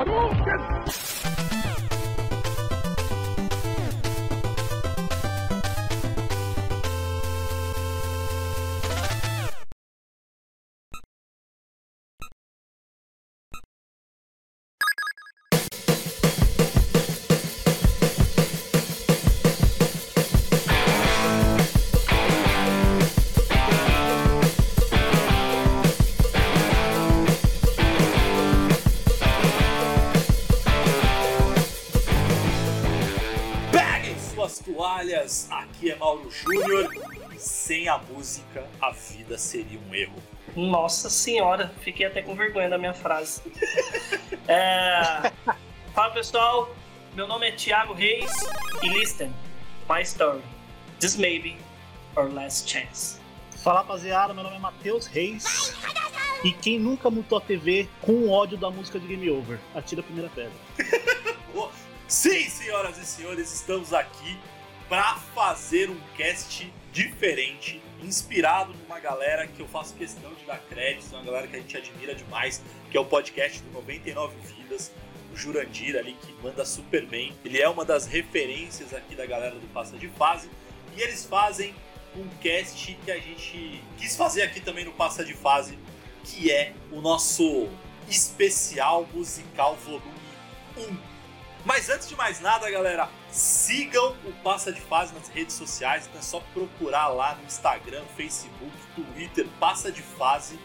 Peguem 0.00 1.09
aqui 35.50 35.90
é 35.90 35.96
Mauro 35.96 36.30
Júnior. 36.30 36.88
Sem 37.38 37.88
a 37.88 37.98
música, 37.98 38.66
a 38.80 38.90
vida 38.90 39.38
seria 39.38 39.78
um 39.88 39.94
erro. 39.94 40.16
Nossa 40.56 41.08
senhora, 41.08 41.72
fiquei 41.82 42.06
até 42.06 42.20
com 42.20 42.34
vergonha 42.34 42.68
da 42.68 42.78
minha 42.78 42.94
frase. 42.94 43.42
É... 44.48 45.30
Fala 45.94 46.12
pessoal, 46.12 46.74
meu 47.14 47.28
nome 47.28 47.46
é 47.46 47.52
Thiago 47.52 47.92
Reis 47.92 48.32
e 48.82 48.88
listen, 48.88 49.32
my 49.88 50.02
story. 50.02 50.42
This 50.98 51.16
may 51.16 51.38
be 51.38 51.56
our 52.16 52.28
last 52.28 52.68
chance. 52.68 53.20
Fala 53.62 53.80
rapaziada, 53.80 54.34
meu 54.34 54.42
nome 54.42 54.56
é 54.56 54.58
Matheus 54.58 55.06
Reis. 55.06 55.72
E 56.42 56.50
quem 56.50 56.80
nunca 56.80 57.08
mutou 57.10 57.38
a 57.38 57.40
TV 57.40 57.88
com 58.00 58.28
ódio 58.28 58.58
da 58.58 58.70
música 58.70 58.98
de 58.98 59.06
Game 59.06 59.30
Over? 59.30 59.60
Atira 59.72 60.00
a 60.00 60.04
primeira 60.04 60.30
pedra. 60.30 60.52
Sim, 62.08 62.48
senhoras 62.48 62.98
e 62.98 63.06
senhores, 63.06 63.54
estamos 63.54 63.92
aqui 63.94 64.36
para 64.90 65.14
fazer 65.36 65.88
um 65.88 66.00
cast 66.16 66.68
diferente, 66.92 67.80
inspirado 68.02 68.74
numa 68.74 68.98
galera 68.98 69.46
que 69.46 69.60
eu 69.60 69.68
faço 69.68 69.94
questão 69.94 70.34
de 70.34 70.44
dar 70.44 70.58
crédito, 70.68 71.14
uma 71.14 71.22
galera 71.22 71.46
que 71.46 71.54
a 71.54 71.60
gente 71.60 71.76
admira 71.76 72.12
demais, 72.12 72.60
que 72.90 72.96
é 72.96 73.00
o 73.00 73.04
podcast 73.04 73.62
do 73.62 73.70
99 73.70 74.34
Vidas, 74.48 74.90
o 75.32 75.36
Jurandir 75.36 75.96
ali, 75.96 76.14
que 76.14 76.34
manda 76.42 76.64
super 76.64 77.06
bem. 77.06 77.32
Ele 77.44 77.62
é 77.62 77.68
uma 77.68 77.84
das 77.84 78.06
referências 78.08 78.92
aqui 78.92 79.14
da 79.14 79.24
galera 79.26 79.54
do 79.54 79.66
Passa 79.68 79.96
de 79.96 80.08
Fase, 80.08 80.50
e 80.96 81.00
eles 81.00 81.24
fazem 81.24 81.72
um 82.16 82.26
cast 82.40 82.92
que 83.04 83.12
a 83.12 83.20
gente 83.20 83.80
quis 83.96 84.16
fazer 84.16 84.42
aqui 84.42 84.60
também 84.60 84.84
no 84.84 84.90
Passa 84.90 85.24
de 85.24 85.34
Fase, 85.34 85.78
que 86.24 86.50
é 86.50 86.72
o 86.90 87.00
nosso 87.00 87.68
especial 88.08 89.08
musical 89.14 89.76
volume 89.76 90.02
1. 90.76 91.19
Mas 91.64 91.90
antes 91.90 92.08
de 92.08 92.16
mais 92.16 92.40
nada, 92.40 92.70
galera, 92.70 93.08
sigam 93.30 94.16
o 94.24 94.32
Passa 94.42 94.72
de 94.72 94.80
Fase 94.80 95.14
nas 95.14 95.28
redes 95.28 95.54
sociais. 95.54 96.06
Então 96.06 96.18
é 96.18 96.22
só 96.22 96.40
procurar 96.54 97.08
lá 97.08 97.34
no 97.34 97.44
Instagram, 97.44 98.02
Facebook, 98.16 98.72
Twitter, 98.94 99.46
Passa 99.58 99.92
de 99.92 100.02
Fase, 100.02 100.58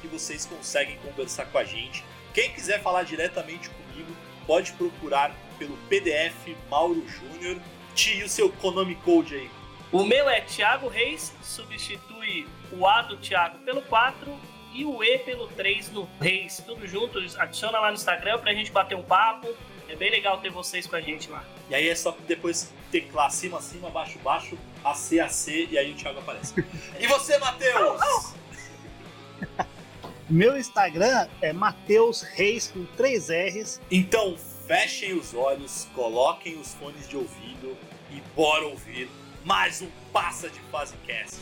que 0.00 0.08
vocês 0.08 0.44
conseguem 0.44 0.98
conversar 0.98 1.46
com 1.46 1.58
a 1.58 1.64
gente. 1.64 2.04
Quem 2.34 2.52
quiser 2.52 2.82
falar 2.82 3.02
diretamente 3.04 3.70
comigo, 3.70 4.14
pode 4.46 4.72
procurar 4.72 5.34
pelo 5.58 5.76
PDF 5.88 6.56
Mauro 6.68 7.06
Júnior. 7.08 7.58
Tio, 7.94 8.28
seu 8.28 8.50
Konami 8.50 8.94
Code 8.96 9.34
aí. 9.34 9.50
O 9.90 10.04
meu 10.04 10.28
é 10.28 10.40
Thiago 10.40 10.88
Reis, 10.88 11.34
substitui 11.42 12.48
o 12.72 12.86
A 12.86 13.02
do 13.02 13.18
Thiago 13.18 13.58
pelo 13.58 13.82
4 13.82 14.34
e 14.72 14.86
o 14.86 15.04
E 15.04 15.18
pelo 15.18 15.46
3 15.48 15.90
no 15.90 16.08
Reis. 16.18 16.62
Tudo 16.64 16.86
junto, 16.86 17.18
adiciona 17.38 17.78
lá 17.78 17.88
no 17.88 17.94
Instagram 17.94 18.38
pra 18.38 18.54
gente 18.54 18.72
bater 18.72 18.94
um 18.94 19.02
papo. 19.02 19.48
É 19.92 19.94
bem 19.94 20.10
legal 20.10 20.38
ter 20.38 20.50
vocês 20.50 20.86
com 20.86 20.96
a 20.96 21.02
gente 21.02 21.30
lá. 21.30 21.44
E 21.68 21.74
aí 21.74 21.86
é 21.86 21.94
só 21.94 22.16
depois 22.26 22.72
teclar 22.90 23.26
acima, 23.26 23.58
acima, 23.58 23.90
baixo, 23.90 24.18
baixo, 24.20 24.58
AC, 24.82 25.20
AC, 25.20 25.68
e 25.70 25.76
aí 25.76 25.92
o 25.92 25.94
Thiago 25.94 26.18
aparece. 26.18 26.54
e 26.98 27.06
você, 27.06 27.36
Matheus? 27.36 28.32
Meu 30.30 30.58
Instagram 30.58 31.28
é 31.42 31.52
Matheus 31.52 32.22
Reis 32.22 32.68
com 32.68 32.86
3 32.96 33.28
R's. 33.28 33.80
Então 33.90 34.34
fechem 34.66 35.12
os 35.12 35.34
olhos, 35.34 35.86
coloquem 35.94 36.58
os 36.58 36.72
fones 36.72 37.06
de 37.06 37.18
ouvido 37.18 37.76
e 38.10 38.18
bora 38.34 38.64
ouvir 38.64 39.10
mais 39.44 39.82
um 39.82 39.90
Passa 40.10 40.48
de 40.48 40.58
Fase 40.70 40.94
Cast. 41.06 41.38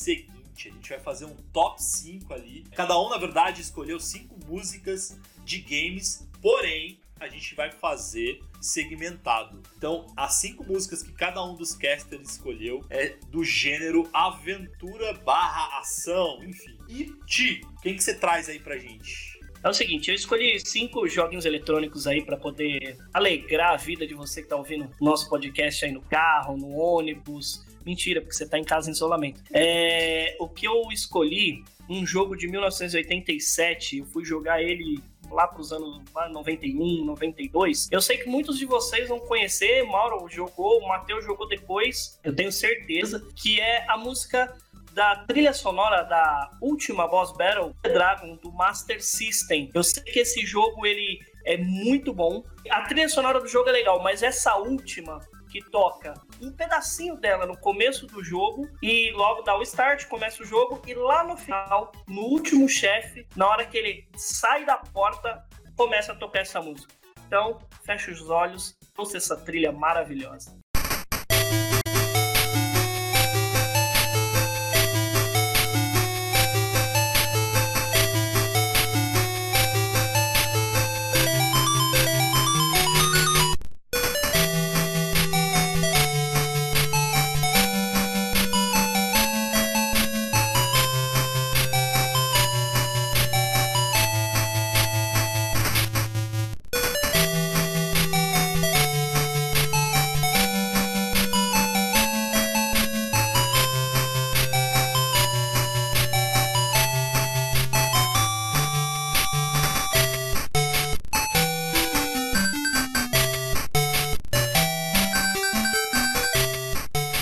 Seguinte: 0.00 0.68
a 0.68 0.72
gente 0.72 0.88
vai 0.90 1.00
fazer 1.00 1.24
um 1.24 1.36
top 1.52 1.82
5 1.82 2.32
ali. 2.34 2.64
Cada 2.74 2.98
um, 3.00 3.08
na 3.08 3.18
verdade, 3.18 3.60
escolheu 3.60 4.00
5 4.00 4.46
músicas 4.46 5.18
de 5.44 5.58
games, 5.58 6.28
porém 6.40 7.00
a 7.20 7.28
gente 7.28 7.54
vai 7.54 7.70
fazer 7.70 8.40
segmentado. 8.60 9.62
Então, 9.76 10.06
as 10.16 10.34
cinco 10.34 10.64
músicas 10.64 11.02
que 11.02 11.12
cada 11.12 11.44
um 11.44 11.54
dos 11.54 11.74
casters 11.74 12.30
escolheu 12.30 12.84
é 12.88 13.10
do 13.28 13.44
gênero 13.44 14.08
aventura 14.12 15.12
barra 15.12 15.80
ação, 15.80 16.42
enfim. 16.42 16.78
E 16.88 17.12
Ti, 17.26 17.60
quem 17.82 17.94
que 17.94 18.02
você 18.02 18.14
traz 18.14 18.48
aí 18.48 18.58
pra 18.58 18.78
gente? 18.78 19.39
É 19.62 19.68
o 19.68 19.74
seguinte, 19.74 20.08
eu 20.08 20.14
escolhi 20.14 20.58
cinco 20.58 21.06
joguinhos 21.06 21.44
eletrônicos 21.44 22.06
aí 22.06 22.24
pra 22.24 22.36
poder 22.36 22.96
alegrar 23.12 23.74
a 23.74 23.76
vida 23.76 24.06
de 24.06 24.14
você 24.14 24.42
que 24.42 24.48
tá 24.48 24.56
ouvindo 24.56 24.90
nosso 24.98 25.28
podcast 25.28 25.84
aí 25.84 25.92
no 25.92 26.00
carro, 26.00 26.56
no 26.56 26.70
ônibus. 26.70 27.62
Mentira, 27.84 28.20
porque 28.20 28.34
você 28.34 28.48
tá 28.48 28.58
em 28.58 28.64
casa 28.64 28.88
em 28.88 28.92
isolamento. 28.92 29.42
É, 29.52 30.34
o 30.40 30.48
que 30.48 30.66
eu 30.66 30.90
escolhi, 30.90 31.62
um 31.88 32.06
jogo 32.06 32.36
de 32.36 32.48
1987, 32.48 33.98
eu 33.98 34.06
fui 34.06 34.24
jogar 34.24 34.62
ele 34.62 35.02
lá 35.30 35.46
pros 35.46 35.72
anos 35.72 36.00
lá, 36.14 36.28
91, 36.28 37.04
92. 37.04 37.88
Eu 37.90 38.00
sei 38.00 38.18
que 38.18 38.28
muitos 38.28 38.58
de 38.58 38.64
vocês 38.64 39.08
vão 39.08 39.20
conhecer, 39.20 39.84
Mauro 39.84 40.26
jogou, 40.28 40.78
o 40.80 40.88
Matheus 40.88 41.24
jogou 41.24 41.46
depois, 41.46 42.18
eu 42.24 42.34
tenho 42.34 42.50
certeza, 42.50 43.26
que 43.36 43.60
é 43.60 43.84
a 43.88 43.96
música 43.96 44.54
da 44.92 45.16
trilha 45.26 45.52
sonora 45.52 46.02
da 46.02 46.50
última 46.60 47.06
boss 47.06 47.32
battle 47.36 47.74
Dragon 47.82 48.36
do 48.36 48.52
Master 48.52 49.02
System. 49.02 49.70
Eu 49.74 49.82
sei 49.82 50.02
que 50.02 50.20
esse 50.20 50.44
jogo 50.44 50.86
ele 50.86 51.18
é 51.44 51.56
muito 51.56 52.12
bom. 52.12 52.42
A 52.70 52.82
trilha 52.82 53.08
sonora 53.08 53.40
do 53.40 53.48
jogo 53.48 53.68
é 53.68 53.72
legal, 53.72 54.02
mas 54.02 54.22
essa 54.22 54.56
última 54.56 55.20
que 55.50 55.60
toca 55.70 56.14
um 56.40 56.52
pedacinho 56.52 57.16
dela 57.16 57.44
no 57.44 57.56
começo 57.58 58.06
do 58.06 58.22
jogo 58.22 58.68
e 58.80 59.10
logo 59.12 59.42
dá 59.42 59.56
o 59.56 59.62
start, 59.62 60.06
começa 60.06 60.42
o 60.42 60.46
jogo 60.46 60.80
e 60.86 60.94
lá 60.94 61.24
no 61.24 61.36
final, 61.36 61.90
no 62.06 62.22
último 62.22 62.68
chefe, 62.68 63.26
na 63.34 63.48
hora 63.48 63.66
que 63.66 63.76
ele 63.76 64.08
sai 64.16 64.64
da 64.64 64.76
porta, 64.76 65.44
começa 65.76 66.12
a 66.12 66.14
tocar 66.14 66.40
essa 66.40 66.60
música. 66.62 66.94
Então, 67.26 67.58
fecha 67.84 68.10
os 68.10 68.28
olhos, 68.28 68.76
ouça 68.96 69.16
essa 69.16 69.36
trilha 69.36 69.72
maravilhosa. 69.72 70.59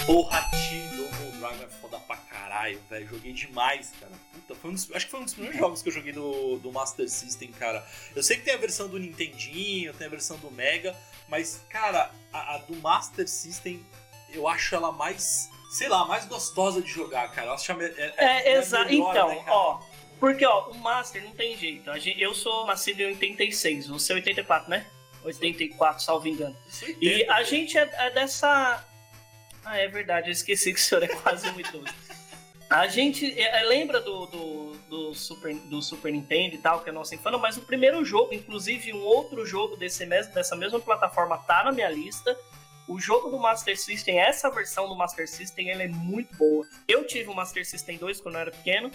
Porra, 0.09 0.41
Double 0.97 1.39
Dragon 1.39 1.65
é 1.65 1.69
foda 1.69 1.99
pra 1.99 2.17
caralho, 2.17 2.81
velho. 2.89 3.07
Joguei 3.07 3.31
demais, 3.35 3.93
cara. 4.01 4.13
Puta, 4.33 4.55
foi 4.55 4.71
um 4.71 4.73
dos- 4.73 4.91
acho 4.93 5.05
que 5.05 5.11
foi 5.11 5.21
um 5.21 5.25
dos 5.25 5.35
primeiros 5.35 5.59
jogos 5.61 5.83
que 5.83 5.91
eu 5.91 5.93
joguei 5.93 6.15
do, 6.15 6.57
do 6.61 6.73
Master 6.73 7.07
System, 7.11 7.53
cara. 7.53 7.87
Eu 8.17 8.23
sei 8.23 8.39
que 8.39 8.43
tem 8.45 8.55
a 8.55 8.57
versão 8.57 8.89
do 8.89 8.99
Nintendinho, 8.99 9.93
tem 9.93 10.07
a 10.07 10.11
versão 10.11 10.39
do 10.39 10.51
Mega, 10.51 10.97
mas, 11.29 11.61
cara, 11.69 12.11
a, 12.33 12.55
a 12.55 12.59
do 12.59 12.75
Master 12.77 13.29
System 13.29 13.85
eu 14.31 14.49
acho 14.49 14.75
ela 14.75 14.91
mais 14.91 15.51
sei 15.73 15.89
lá, 15.91 16.07
mais 16.07 16.25
gostosa 16.25 16.81
de 16.81 16.89
jogar, 16.91 17.31
cara. 17.33 17.49
Ela 17.49 17.59
chama, 17.59 17.85
é, 17.85 18.15
é, 18.17 18.49
é 18.53 18.53
exato. 18.57 18.91
Então, 18.91 19.29
né, 19.29 19.45
ó, 19.49 19.79
porque 20.19 20.47
ó, 20.47 20.71
o 20.71 20.75
Master 20.79 21.23
não 21.23 21.33
tem 21.33 21.55
jeito. 21.55 21.91
Eu 22.19 22.35
sou 22.35 22.67
nascido 22.67 23.01
em 23.01 23.09
86, 23.09 23.87
você 23.89 24.15
é 24.15 24.17
84, 24.17 24.71
né? 24.71 24.87
84, 25.23 26.03
salvo 26.03 26.27
engano. 26.27 26.57
E 26.99 27.25
a 27.29 27.43
gente 27.43 27.77
é, 27.77 27.83
é, 27.93 28.11
dessa. 28.11 28.83
Ah, 29.71 29.77
é 29.77 29.87
verdade, 29.87 30.29
eu 30.29 30.33
esqueci 30.33 30.73
que 30.73 30.81
o 30.81 30.83
senhor 30.83 31.03
é 31.03 31.09
quase 31.09 31.47
um 31.51 31.61
idoso. 31.61 31.93
A 32.71 32.87
gente 32.87 33.39
é, 33.39 33.61
é, 33.61 33.63
lembra 33.65 34.01
do, 34.01 34.25
do, 34.25 34.73
do, 34.89 35.15
Super, 35.15 35.55
do 35.55 35.83
Super 35.83 36.11
Nintendo 36.11 36.55
e 36.55 36.59
tal, 36.59 36.81
que 36.81 36.89
é 36.89 36.93
nossa 36.93 37.15
infância, 37.15 37.39
mas 37.39 37.59
o 37.59 37.61
primeiro 37.61 38.03
jogo, 38.03 38.33
inclusive 38.33 38.95
um 38.95 39.03
outro 39.03 39.45
jogo 39.45 39.77
desse 39.77 40.07
mesmo, 40.07 40.33
dessa 40.33 40.57
mesma 40.57 40.81
plataforma, 40.81 41.37
tá 41.37 41.65
na 41.65 41.71
minha 41.71 41.91
lista. 41.91 42.35
O 42.89 42.99
jogo 42.99 43.29
do 43.29 43.39
Master 43.39 43.79
System, 43.79 44.19
essa 44.19 44.51
versão 44.51 44.89
do 44.89 44.97
Master 44.97 45.29
System, 45.29 45.69
ela 45.69 45.83
é 45.83 45.89
muito 45.89 46.35
boa. 46.37 46.67
Eu 46.89 47.07
tive 47.07 47.29
o 47.29 47.35
Master 47.35 47.67
System 47.67 47.99
2 47.99 48.23
quando 48.23 48.37
eu 48.37 48.41
era 48.41 48.51
pequeno, 48.51 48.91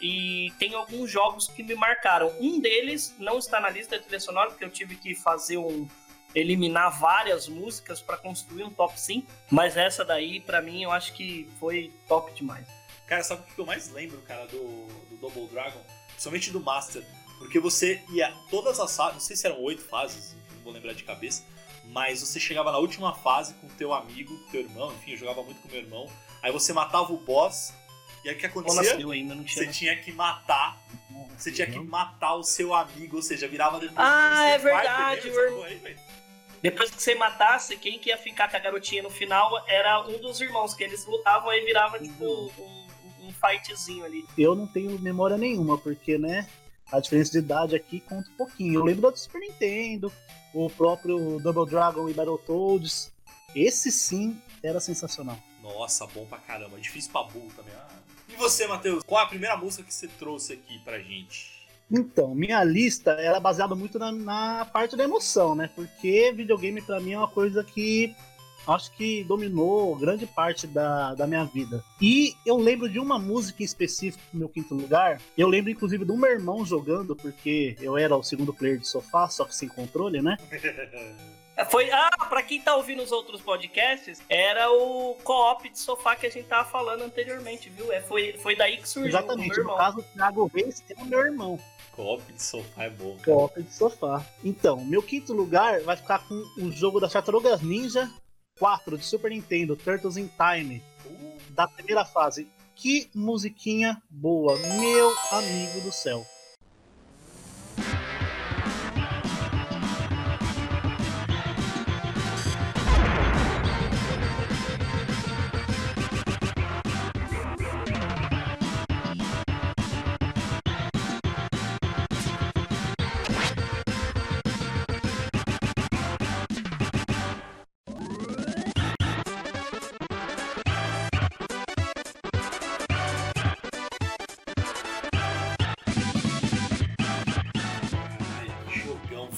e 0.00 0.50
tem 0.58 0.74
alguns 0.74 1.10
jogos 1.10 1.48
que 1.48 1.62
me 1.62 1.74
marcaram. 1.74 2.32
Um 2.40 2.60
deles 2.60 3.14
não 3.18 3.38
está 3.38 3.60
na 3.60 3.68
lista 3.68 3.98
de 3.98 4.04
trilha 4.04 4.20
sonora, 4.20 4.48
porque 4.48 4.64
eu 4.64 4.70
tive 4.70 4.96
que 4.96 5.14
fazer 5.14 5.58
um. 5.58 5.86
Eliminar 6.34 6.98
várias 6.98 7.48
músicas 7.48 8.00
para 8.00 8.16
construir 8.16 8.64
um 8.64 8.70
top 8.70 8.98
5, 8.98 9.26
mas 9.50 9.76
essa 9.76 10.04
daí, 10.04 10.40
para 10.40 10.60
mim, 10.60 10.82
eu 10.82 10.90
acho 10.90 11.12
que 11.12 11.48
foi 11.60 11.92
top 12.08 12.32
demais. 12.34 12.66
Cara, 13.06 13.22
sabe 13.22 13.42
o 13.42 13.54
que 13.54 13.60
eu 13.60 13.66
mais 13.66 13.90
lembro, 13.90 14.18
cara, 14.22 14.46
do, 14.46 14.86
do 15.10 15.16
Double 15.20 15.46
Dragon? 15.48 15.80
Principalmente 16.08 16.50
do 16.50 16.60
Master. 16.60 17.04
Porque 17.38 17.60
você 17.60 18.02
ia 18.10 18.32
todas 18.50 18.80
as 18.80 18.96
fases, 18.96 19.14
não 19.14 19.20
sei 19.20 19.36
se 19.36 19.46
eram 19.46 19.60
oito 19.62 19.82
fases, 19.82 20.34
não 20.56 20.62
vou 20.62 20.72
lembrar 20.72 20.94
de 20.94 21.02
cabeça, 21.02 21.44
mas 21.86 22.20
você 22.20 22.40
chegava 22.40 22.72
na 22.72 22.78
última 22.78 23.14
fase 23.14 23.54
com 23.54 23.68
teu 23.68 23.92
amigo, 23.92 24.34
teu 24.50 24.62
irmão, 24.62 24.92
enfim, 24.94 25.12
eu 25.12 25.18
jogava 25.18 25.42
muito 25.42 25.60
com 25.60 25.68
meu 25.68 25.78
irmão. 25.78 26.10
Aí 26.42 26.50
você 26.50 26.72
matava 26.72 27.12
o 27.12 27.18
boss 27.18 27.74
e 28.24 28.30
aí 28.30 28.34
o 28.34 28.38
que 28.38 28.46
acontecia? 28.46 28.94
Ainda, 28.94 29.34
não 29.34 29.44
tinha... 29.44 29.64
Você 29.64 29.70
tinha 29.70 29.96
que 29.96 30.12
matar. 30.12 30.82
Você 31.36 31.52
tinha 31.52 31.66
que 31.66 31.78
matar 31.78 32.34
o 32.34 32.42
seu 32.42 32.72
amigo, 32.72 33.16
ou 33.16 33.22
seja, 33.22 33.46
virava 33.46 33.78
depois 33.78 33.98
Ah, 33.98 34.46
é 34.46 34.58
verdade, 34.58 35.28
aí, 35.28 35.96
Depois 36.64 36.90
que 36.90 37.02
você 37.02 37.14
matasse, 37.14 37.76
quem 37.76 37.98
que 37.98 38.08
ia 38.08 38.16
ficar 38.16 38.50
com 38.50 38.56
a 38.56 38.58
garotinha 38.58 39.02
no 39.02 39.10
final 39.10 39.62
era 39.68 40.00
um 40.08 40.18
dos 40.18 40.40
irmãos, 40.40 40.72
que 40.72 40.82
eles 40.82 41.04
lutavam 41.04 41.52
e 41.52 41.62
virava 41.62 41.98
tipo 41.98 42.24
um, 42.24 42.86
um 43.28 43.32
fightzinho 43.34 44.02
ali. 44.02 44.24
Eu 44.38 44.54
não 44.54 44.66
tenho 44.66 44.98
memória 44.98 45.36
nenhuma, 45.36 45.76
porque, 45.76 46.16
né, 46.16 46.48
a 46.90 47.00
diferença 47.00 47.32
de 47.32 47.38
idade 47.40 47.76
aqui 47.76 48.00
conta 48.00 48.30
um 48.30 48.36
pouquinho. 48.38 48.80
Eu 48.80 48.84
lembro 48.84 49.10
do 49.10 49.18
Super 49.18 49.40
Nintendo, 49.40 50.10
o 50.54 50.70
próprio 50.70 51.38
Double 51.38 51.68
Dragon 51.68 52.08
e 52.08 52.14
Battletoads. 52.14 53.12
Esse 53.54 53.92
sim 53.92 54.40
era 54.62 54.80
sensacional. 54.80 55.38
Nossa, 55.62 56.06
bom 56.06 56.24
pra 56.24 56.38
caramba. 56.38 56.80
Difícil 56.80 57.12
pra 57.12 57.24
burro 57.24 57.52
também. 57.54 57.74
Ah, 57.74 57.98
e 58.26 58.36
você, 58.36 58.66
Matheus, 58.66 59.04
qual 59.04 59.22
a 59.22 59.26
primeira 59.26 59.54
música 59.54 59.82
que 59.82 59.92
você 59.92 60.08
trouxe 60.08 60.54
aqui 60.54 60.78
pra 60.78 60.98
gente? 60.98 61.53
Então, 61.90 62.34
minha 62.34 62.62
lista 62.64 63.12
era 63.12 63.38
baseada 63.38 63.74
muito 63.74 63.98
na, 63.98 64.10
na 64.10 64.64
parte 64.64 64.96
da 64.96 65.04
emoção, 65.04 65.54
né? 65.54 65.70
Porque 65.74 66.32
videogame 66.32 66.80
para 66.80 67.00
mim 67.00 67.12
é 67.12 67.18
uma 67.18 67.28
coisa 67.28 67.62
que 67.62 68.14
acho 68.66 68.90
que 68.92 69.22
dominou 69.24 69.94
grande 69.96 70.26
parte 70.26 70.66
da, 70.66 71.14
da 71.14 71.26
minha 71.26 71.44
vida. 71.44 71.84
E 72.00 72.34
eu 72.46 72.56
lembro 72.56 72.88
de 72.88 72.98
uma 72.98 73.18
música 73.18 73.62
em 73.62 73.66
específico 73.66 74.22
no 74.32 74.40
meu 74.40 74.48
quinto 74.48 74.74
lugar. 74.74 75.20
Eu 75.36 75.48
lembro, 75.48 75.70
inclusive, 75.70 76.04
do 76.04 76.16
meu 76.16 76.30
irmão 76.30 76.64
jogando, 76.64 77.14
porque 77.14 77.76
eu 77.80 77.96
era 77.96 78.16
o 78.16 78.22
segundo 78.22 78.52
player 78.52 78.78
de 78.78 78.88
sofá, 78.88 79.28
só 79.28 79.44
que 79.44 79.54
sem 79.54 79.68
controle, 79.68 80.22
né? 80.22 80.36
Foi, 81.70 81.88
ah, 81.92 82.10
pra 82.28 82.42
quem 82.42 82.60
tá 82.60 82.74
ouvindo 82.74 83.00
os 83.00 83.12
outros 83.12 83.40
podcasts, 83.40 84.20
era 84.28 84.72
o 84.72 85.14
co-op 85.22 85.68
de 85.68 85.78
sofá 85.78 86.16
que 86.16 86.26
a 86.26 86.30
gente 86.30 86.48
tava 86.48 86.68
falando 86.68 87.02
anteriormente, 87.02 87.70
viu? 87.70 87.92
É, 87.92 88.00
foi, 88.00 88.32
foi 88.38 88.56
daí 88.56 88.78
que 88.78 88.88
surgiu 88.88 89.10
Exatamente, 89.10 89.52
o 89.52 89.54
meu 89.54 89.58
irmão. 89.58 89.74
no 89.74 89.80
caso, 89.80 89.98
o 90.00 90.02
Thiago 90.02 90.50
Reis 90.52 90.82
é 90.90 91.00
o 91.00 91.04
meu 91.04 91.20
irmão. 91.20 91.60
Co-op 91.94 92.32
de 92.32 92.42
sofá 92.42 92.84
é 92.84 92.90
bom. 92.90 93.16
Co-op 93.24 93.62
de 93.62 93.72
sofá. 93.72 94.26
Então, 94.42 94.84
meu 94.84 95.02
quinto 95.02 95.32
lugar 95.32 95.80
vai 95.82 95.96
ficar 95.96 96.26
com 96.26 96.34
o 96.58 96.72
jogo 96.72 96.98
das 96.98 97.12
Tartarugas 97.12 97.62
Ninja 97.62 98.10
4 98.58 98.98
de 98.98 99.04
Super 99.04 99.30
Nintendo, 99.30 99.76
Turtles 99.76 100.16
in 100.16 100.28
Time, 100.28 100.82
uh. 101.06 101.38
da 101.50 101.68
primeira 101.68 102.04
fase. 102.04 102.48
Que 102.74 103.08
musiquinha 103.14 104.02
boa, 104.10 104.58
meu 104.58 105.12
amigo 105.30 105.80
do 105.82 105.92
céu. 105.92 106.26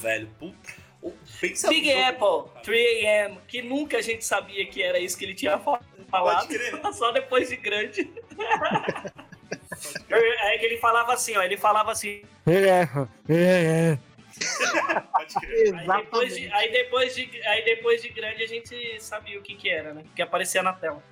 Velho. 0.06 0.28
Puta. 0.38 0.86
Pensa 1.40 1.68
Big 1.68 1.92
Apple, 1.92 2.50
3AM, 2.64 3.38
que 3.46 3.62
nunca 3.62 3.98
a 3.98 4.02
gente 4.02 4.24
sabia 4.24 4.66
que 4.66 4.82
era 4.82 4.98
isso 4.98 5.16
que 5.16 5.24
ele 5.24 5.34
tinha 5.34 5.58
falado. 5.58 6.48
Só 6.94 7.12
depois 7.12 7.48
de 7.48 7.56
grande. 7.56 8.10
é 10.08 10.58
que 10.58 10.66
ele 10.66 10.78
falava 10.78 11.12
assim, 11.12 11.36
ó. 11.36 11.42
Ele 11.42 11.56
falava 11.56 11.92
assim. 11.92 12.22
aí, 15.72 16.02
depois 16.02 16.34
de, 16.34 16.52
aí, 16.52 16.72
depois 16.72 17.14
de, 17.14 17.46
aí 17.46 17.64
depois 17.64 18.02
de 18.02 18.08
grande 18.08 18.42
a 18.42 18.46
gente 18.46 19.00
sabia 19.00 19.38
o 19.38 19.42
que 19.42 19.54
que 19.54 19.68
era, 19.68 19.94
né? 19.94 20.04
Que 20.14 20.22
aparecia 20.22 20.62
na 20.62 20.72
tela. 20.72 21.02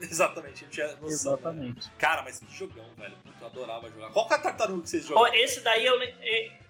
Exatamente, 0.00 0.66
tinha 0.66 0.88
noção, 0.96 1.08
Exatamente. 1.08 1.86
Né? 1.86 1.92
Cara, 1.98 2.22
mas 2.22 2.40
que 2.40 2.52
jogão, 2.56 2.86
velho. 2.96 3.14
Eu 3.40 3.46
adorava 3.46 3.88
jogar. 3.90 4.10
Qual 4.10 4.26
que 4.26 4.34
é 4.34 4.36
a 4.36 4.40
tartaruga 4.40 4.82
que 4.82 4.88
vocês 4.88 5.04
jogam? 5.04 5.32
esse 5.34 5.60
daí 5.60 5.84
eu, 5.86 6.00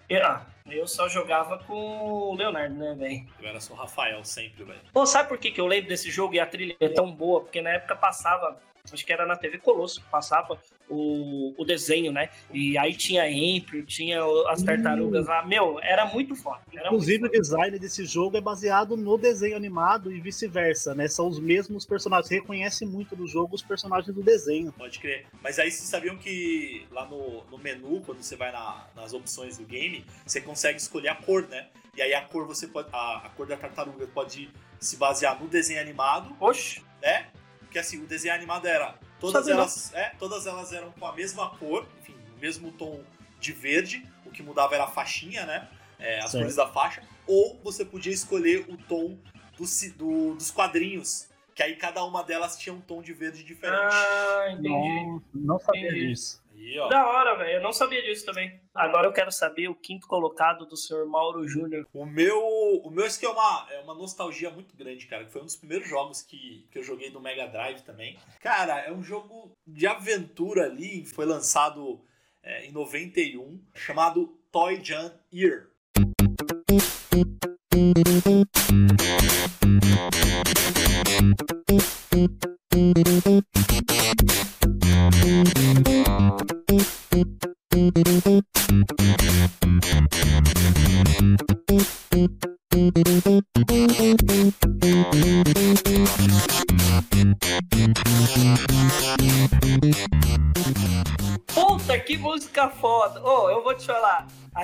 eu, 0.09 0.25
ah, 0.25 0.45
eu 0.65 0.87
só 0.87 1.07
jogava 1.07 1.57
com 1.59 1.73
o 1.73 2.35
Leonardo, 2.35 2.75
né, 2.75 2.95
velho? 2.95 3.27
Eu 3.41 3.49
era 3.49 3.59
só 3.59 3.73
o 3.73 3.77
Rafael 3.77 4.23
sempre, 4.23 4.63
velho. 4.63 4.79
Pô, 4.91 5.05
sabe 5.05 5.29
por 5.29 5.37
que, 5.37 5.51
que 5.51 5.61
eu 5.61 5.67
lembro 5.67 5.89
desse 5.89 6.09
jogo 6.09 6.33
e 6.35 6.39
a 6.39 6.45
trilha 6.45 6.75
é 6.79 6.89
tão 6.89 7.11
boa? 7.11 7.41
Porque 7.41 7.61
na 7.61 7.71
época 7.71 7.95
passava 7.95 8.57
acho 8.91 9.05
que 9.05 9.13
era 9.13 9.25
na 9.25 9.37
TV 9.37 9.59
Colosso 9.59 10.01
que 10.01 10.09
passava 10.09 10.59
o, 10.89 11.53
o 11.57 11.63
desenho, 11.63 12.11
né? 12.11 12.29
E 12.51 12.77
aí 12.77 12.93
tinha 12.93 13.29
Emperor, 13.29 13.85
tinha 13.85 14.19
as 14.49 14.61
tartarugas 14.61 15.25
lá. 15.25 15.45
Meu, 15.45 15.79
era 15.81 16.05
muito 16.05 16.35
foda. 16.35 16.59
Era 16.73 16.87
Inclusive, 16.87 17.19
muito 17.19 17.37
o 17.37 17.41
design 17.41 17.79
desse 17.79 18.05
jogo 18.05 18.35
é 18.35 18.41
baseado 18.41 18.97
no 18.97 19.17
desenho 19.17 19.55
animado 19.55 20.11
e 20.11 20.19
vice-versa, 20.19 20.93
né? 20.93 21.07
São 21.07 21.27
os 21.27 21.39
mesmos 21.39 21.85
personagens. 21.85 22.27
Você 22.27 22.35
reconhece 22.35 22.85
muito 22.85 23.15
do 23.15 23.25
jogo 23.25 23.55
os 23.55 23.61
personagens 23.61 24.13
do 24.13 24.21
desenho. 24.21 24.73
Pode 24.73 24.99
crer. 24.99 25.25
Mas 25.41 25.59
aí 25.59 25.71
vocês 25.71 25.87
sabiam 25.87 26.17
que 26.17 26.85
lá 26.91 27.05
no, 27.05 27.43
no 27.45 27.57
menu, 27.57 28.01
quando 28.05 28.21
você 28.21 28.35
vai 28.35 28.51
na, 28.51 28.85
nas 28.95 29.13
opções 29.13 29.57
do 29.57 29.63
game, 29.63 30.05
você 30.25 30.41
consegue 30.41 30.77
escolher 30.77 31.07
a 31.07 31.15
cor, 31.15 31.47
né? 31.47 31.67
E 31.95 32.01
aí 32.01 32.13
a 32.13 32.21
cor 32.21 32.45
você 32.45 32.67
pode. 32.67 32.89
A, 32.91 33.27
a 33.27 33.29
cor 33.29 33.47
da 33.47 33.55
tartaruga 33.55 34.05
pode 34.07 34.49
se 34.77 34.97
basear 34.97 35.41
no 35.41 35.47
desenho 35.47 35.79
animado. 35.79 36.35
Oxe! 36.41 36.83
Né? 37.01 37.27
Porque 37.73 37.79
assim, 37.79 38.03
o 38.03 38.05
desenho 38.05 38.35
animado 38.35 38.67
era. 38.67 38.93
Todas 39.19 39.47
elas, 39.47 39.91
é, 39.95 40.09
todas 40.19 40.45
elas 40.45 40.71
eram 40.71 40.91
com 40.91 41.07
a 41.07 41.11
mesma 41.11 41.49
cor, 41.57 41.87
enfim, 41.99 42.15
o 42.37 42.39
mesmo 42.39 42.71
tom 42.71 43.01
de 43.39 43.51
verde. 43.51 44.07
O 44.23 44.29
que 44.29 44.43
mudava 44.43 44.75
era 44.75 44.83
a 44.83 44.87
faixinha, 44.87 45.43
né? 45.43 45.67
É, 45.97 46.19
as 46.19 46.33
cores 46.33 46.55
da 46.55 46.67
faixa. 46.67 47.01
Ou 47.25 47.59
você 47.63 47.83
podia 47.83 48.13
escolher 48.13 48.63
o 48.69 48.77
tom 48.77 49.17
do, 49.57 49.65
do, 49.97 50.35
dos 50.35 50.51
quadrinhos. 50.51 51.29
Que 51.55 51.63
aí 51.63 51.75
cada 51.75 52.03
uma 52.03 52.23
delas 52.23 52.57
tinha 52.59 52.75
um 52.75 52.81
tom 52.81 53.01
de 53.01 53.11
verde 53.11 53.43
diferente. 53.43 53.91
Ah, 53.91 54.51
entendi. 54.51 54.69
Não, 54.69 55.23
não 55.33 55.59
sabia 55.59 55.87
entendi. 55.87 56.09
disso. 56.09 56.42
Aí, 56.63 56.79
ó. 56.79 56.87
Da 56.87 57.07
hora, 57.07 57.35
velho. 57.35 57.57
Eu 57.57 57.61
não 57.61 57.73
sabia 57.73 58.01
disso 58.01 58.25
também. 58.25 58.61
Agora 58.73 59.07
eu 59.07 59.13
quero 59.13 59.31
saber 59.31 59.67
o 59.67 59.75
quinto 59.75 60.07
colocado 60.07 60.65
do 60.65 60.77
senhor 60.77 61.05
Mauro 61.05 61.47
Júnior. 61.47 61.87
O 61.93 62.05
meu. 62.05 62.41
O 62.83 62.89
meu 62.89 63.05
esse 63.05 63.19
que 63.19 63.25
é 63.25 63.29
uma, 63.29 63.67
é 63.71 63.79
uma 63.79 63.93
nostalgia 63.93 64.49
muito 64.49 64.75
grande, 64.75 65.05
cara. 65.05 65.27
Foi 65.27 65.41
um 65.41 65.45
dos 65.45 65.55
primeiros 65.55 65.87
jogos 65.87 66.21
que, 66.21 66.67
que 66.71 66.79
eu 66.79 66.83
joguei 66.83 67.09
no 67.09 67.19
Mega 67.19 67.47
Drive 67.47 67.81
também. 67.81 68.17
Cara, 68.39 68.79
é 68.79 68.91
um 68.91 69.03
jogo 69.03 69.51
de 69.67 69.85
aventura 69.85 70.65
ali. 70.65 71.05
Foi 71.05 71.25
lançado 71.25 72.01
é, 72.41 72.65
em 72.65 72.71
91, 72.71 73.61
chamado 73.73 74.27
Toy 74.51 74.83
Jam 74.83 75.11
Ear. 75.31 75.67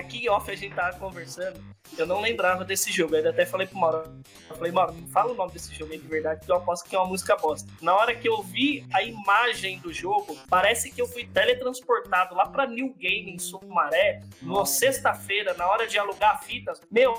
Aqui 0.10 0.26
em 0.26 0.30
off 0.30 0.50
a 0.50 0.56
gente 0.56 0.74
tava 0.74 0.98
conversando. 0.98 1.64
Eu 1.96 2.08
não 2.08 2.20
lembrava 2.20 2.66
desse 2.66 2.92
jogo. 2.92 3.16
Eu 3.16 3.30
até 3.30 3.46
falei 3.46 3.68
pro 3.68 3.78
Mauro. 3.78 4.24
Eu 4.50 4.56
falei, 4.56 4.72
Mauro, 4.72 4.96
fala 5.14 5.34
o 5.34 5.36
nome 5.36 5.52
desse 5.52 5.72
jogo 5.76 5.94
aí 5.94 6.00
de 6.00 6.08
verdade, 6.08 6.44
que 6.44 6.52
eu 6.52 6.56
aposto 6.56 6.90
que 6.90 6.96
é 6.96 7.00
uma 7.00 7.08
música 7.08 7.36
bosta. 7.36 7.70
Na 7.80 7.96
hora 7.96 8.16
que 8.16 8.28
eu 8.28 8.42
vi 8.42 8.88
a 8.92 9.04
imagem 9.04 9.78
do 9.82 9.94
jogo, 9.94 10.36
parece 10.50 10.92
que 10.92 11.00
eu 11.00 11.06
fui 11.06 11.28
teletransportado 11.28 12.34
lá 12.34 12.48
pra 12.48 12.66
New 12.66 12.92
Game 12.96 13.32
em 13.32 13.38
Sumaré, 13.38 14.24
numa 14.42 14.66
sexta-feira, 14.66 15.54
na 15.54 15.68
hora 15.68 15.86
de 15.86 16.00
alugar 16.00 16.44
fitas. 16.44 16.82
Meu, 16.90 17.14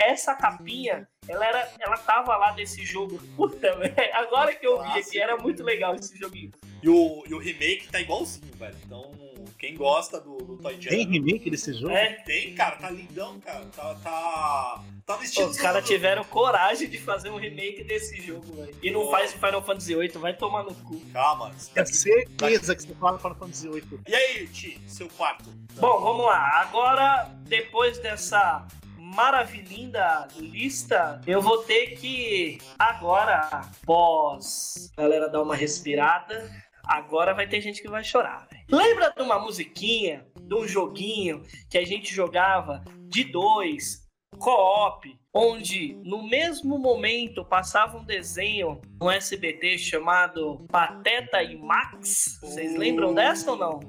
essa 0.00 0.34
capinha, 0.34 1.06
ela, 1.28 1.44
era, 1.46 1.70
ela 1.78 1.98
tava 1.98 2.34
lá 2.38 2.52
desse 2.52 2.86
jogo. 2.86 3.20
Puta, 3.36 3.76
velho. 3.76 3.94
Agora 4.14 4.54
que 4.54 4.66
eu 4.66 4.82
vi 4.82 4.98
aqui, 4.98 5.20
era 5.20 5.36
muito 5.36 5.62
legal 5.62 5.94
esse 5.94 6.18
joguinho. 6.18 6.52
E 6.82 6.88
o, 6.88 7.22
e 7.26 7.34
o 7.34 7.38
remake 7.38 7.88
tá 7.92 8.00
igualzinho, 8.00 8.50
velho. 8.56 8.76
Então, 8.86 9.12
quem 9.60 9.76
gosta 9.76 10.18
do, 10.18 10.38
do 10.38 10.56
Toy 10.56 10.80
Jam... 10.80 10.88
Tem 10.88 11.06
remake 11.06 11.50
desse 11.50 11.74
jogo? 11.74 11.90
É, 11.90 12.14
tem, 12.24 12.54
cara. 12.54 12.76
Tá 12.76 12.88
lindão, 12.88 13.38
cara. 13.40 13.66
Tá, 13.66 13.94
tá, 13.96 14.84
tá 15.04 15.16
no 15.18 15.22
estilo... 15.22 15.50
Os 15.50 15.58
caras 15.58 15.86
tiveram 15.86 16.24
coragem 16.24 16.88
de 16.88 16.96
fazer 16.96 17.28
um 17.28 17.36
remake 17.36 17.84
desse 17.84 18.22
jogo, 18.22 18.54
velho. 18.54 18.74
E 18.82 18.90
não 18.90 19.02
oh. 19.02 19.10
faz 19.10 19.34
Final 19.34 19.62
Fantasy 19.62 19.94
VIII, 19.94 20.08
vai 20.12 20.32
tomar 20.32 20.62
no 20.62 20.74
cu. 20.74 20.98
Calma. 21.12 21.54
É 21.74 21.84
certeza 21.84 22.74
que 22.74 22.82
você 22.84 22.94
fala 22.94 23.18
Final 23.18 23.34
Fantasy 23.34 23.68
VIII. 23.68 24.00
E 24.08 24.14
aí, 24.14 24.48
Ti, 24.48 24.80
seu 24.86 25.10
quarto? 25.10 25.50
Bom, 25.74 26.00
vamos 26.00 26.24
lá. 26.24 26.62
Agora, 26.62 27.30
depois 27.42 27.98
dessa 27.98 28.66
maravilhinda 28.96 30.26
lista, 30.38 31.20
eu 31.26 31.42
vou 31.42 31.58
ter 31.64 31.96
que 31.96 32.58
agora, 32.78 33.68
pós 33.84 34.90
galera 34.96 35.28
dar 35.28 35.42
uma 35.42 35.54
respirada, 35.54 36.50
agora 36.90 37.32
vai 37.32 37.46
ter 37.46 37.60
gente 37.60 37.80
que 37.80 37.88
vai 37.88 38.02
chorar. 38.02 38.48
Véio. 38.50 38.64
Lembra 38.70 39.10
de 39.10 39.22
uma 39.22 39.38
musiquinha, 39.38 40.26
de 40.40 40.54
um 40.54 40.66
joguinho 40.66 41.42
que 41.70 41.78
a 41.78 41.84
gente 41.84 42.12
jogava 42.12 42.82
de 43.08 43.24
dois, 43.24 44.08
co-op, 44.38 45.16
onde 45.32 45.94
no 46.04 46.28
mesmo 46.28 46.78
momento 46.78 47.44
passava 47.44 47.96
um 47.96 48.04
desenho 48.04 48.80
no 49.00 49.08
SBT 49.08 49.78
chamado 49.78 50.66
Pateta 50.68 51.42
e 51.42 51.56
Max? 51.56 52.38
Vocês 52.40 52.76
lembram 52.76 53.14
dessa 53.14 53.52
ou 53.52 53.56
não? 53.56 53.80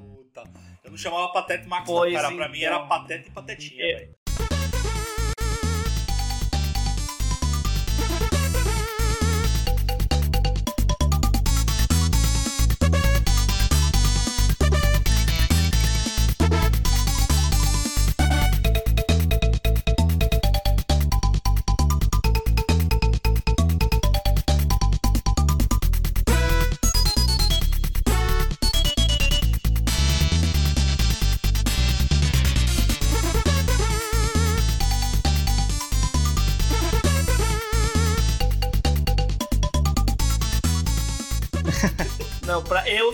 Eu 0.84 0.90
não 0.90 0.96
chamava 0.96 1.32
Pateta 1.32 1.64
e 1.64 1.68
Max, 1.68 1.86
pois 1.86 2.12
não, 2.12 2.20
cara. 2.20 2.32
Então, 2.32 2.44
pra 2.44 2.52
mim 2.52 2.62
era 2.62 2.76
então. 2.76 2.88
Pateta 2.88 3.28
e 3.28 3.32
Patetinha, 3.32 3.84
é. 3.84 3.94
velho. 3.94 4.21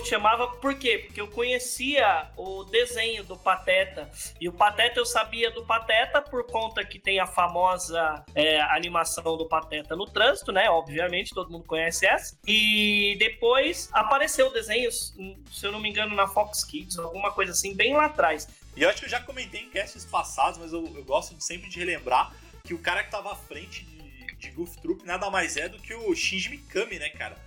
Chamava 0.09 0.47
por 0.47 0.75
quê? 0.75 1.03
Porque 1.05 1.21
eu 1.21 1.27
conhecia 1.27 2.29
o 2.35 2.63
desenho 2.63 3.23
do 3.23 3.37
Pateta. 3.37 4.09
E 4.41 4.49
o 4.49 4.53
Pateta 4.53 4.99
eu 4.99 5.05
sabia 5.05 5.51
do 5.51 5.65
Pateta 5.65 6.21
por 6.21 6.45
conta 6.45 6.83
que 6.83 6.99
tem 6.99 7.19
a 7.19 7.27
famosa 7.27 8.25
é, 8.33 8.59
animação 8.61 9.37
do 9.37 9.47
Pateta 9.47 9.95
no 9.95 10.05
trânsito, 10.05 10.51
né? 10.51 10.69
Obviamente, 10.69 11.33
todo 11.33 11.51
mundo 11.51 11.65
conhece 11.65 12.05
essa. 12.05 12.37
E 12.47 13.15
depois 13.19 13.89
apareceu 13.93 14.47
o 14.47 14.53
desenho, 14.53 14.91
se 14.91 15.37
eu 15.63 15.71
não 15.71 15.79
me 15.79 15.89
engano, 15.89 16.15
na 16.15 16.27
Fox 16.27 16.63
Kids, 16.63 16.97
alguma 16.97 17.31
coisa 17.31 17.51
assim, 17.51 17.75
bem 17.75 17.93
lá 17.93 18.05
atrás. 18.05 18.47
E 18.75 18.81
eu 18.81 18.89
acho 18.89 18.99
que 18.99 19.05
eu 19.05 19.09
já 19.09 19.19
comentei 19.21 19.61
em 19.61 19.69
casts 19.69 20.05
passados, 20.05 20.57
mas 20.57 20.73
eu, 20.73 20.85
eu 20.95 21.03
gosto 21.03 21.35
sempre 21.41 21.69
de 21.69 21.79
relembrar 21.79 22.33
que 22.63 22.73
o 22.73 22.79
cara 22.79 23.03
que 23.03 23.11
tava 23.11 23.31
à 23.31 23.35
frente 23.35 23.83
de, 23.83 24.35
de 24.35 24.51
Goof 24.51 24.77
Troop 24.81 25.05
nada 25.05 25.29
mais 25.29 25.57
é 25.57 25.69
do 25.69 25.79
que 25.79 25.93
o 25.93 26.15
Shinji 26.15 26.49
Mikami, 26.49 26.97
né, 26.97 27.09
cara? 27.09 27.37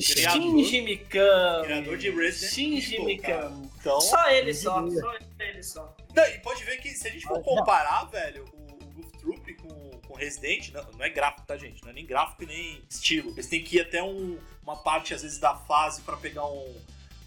Shinji 0.00 0.80
Mikami. 0.80 1.64
Criador 1.64 1.98
de 1.98 2.10
Resident 2.10 2.52
Shinji 2.52 2.94
Evil, 2.94 3.04
Mikami. 3.06 3.70
Então, 3.80 4.00
só 4.00 4.30
ele 4.30 4.54
só, 4.54 4.88
só 4.90 5.14
ele 5.38 5.62
só. 5.62 5.96
Não, 6.14 6.26
e 6.26 6.38
pode 6.38 6.64
ver 6.64 6.78
que 6.78 6.90
se 6.90 7.06
a 7.08 7.10
gente 7.10 7.26
for 7.26 7.42
comparar, 7.42 8.04
velho, 8.06 8.44
o, 8.52 8.84
o 8.84 8.90
Goof 8.94 9.12
Troop 9.18 9.54
com, 9.54 9.90
com 10.06 10.14
Resident, 10.14 10.72
não, 10.72 10.84
não 10.92 11.04
é 11.04 11.10
gráfico, 11.10 11.46
tá, 11.46 11.56
gente? 11.56 11.82
Não 11.82 11.90
é 11.90 11.92
nem 11.92 12.06
gráfico 12.06 12.46
nem 12.46 12.82
estilo. 12.88 13.30
Eles 13.32 13.46
têm 13.46 13.62
que 13.62 13.76
ir 13.76 13.80
até 13.82 14.02
um, 14.02 14.38
uma 14.62 14.76
parte, 14.76 15.12
às 15.12 15.22
vezes, 15.22 15.38
da 15.38 15.54
fase 15.54 16.00
para 16.02 16.16
pegar 16.16 16.46
um, 16.46 16.74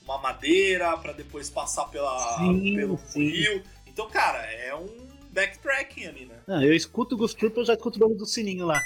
uma 0.04 0.18
madeira, 0.18 0.98
para 0.98 1.14
depois 1.14 1.50
passar 1.50 1.86
pela, 1.86 2.38
sim, 2.38 2.76
pelo 2.76 2.98
sim. 3.06 3.30
rio. 3.30 3.64
Então, 3.86 4.10
cara, 4.10 4.40
é 4.40 4.76
um 4.76 5.08
backtracking 5.32 6.08
ali, 6.08 6.26
né? 6.26 6.40
Ah, 6.48 6.64
eu 6.64 6.74
escuto 6.74 7.16
o 7.16 7.18
Goof 7.18 7.36
Troop, 7.36 7.58
eu 7.58 7.66
já 7.66 7.74
escuto 7.74 7.98
o 7.98 8.02
nome 8.02 8.16
do 8.16 8.26
sininho 8.26 8.66
lá. 8.66 8.82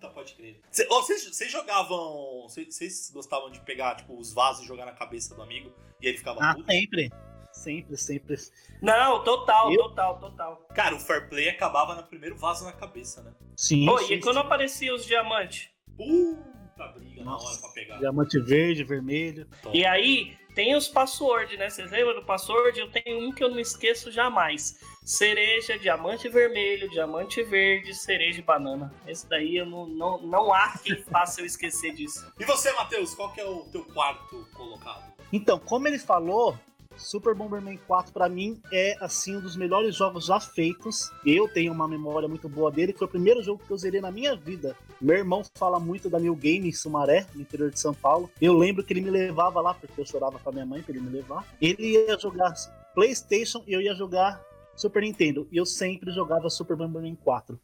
Puta, 0.00 0.08
pode 0.08 0.34
crer. 0.34 0.58
Vocês 0.70 1.52
jogavam. 1.52 2.48
Vocês 2.48 3.10
gostavam 3.12 3.50
de 3.50 3.60
pegar, 3.60 3.96
tipo, 3.96 4.18
os 4.18 4.32
vasos 4.32 4.64
e 4.64 4.66
jogar 4.66 4.86
na 4.86 4.92
cabeça 4.92 5.34
do 5.34 5.42
amigo 5.42 5.70
e 6.00 6.08
ele 6.08 6.16
ficava 6.16 6.40
ah, 6.42 6.54
puto? 6.54 6.72
sempre. 6.72 7.10
Sempre, 7.52 7.96
sempre. 7.96 8.36
Não, 8.80 9.22
total, 9.24 9.72
eu... 9.72 9.78
total, 9.78 10.18
total. 10.20 10.68
Cara, 10.72 10.94
o 10.94 11.00
fair 11.00 11.28
play 11.28 11.48
acabava 11.48 11.96
no 11.96 12.04
primeiro 12.04 12.36
vaso 12.36 12.64
na 12.64 12.72
cabeça, 12.72 13.22
né? 13.22 13.34
Sim. 13.56 13.86
Pô, 13.86 13.98
sim, 13.98 14.14
e 14.14 14.20
quando 14.20 14.38
apareciam 14.38 14.94
os 14.94 15.04
diamantes? 15.04 15.68
Puta 15.96 16.86
briga 16.94 17.24
Nossa, 17.24 17.44
na 17.44 17.50
hora 17.50 17.60
pra 17.60 17.70
pegar. 17.70 17.98
Diamante 17.98 18.38
verde, 18.38 18.84
vermelho. 18.84 19.46
Top. 19.62 19.76
E 19.76 19.84
aí, 19.84 20.38
tem 20.54 20.74
os 20.76 20.88
password, 20.88 21.56
né? 21.56 21.70
Vocês 21.70 21.90
lembram 21.90 22.14
do 22.14 22.24
password? 22.24 22.78
Eu 22.78 22.90
tenho 22.90 23.28
um 23.28 23.32
que 23.32 23.42
eu 23.42 23.50
não 23.50 23.58
esqueço 23.58 24.10
jamais 24.10 24.78
cereja, 25.04 25.78
diamante 25.78 26.28
vermelho, 26.28 26.88
diamante 26.90 27.42
verde, 27.42 27.94
cereja 27.94 28.38
e 28.40 28.42
banana. 28.42 28.92
Esse 29.06 29.28
daí 29.28 29.56
eu 29.56 29.66
não, 29.66 29.86
não, 29.86 30.22
não 30.22 30.52
há 30.52 30.78
quem 30.78 30.96
faça 31.02 31.40
eu 31.40 31.46
esquecer 31.46 31.92
disso. 31.92 32.30
E 32.38 32.44
você, 32.44 32.72
Matheus, 32.72 33.14
qual 33.14 33.32
que 33.32 33.40
é 33.40 33.44
o 33.44 33.64
teu 33.64 33.84
quarto 33.84 34.46
colocado? 34.54 35.10
Então, 35.32 35.58
como 35.58 35.88
ele 35.88 35.98
falou, 35.98 36.56
Super 36.96 37.34
Bomberman 37.34 37.78
4 37.86 38.12
para 38.12 38.28
mim 38.28 38.60
é 38.72 38.96
assim 39.00 39.36
um 39.36 39.40
dos 39.40 39.56
melhores 39.56 39.96
jogos 39.96 40.26
já 40.26 40.38
feitos. 40.38 41.10
Eu 41.24 41.48
tenho 41.48 41.72
uma 41.72 41.88
memória 41.88 42.28
muito 42.28 42.48
boa 42.48 42.70
dele, 42.70 42.92
foi 42.92 43.06
o 43.06 43.10
primeiro 43.10 43.42
jogo 43.42 43.62
que 43.64 43.70
eu 43.72 43.78
zerei 43.78 44.00
na 44.00 44.10
minha 44.10 44.36
vida. 44.36 44.76
Meu 45.00 45.16
irmão 45.16 45.42
fala 45.54 45.80
muito 45.80 46.10
da 46.10 46.20
New 46.20 46.36
Game 46.36 46.68
em 46.68 46.72
Sumaré, 46.72 47.26
no 47.34 47.40
interior 47.40 47.70
de 47.70 47.80
São 47.80 47.94
Paulo. 47.94 48.30
Eu 48.38 48.52
lembro 48.52 48.84
que 48.84 48.92
ele 48.92 49.00
me 49.00 49.08
levava 49.08 49.58
lá 49.60 49.72
porque 49.72 49.98
eu 49.98 50.04
chorava 50.04 50.38
com 50.38 50.50
a 50.50 50.52
minha 50.52 50.66
mãe 50.66 50.82
para 50.82 50.94
ele 50.94 51.00
me 51.00 51.08
levar. 51.08 51.46
Ele 51.58 51.92
ia 51.92 52.18
jogar 52.18 52.52
PlayStation 52.94 53.64
e 53.66 53.72
eu 53.72 53.80
ia 53.80 53.94
jogar 53.94 54.44
Super 54.76 55.00
Nintendo. 55.02 55.48
E 55.50 55.56
eu 55.56 55.64
sempre 55.64 56.10
jogava 56.10 56.50
Super 56.50 56.76
Bomberman 56.76 57.16
4. 57.16 57.58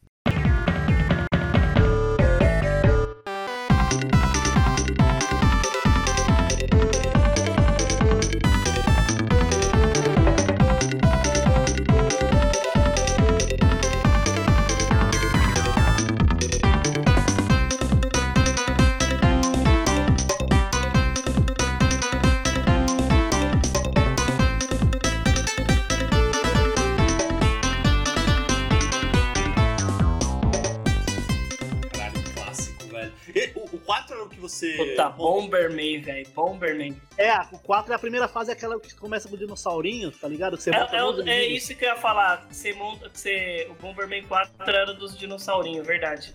Bomberman, 35.46 36.00
velho. 36.00 36.28
Bomberman. 36.34 37.00
É, 37.16 37.32
o 37.52 37.58
4 37.58 37.92
é 37.92 37.96
a 37.96 37.98
primeira 37.98 38.28
fase, 38.28 38.50
é 38.50 38.52
aquela 38.52 38.78
que 38.80 38.94
começa 38.94 39.28
com 39.28 39.34
o 39.34 39.38
dinossaurinho, 39.38 40.10
tá 40.10 40.28
ligado? 40.28 40.56
Você 40.56 40.70
é, 40.70 40.74
é, 40.74 41.30
é 41.30 41.46
isso 41.46 41.74
que 41.74 41.84
eu 41.84 41.90
ia 41.90 41.96
falar. 41.96 42.46
Você 42.50 42.72
monta. 42.74 43.10
Você, 43.12 43.66
o 43.70 43.74
Bomberman 43.74 44.24
4 44.24 44.52
era 44.68 44.92
dos 44.94 45.16
dinossaurinhos, 45.16 45.86
verdade. 45.86 46.34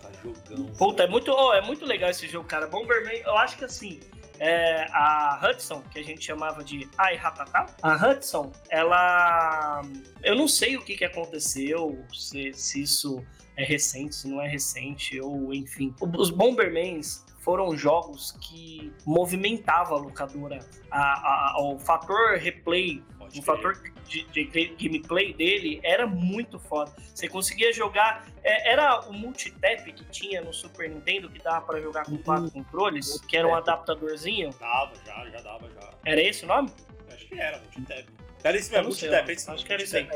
Tá 0.00 0.08
jogão. 0.22 0.66
Puta, 0.78 1.02
é 1.04 1.08
muito, 1.08 1.32
oh, 1.32 1.52
é 1.52 1.60
muito 1.60 1.84
legal 1.84 2.10
esse 2.10 2.26
jogo, 2.28 2.46
cara. 2.46 2.66
Bomberman, 2.66 3.20
eu 3.24 3.36
acho 3.36 3.56
que 3.58 3.64
assim. 3.64 4.00
É, 4.38 4.86
a 4.90 5.40
Hudson, 5.42 5.82
que 5.90 5.98
a 5.98 6.04
gente 6.04 6.22
chamava 6.22 6.62
de 6.62 6.86
Ai 6.98 7.16
Ratata, 7.16 7.74
a 7.82 7.94
Hudson, 7.94 8.52
ela. 8.68 9.80
Eu 10.22 10.34
não 10.34 10.46
sei 10.46 10.76
o 10.76 10.82
que, 10.82 10.94
que 10.94 11.06
aconteceu, 11.06 12.04
se, 12.12 12.52
se 12.52 12.82
isso 12.82 13.24
é 13.56 13.64
recente, 13.64 14.14
se 14.14 14.28
não 14.28 14.42
é 14.42 14.46
recente, 14.46 15.18
ou 15.18 15.54
enfim. 15.54 15.94
Os 16.18 16.28
Bombermans 16.28 17.24
foram 17.46 17.76
jogos 17.76 18.32
que 18.40 18.92
movimentavam 19.06 19.98
a 19.98 20.00
locadora. 20.00 20.58
A, 20.90 21.52
a, 21.52 21.62
o 21.62 21.78
fator 21.78 22.38
replay, 22.38 23.00
o 23.20 23.40
fator 23.40 23.80
de, 24.08 24.24
de, 24.24 24.74
gameplay 24.76 25.32
dele 25.32 25.78
era 25.84 26.08
muito 26.08 26.58
foda. 26.58 26.92
Você 27.14 27.28
conseguia 27.28 27.72
jogar. 27.72 28.26
É, 28.42 28.72
era 28.72 29.00
o 29.02 29.12
multitap 29.12 29.92
que 29.92 30.04
tinha 30.06 30.40
no 30.40 30.52
Super 30.52 30.90
Nintendo 30.90 31.30
que 31.30 31.40
dava 31.40 31.64
para 31.64 31.80
jogar 31.80 32.04
com 32.04 32.18
quatro 32.18 32.46
uhum. 32.46 32.50
controles, 32.50 33.20
que 33.20 33.36
era 33.36 33.46
um 33.46 33.54
adaptadorzinho. 33.54 34.50
Dava, 34.58 34.92
já, 35.06 35.30
já 35.30 35.40
dava, 35.40 35.70
já. 35.70 35.90
Era 36.04 36.20
esse 36.20 36.44
o 36.44 36.48
nome? 36.48 36.68
Acho 37.12 37.28
que 37.28 37.38
era, 37.38 37.60
multitap. 37.60 38.25
Era 38.46 38.56
isso 38.56 38.70
mesmo, 38.70 38.88
multitap. 38.88 39.32
Acho 39.48 39.66
que 39.66 39.72
era 39.72 39.82
isso 39.82 39.96
aí. 39.96 40.08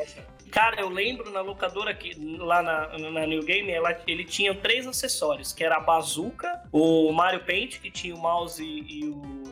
Cara, 0.50 0.80
eu 0.80 0.88
lembro 0.88 1.30
na 1.30 1.40
locadora 1.40 1.94
que 1.94 2.14
lá 2.38 2.62
na, 2.62 2.98
na 2.98 3.26
New 3.26 3.42
Game, 3.42 3.70
ela, 3.70 3.96
ele 4.06 4.24
tinha 4.24 4.54
três 4.54 4.86
acessórios, 4.86 5.52
que 5.52 5.64
era 5.64 5.76
a 5.76 5.80
bazuca, 5.80 6.62
o 6.72 7.12
Mario 7.12 7.44
Paint, 7.44 7.80
que 7.80 7.90
tinha 7.90 8.14
o 8.14 8.18
mouse 8.18 8.62
e, 8.62 9.04
o 9.04 9.42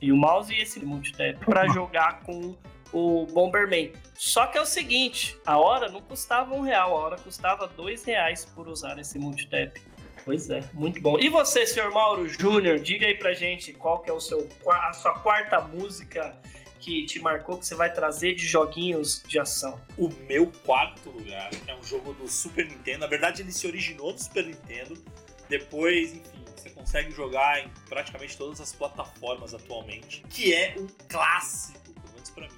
e 0.00 0.12
o 0.12 0.16
mouse 0.16 0.52
e 0.52 0.60
esse 0.60 0.84
multitap 0.84 1.44
para 1.44 1.66
jogar 1.68 2.20
com 2.20 2.56
o 2.92 3.26
Bomberman. 3.26 3.92
Só 4.14 4.46
que 4.46 4.58
é 4.58 4.60
o 4.60 4.66
seguinte, 4.66 5.38
a 5.44 5.58
hora 5.58 5.88
não 5.88 6.00
custava 6.00 6.54
um 6.54 6.60
real, 6.60 6.96
a 6.96 7.00
hora 7.00 7.16
custava 7.16 7.66
dois 7.66 8.04
reais 8.04 8.44
por 8.44 8.68
usar 8.68 8.98
esse 8.98 9.18
multitap. 9.18 9.80
Pois 10.24 10.50
é, 10.50 10.62
muito 10.72 11.00
bom. 11.00 11.18
E 11.18 11.28
você, 11.28 11.66
senhor 11.66 11.92
Mauro 11.92 12.28
Júnior, 12.28 12.78
diga 12.78 13.06
aí 13.06 13.14
pra 13.14 13.32
gente 13.32 13.72
qual 13.72 14.00
que 14.00 14.10
é 14.10 14.12
o 14.12 14.20
seu, 14.20 14.48
a 14.68 14.92
sua 14.92 15.14
quarta 15.20 15.60
música 15.60 16.36
que 16.78 17.04
te 17.06 17.18
marcou 17.20 17.58
que 17.58 17.66
você 17.66 17.74
vai 17.74 17.92
trazer 17.92 18.34
de 18.34 18.46
joguinhos 18.46 19.22
de 19.26 19.38
ação? 19.38 19.80
O 19.96 20.08
meu 20.28 20.50
quarto 20.64 21.10
lugar 21.10 21.50
é 21.66 21.74
um 21.74 21.82
jogo 21.82 22.12
do 22.14 22.28
Super 22.28 22.66
Nintendo. 22.66 23.00
Na 23.00 23.06
verdade, 23.06 23.42
ele 23.42 23.52
se 23.52 23.66
originou 23.66 24.12
do 24.12 24.22
Super 24.22 24.46
Nintendo. 24.46 24.96
Depois, 25.48 26.12
enfim, 26.12 26.44
você 26.56 26.70
consegue 26.70 27.10
jogar 27.12 27.64
em 27.64 27.70
praticamente 27.88 28.36
todas 28.36 28.60
as 28.60 28.72
plataformas 28.72 29.54
atualmente. 29.54 30.22
Que 30.28 30.54
é 30.54 30.74
um 30.78 30.86
clássico, 31.08 31.78
pelo 31.92 32.14
menos 32.14 32.30
pra 32.30 32.48
mim. 32.48 32.54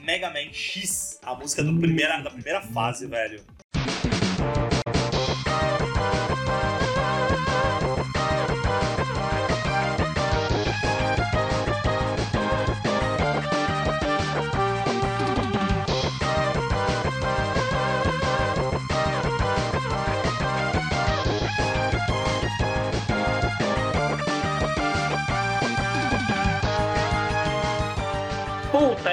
Mega 0.00 0.30
Man 0.30 0.52
X, 0.52 1.18
a 1.22 1.34
música 1.34 1.62
do 1.62 1.78
primeira, 1.78 2.20
da 2.20 2.30
primeira 2.30 2.60
fase, 2.60 3.06
velho. 3.06 3.42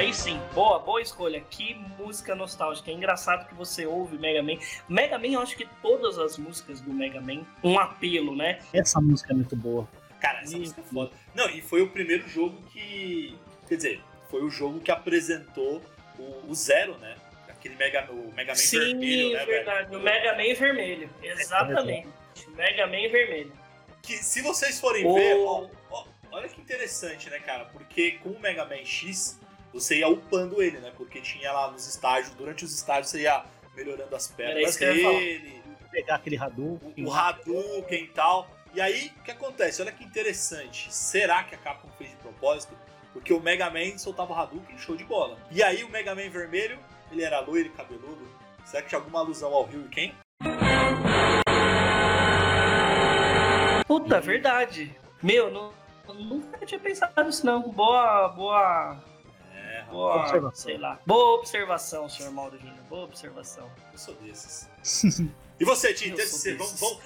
Aí 0.01 0.13
sim, 0.13 0.39
boa, 0.53 0.79
boa 0.79 1.01
escolha. 1.01 1.39
Que 1.41 1.75
música 1.97 2.33
nostálgica. 2.35 2.89
É 2.89 2.93
engraçado 2.93 3.47
que 3.47 3.53
você 3.53 3.85
ouve 3.85 4.17
Mega 4.17 4.41
Man. 4.41 4.57
Mega 4.89 5.17
Man, 5.17 5.27
eu 5.27 5.41
acho 5.41 5.55
que 5.55 5.67
todas 5.81 6.17
as 6.17 6.37
músicas 6.37 6.81
do 6.81 6.91
Mega 6.91 7.21
Man, 7.21 7.45
um 7.63 7.79
apelo, 7.79 8.35
né? 8.35 8.59
Essa 8.73 8.99
música 8.99 9.31
é 9.31 9.35
muito 9.35 9.55
boa. 9.55 9.87
Cara, 10.19 10.41
essa 10.41 10.57
e... 10.57 10.59
música 10.59 10.81
é 10.81 10.83
foda. 10.83 11.11
Não, 11.35 11.49
e 11.49 11.61
foi 11.61 11.81
o 11.81 11.89
primeiro 11.89 12.27
jogo 12.27 12.59
que. 12.73 13.37
Quer 13.67 13.75
dizer, 13.75 14.01
foi 14.29 14.43
o 14.43 14.49
jogo 14.49 14.79
que 14.79 14.91
apresentou 14.91 15.81
o, 16.17 16.49
o 16.49 16.55
Zero, 16.55 16.97
né? 16.97 17.15
Aquele 17.47 17.75
Mega, 17.75 18.11
o 18.11 18.33
Mega 18.33 18.53
Man 18.53 18.55
Sim, 18.55 18.79
vermelho, 18.79 19.33
né, 19.33 19.45
verdade. 19.45 19.89
Velho? 19.89 19.99
O 19.99 20.03
Mega 20.03 20.31
Man 20.31 20.55
vermelho. 20.55 21.09
Exatamente. 21.21 22.07
É 22.37 22.49
Mega 22.57 22.87
Man 22.87 23.09
vermelho. 23.11 23.53
Que 24.01 24.13
se 24.13 24.41
vocês 24.41 24.79
forem 24.79 25.05
o... 25.05 25.13
ver, 25.13 25.35
ó, 25.37 25.67
ó, 25.91 26.05
olha 26.31 26.49
que 26.49 26.59
interessante, 26.59 27.29
né, 27.29 27.37
cara? 27.37 27.65
Porque 27.65 28.13
com 28.23 28.29
o 28.29 28.39
Mega 28.39 28.65
Man 28.65 28.83
X, 28.83 29.39
você 29.73 29.99
ia 29.99 30.09
upando 30.09 30.61
ele, 30.61 30.79
né? 30.79 30.91
Porque 30.95 31.21
tinha 31.21 31.51
lá 31.51 31.71
nos 31.71 31.87
estágios, 31.87 32.33
durante 32.35 32.65
os 32.65 32.73
estágios 32.73 33.09
você 33.09 33.21
ia 33.21 33.43
melhorando 33.75 34.15
as 34.15 34.27
pernas 34.27 34.75
dele. 34.75 35.61
Pegar 35.91 36.15
aquele 36.15 36.37
Hadouken. 36.37 37.05
O 37.05 37.11
Hadouken 37.11 38.03
e 38.03 38.07
tal. 38.07 38.49
E 38.73 38.79
aí, 38.79 39.11
o 39.17 39.23
que 39.23 39.31
acontece? 39.31 39.81
Olha 39.81 39.91
que 39.91 40.03
interessante. 40.03 40.93
Será 40.93 41.43
que 41.43 41.55
a 41.55 41.57
Capcom 41.57 41.89
fez 41.97 42.09
de 42.11 42.15
propósito? 42.17 42.73
Porque 43.11 43.33
o 43.33 43.41
Mega 43.41 43.69
Man 43.69 43.97
soltava 43.97 44.31
o 44.31 44.35
Hadouken, 44.35 44.77
show 44.77 44.95
de 44.95 45.03
bola. 45.03 45.37
E 45.51 45.61
aí 45.61 45.83
o 45.83 45.89
Mega 45.89 46.15
Man 46.15 46.29
vermelho, 46.29 46.79
ele 47.11 47.23
era 47.23 47.41
loiro 47.41 47.67
e 47.67 47.71
cabeludo. 47.71 48.25
Será 48.63 48.81
que 48.81 48.89
tinha 48.89 48.99
alguma 48.99 49.19
alusão 49.19 49.53
ao 49.53 49.65
Ryu 49.65 49.85
e 49.85 49.89
quem? 49.89 50.15
Puta, 53.85 54.21
verdade. 54.21 54.95
Meu, 55.21 55.51
não, 55.51 55.73
nunca 56.13 56.65
tinha 56.65 56.79
pensado 56.79 57.21
nisso 57.25 57.45
não. 57.45 57.69
Boa, 57.69 58.29
boa 58.29 59.10
Boa, 59.91 60.21
observação. 60.21 60.63
sei 60.63 60.77
lá. 60.77 60.99
Boa 61.05 61.39
observação, 61.39 62.09
senhor 62.09 62.31
Mauro 62.31 62.57
Júnior. 62.57 62.83
Boa 62.89 63.03
observação. 63.03 63.69
Eu 63.91 63.97
sou 63.97 64.15
desses. 64.15 64.69
e 65.59 65.65
você, 65.65 65.93
Tim? 65.93 66.15
Vamos, 66.15 66.79
vamos, 66.79 66.99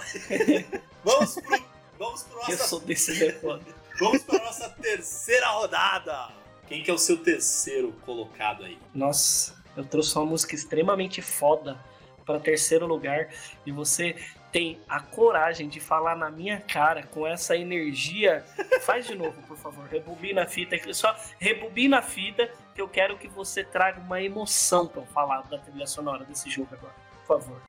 vamos 1.04 1.36
pro, 1.36 1.64
vamos 1.98 2.24
pro 2.24 2.36
nossa... 2.38 2.52
Eu 2.52 2.58
sou 2.58 2.80
desses, 2.80 3.22
é 3.22 3.32
foda. 3.34 3.66
Vamos 4.00 4.24
pra 4.24 4.40
nossa 4.40 4.70
terceira 4.70 5.48
rodada. 5.48 6.30
Quem 6.68 6.84
que 6.84 6.92
é 6.92 6.94
o 6.94 6.98
seu 6.98 7.18
terceiro 7.18 7.94
colocado 8.06 8.66
aí? 8.66 8.78
Nossa, 8.94 9.56
eu 9.76 9.86
trouxe 9.86 10.16
uma 10.18 10.26
música 10.26 10.56
extremamente 10.56 11.22
foda 11.22 11.78
para 12.26 12.40
terceiro 12.40 12.88
lugar 12.88 13.30
e 13.66 13.72
você 13.72 14.16
tem 14.52 14.80
a 14.88 15.00
coragem 15.00 15.68
de 15.68 15.80
falar 15.80 16.16
na 16.16 16.32
minha 16.32 16.60
cara 16.62 17.04
com 17.04 17.28
essa 17.28 17.58
energia, 17.58 18.44
faz 18.82 19.06
de 19.06 19.14
novo, 19.14 19.42
por 19.44 19.58
favor. 19.58 19.86
Rebobina 19.86 20.44
a 20.44 20.48
fita, 20.48 20.78
só 20.94 21.16
rebobina 21.38 22.00
a 22.00 22.02
fita 22.02 22.50
que 22.76 22.82
eu 22.82 22.90
quero 22.90 23.18
que 23.18 23.30
você 23.30 23.64
traga 23.64 24.02
uma 24.02 24.22
emoção 24.22 24.86
para 24.86 25.04
falar 25.06 25.44
da 25.44 25.58
trilha 25.58 25.88
sonora 25.88 26.26
desse 26.26 26.50
jogo 26.50 26.68
agora. 26.74 26.94
Por 27.26 27.40
favor. 27.40 27.62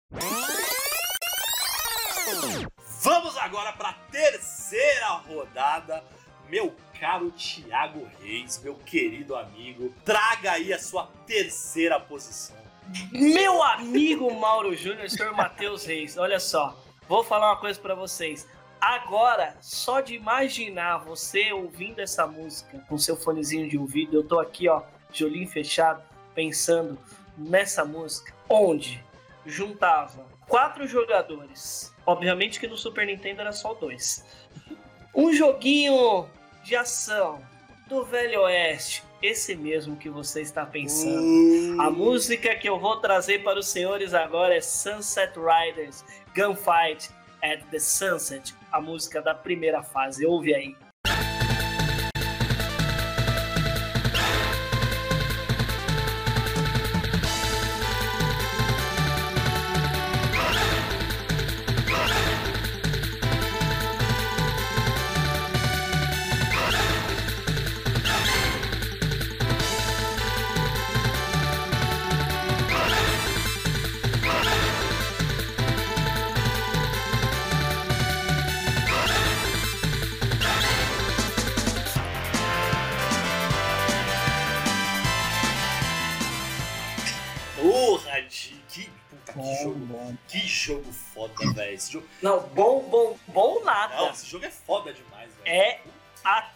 Vamos 3.03 3.37
agora 3.37 3.73
para 3.73 3.91
a 3.91 3.95
terceira 4.11 5.11
rodada. 5.11 6.03
Meu 6.49 6.75
caro 6.99 7.31
Thiago 7.31 8.09
Reis, 8.21 8.61
meu 8.63 8.75
querido 8.75 9.37
amigo, 9.37 9.95
traga 10.05 10.53
aí 10.53 10.73
a 10.73 10.79
sua 10.79 11.07
terceira 11.25 12.01
posição. 12.01 12.57
Meu 13.13 13.63
amigo 13.63 14.33
Mauro 14.35 14.75
Júnior, 14.75 15.09
senhor 15.09 15.35
Matheus 15.35 15.85
Reis, 15.85 16.17
olha 16.17 16.39
só, 16.39 16.77
vou 17.09 17.25
falar 17.25 17.51
uma 17.51 17.61
coisa 17.61 17.81
para 17.81 17.95
vocês. 17.95 18.47
Agora, 18.81 19.57
só 19.61 20.01
de 20.01 20.15
imaginar 20.15 20.99
você 20.99 21.53
ouvindo 21.53 22.01
essa 22.01 22.27
música 22.27 22.79
com 22.89 22.97
seu 22.97 23.17
fonezinho 23.17 23.69
de 23.69 23.77
ouvido, 23.77 24.17
eu 24.17 24.23
tô 24.23 24.39
aqui, 24.39 24.69
ó, 24.69 24.83
de 25.17 25.25
olhinho 25.25 25.49
fechado, 25.49 26.03
pensando 26.35 26.99
nessa 27.37 27.85
música, 27.85 28.33
onde 28.49 29.03
juntava 29.45 30.27
quatro 30.47 30.87
jogadores. 30.87 31.93
Obviamente 32.05 32.61
que 32.61 32.67
no 32.67 32.77
Super 32.77 33.07
Nintendo 33.07 33.41
era 33.41 33.53
só 33.53 33.75
dois. 33.75 34.25
Um 35.15 35.33
joguinho 35.33 36.29
de 36.63 36.77
ação 36.77 37.41
do 37.89 38.05
Velho 38.05 38.43
Oeste, 38.43 39.03
esse 39.23 39.55
mesmo 39.55 39.97
que 39.97 40.11
você 40.11 40.43
está 40.43 40.67
pensando. 40.67 41.23
Uh. 41.23 41.81
A 41.81 41.91
música 41.91 42.55
que 42.55 42.69
eu 42.69 42.79
vou 42.79 42.97
trazer 42.97 43.43
para 43.43 43.59
os 43.59 43.69
senhores 43.69 44.13
agora 44.13 44.55
é 44.55 44.61
Sunset 44.61 45.33
Riders 45.37 46.05
Gunfight 46.35 47.11
at 47.43 47.63
the 47.71 47.79
Sunset, 47.79 48.55
a 48.71 48.81
música 48.81 49.23
da 49.23 49.35
primeira 49.35 49.83
fase. 49.83 50.27
Ouve 50.27 50.55
aí. 50.55 50.77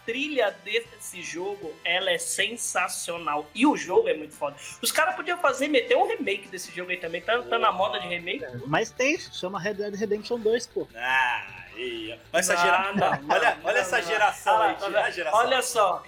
Trilha 0.05 0.55
desse 0.63 1.21
jogo, 1.21 1.73
ela 1.83 2.11
é 2.11 2.17
sensacional. 2.17 3.49
E 3.53 3.65
o 3.65 3.75
jogo 3.75 4.07
é 4.07 4.13
muito 4.13 4.33
foda. 4.33 4.55
Os 4.81 4.91
caras 4.91 5.15
podiam 5.15 5.37
fazer, 5.37 5.67
meter 5.67 5.97
um 5.97 6.07
remake 6.07 6.47
desse 6.47 6.71
jogo 6.75 6.91
aí 6.91 6.97
também. 6.97 7.21
Tá, 7.21 7.41
tá 7.43 7.59
na 7.59 7.71
moda 7.71 7.99
de 7.99 8.07
remake. 8.07 8.45
Mas 8.65 8.91
tem, 8.91 9.17
chama 9.17 9.59
Red 9.59 9.75
Dead 9.75 9.95
Redemption 9.95 10.39
2, 10.39 10.67
pô. 10.67 10.87
Ah, 10.95 11.61
Olha 11.73 12.39
essa, 12.39 12.55
gera... 12.55 12.93
não, 12.93 13.11
não, 13.11 13.29
olha, 13.35 13.57
olha 13.63 13.77
essa 13.79 14.01
geração 14.01 14.61
aí, 14.61 14.75
olha, 14.81 15.11
geração. 15.11 15.39
olha 15.39 15.61
só. 15.61 16.03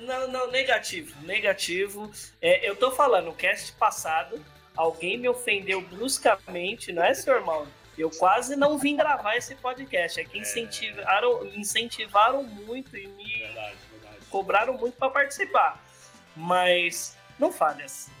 Não, 0.00 0.28
não, 0.28 0.50
negativo, 0.50 1.14
negativo. 1.22 2.10
É, 2.40 2.68
eu 2.68 2.74
tô 2.74 2.90
falando, 2.90 3.26
no 3.26 3.34
cast 3.34 3.72
passado, 3.72 4.44
alguém 4.76 5.16
me 5.16 5.28
ofendeu 5.28 5.80
bruscamente, 5.80 6.92
não 6.92 7.04
é, 7.04 7.14
seu 7.14 7.34
irmão? 7.34 7.66
Eu 7.96 8.10
quase 8.10 8.56
não 8.56 8.78
vim 8.78 8.96
gravar 8.96 9.36
esse 9.36 9.54
podcast. 9.54 10.20
É 10.20 10.24
que 10.24 10.38
incentivaram, 10.38 11.46
incentivaram 11.54 12.42
muito 12.42 12.96
e 12.96 13.06
me 13.08 13.38
verdade, 13.38 13.76
verdade. 13.90 14.26
cobraram 14.30 14.74
muito 14.74 14.96
para 14.96 15.10
participar. 15.10 15.82
Mas 16.36 17.16
não 17.38 17.52
fale 17.52 17.82
assim. 17.82 18.12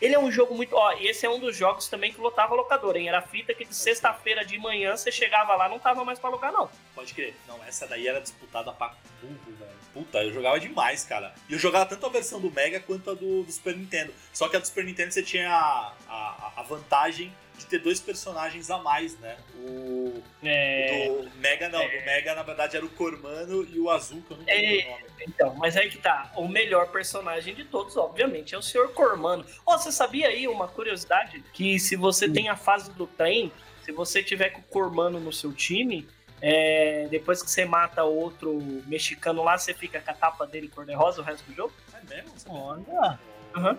Ele 0.00 0.14
é 0.14 0.18
um 0.18 0.30
jogo 0.30 0.54
muito. 0.54 0.74
Ó, 0.76 0.92
esse 1.00 1.24
é 1.24 1.30
um 1.30 1.40
dos 1.40 1.56
jogos 1.56 1.88
também 1.88 2.12
que 2.12 2.20
lotava 2.20 2.54
locador, 2.54 2.96
hein? 2.96 3.08
Era 3.08 3.22
fita 3.22 3.54
que 3.54 3.64
de 3.64 3.74
sexta-feira 3.74 4.44
de 4.44 4.58
manhã 4.58 4.96
você 4.96 5.10
chegava 5.10 5.54
lá 5.54 5.68
não 5.68 5.78
tava 5.78 6.04
mais 6.04 6.18
pra 6.18 6.28
alugar, 6.28 6.52
não. 6.52 6.68
Pode 6.94 7.14
crer. 7.14 7.34
Não, 7.48 7.62
essa 7.64 7.86
daí 7.86 8.06
era 8.06 8.20
disputada 8.20 8.72
pra 8.72 8.94
burro, 9.22 9.56
velho. 9.58 9.76
Puta, 9.94 10.22
eu 10.22 10.32
jogava 10.32 10.60
demais, 10.60 11.04
cara. 11.04 11.34
E 11.48 11.54
eu 11.54 11.58
jogava 11.58 11.86
tanto 11.86 12.04
a 12.04 12.10
versão 12.10 12.38
do 12.38 12.50
Mega 12.50 12.78
quanto 12.80 13.10
a 13.10 13.14
do, 13.14 13.42
do 13.42 13.50
Super 13.50 13.74
Nintendo. 13.74 14.12
Só 14.32 14.48
que 14.48 14.56
a 14.56 14.58
do 14.58 14.66
Super 14.66 14.84
Nintendo 14.84 15.12
você 15.12 15.22
tinha 15.22 15.50
a, 15.50 15.94
a, 16.06 16.52
a 16.56 16.62
vantagem 16.62 17.32
de 17.58 17.66
ter 17.66 17.78
dois 17.78 18.00
personagens 18.00 18.70
a 18.70 18.78
mais, 18.78 19.18
né? 19.18 19.36
O. 19.56 20.22
É... 20.42 21.08
Do 21.08 21.30
Mega 21.36 21.68
não, 21.68 21.80
é... 21.80 21.98
do 21.98 22.04
Mega 22.04 22.34
na 22.34 22.42
verdade 22.42 22.76
era 22.76 22.84
o 22.84 22.90
Cormano 22.90 23.64
e 23.64 23.78
o 23.78 23.90
Azul, 23.90 24.22
que 24.22 24.32
eu 24.32 24.36
não 24.36 24.44
lembro 24.44 24.64
é... 24.64 24.86
o 24.86 24.90
nome. 24.90 25.04
Então, 25.26 25.54
mas 25.56 25.76
aí 25.76 25.90
que 25.90 25.98
tá. 25.98 26.32
O 26.36 26.46
melhor 26.46 26.88
personagem 26.88 27.54
de 27.54 27.64
todos, 27.64 27.96
obviamente, 27.96 28.54
é 28.54 28.58
o 28.58 28.62
Sr. 28.62 28.88
Cormano. 28.94 29.44
Ó, 29.64 29.74
oh, 29.74 29.78
você 29.78 29.90
sabia 29.90 30.28
aí 30.28 30.46
uma 30.46 30.68
curiosidade? 30.68 31.42
Que 31.52 31.78
se 31.78 31.96
você 31.96 32.28
tem 32.28 32.48
a 32.48 32.56
fase 32.56 32.92
do 32.92 33.06
trem, 33.06 33.50
se 33.84 33.92
você 33.92 34.22
tiver 34.22 34.50
com 34.50 34.60
o 34.60 34.64
Cormano 34.64 35.18
no 35.18 35.32
seu 35.32 35.52
time, 35.52 36.06
é, 36.40 37.08
depois 37.10 37.42
que 37.42 37.50
você 37.50 37.64
mata 37.64 38.04
outro 38.04 38.60
mexicano 38.86 39.42
lá, 39.42 39.56
você 39.56 39.72
fica 39.72 40.00
com 40.00 40.10
a 40.10 40.14
tapa 40.14 40.46
dele 40.46 40.68
cor-de-rosa 40.68 41.20
o 41.20 41.24
resto 41.24 41.44
do 41.46 41.54
jogo? 41.54 41.72
É 41.94 42.14
mesmo? 42.14 42.32
Olha. 42.48 43.18
Uhum. 43.56 43.76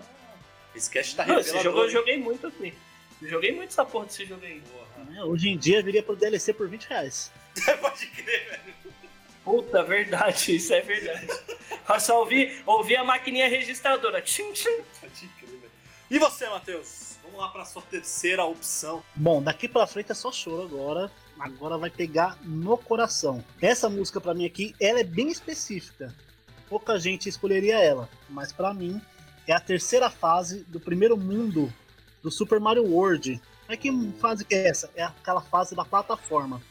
Esse 0.75 0.89
cast 0.89 1.15
tá 1.15 1.23
revelador. 1.23 1.53
Esse 1.53 1.63
jogo 1.63 1.79
eu 1.79 1.89
joguei 1.89 2.17
muito 2.17 2.47
assim. 2.47 2.73
Eu 3.21 3.29
joguei 3.29 3.51
muito 3.51 3.69
essa 3.69 3.85
porra 3.85 4.05
desse 4.05 4.25
jogo 4.25 4.45
aí. 4.45 4.61
É, 5.15 5.23
hoje 5.23 5.49
em 5.49 5.57
dia 5.57 5.81
viria 5.81 6.03
pro 6.03 6.15
DLC 6.15 6.53
por 6.53 6.67
20 6.67 6.85
reais. 6.85 7.31
Pode 7.81 8.07
crer, 8.07 8.49
velho. 8.49 8.75
Puta, 9.43 9.81
verdade, 9.83 10.55
isso 10.55 10.73
é 10.73 10.81
verdade. 10.81 11.27
Eu 11.89 11.99
só 11.99 12.19
ouvi, 12.19 12.61
ouvi 12.65 12.95
a 12.95 13.03
maquininha 13.03 13.47
registradora. 13.47 14.21
Tchim, 14.21 14.51
tchim. 14.51 14.81
Pode 14.99 15.27
crer, 15.39 15.49
velho. 15.49 15.71
E 16.11 16.19
você, 16.19 16.47
Matheus? 16.49 17.17
Vamos 17.23 17.39
lá 17.39 17.47
pra 17.49 17.65
sua 17.65 17.81
terceira 17.81 18.43
opção. 18.43 19.03
Bom, 19.15 19.41
daqui 19.41 19.67
pra 19.67 19.87
frente 19.87 20.11
é 20.11 20.15
só 20.15 20.31
choro 20.31 20.63
agora. 20.63 21.11
Agora 21.39 21.77
vai 21.77 21.89
pegar 21.89 22.37
no 22.43 22.77
coração. 22.77 23.43
Essa 23.61 23.89
música 23.89 24.19
para 24.19 24.33
mim 24.33 24.45
aqui, 24.45 24.75
ela 24.79 24.99
é 24.99 25.03
bem 25.03 25.29
específica. 25.29 26.13
Pouca 26.67 26.99
gente 26.99 27.29
escolheria 27.29 27.79
ela, 27.79 28.09
mas 28.29 28.51
para 28.51 28.73
mim 28.73 29.01
é 29.47 29.53
a 29.53 29.59
terceira 29.59 30.09
fase 30.09 30.63
do 30.65 30.79
primeiro 30.79 31.15
mundo 31.15 31.73
do 32.27 32.31
Super 32.31 32.59
Mario 32.59 32.83
World. 32.83 33.41
Mas 33.69 33.79
que 33.79 34.11
fase 34.19 34.43
que 34.43 34.53
é 34.53 34.67
essa? 34.67 34.89
É 34.95 35.03
aquela 35.03 35.39
fase 35.41 35.73
da 35.73 35.85
plataforma. 35.85 36.61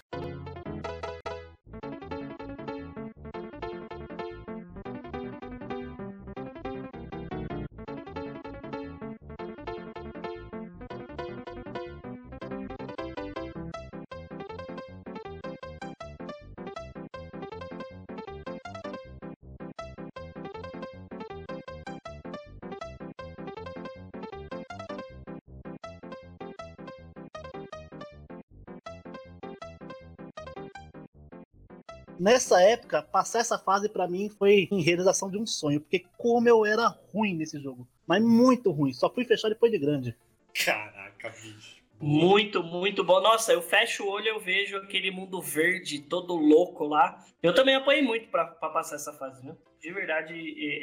Nessa 32.19 32.61
época, 32.63 33.03
passar 33.03 33.41
essa 33.41 33.59
fase 33.59 33.89
para 33.89 34.09
mim 34.09 34.29
foi 34.29 34.69
em 34.71 34.83
realização 34.83 35.31
de 35.31 35.39
um 35.39 35.47
sonho, 35.47 35.81
porque 35.81 36.05
como 36.17 36.49
eu 36.49 36.65
era 36.65 36.89
ruim 37.13 37.35
nesse 37.35 37.61
jogo, 37.61 37.87
mas 38.07 38.23
muito 38.23 38.71
ruim, 38.71 38.93
só 38.93 39.09
fui 39.09 39.25
fechar 39.25 39.49
depois 39.49 39.73
de 39.73 39.79
grande. 39.79 40.17
Caraca, 40.65 41.31
bicho. 41.31 41.77
Muito, 41.99 42.63
muito 42.63 43.03
bom. 43.03 43.21
Nossa, 43.21 43.53
eu 43.53 43.63
fecho 43.63 44.05
o 44.05 44.11
olho 44.11 44.27
e 44.27 44.29
eu 44.29 44.39
vejo 44.39 44.77
aquele 44.77 45.11
mundo 45.11 45.41
verde 45.41 45.99
todo 45.99 46.35
louco 46.35 46.85
lá. 46.85 47.25
Eu 47.43 47.55
também 47.55 47.75
apanhei 47.75 48.03
muito 48.03 48.29
para 48.29 48.45
passar 48.45 48.97
essa 48.97 49.15
fase, 49.15 49.45
né? 49.45 49.57
De 49.81 49.93
verdade, 49.93 50.35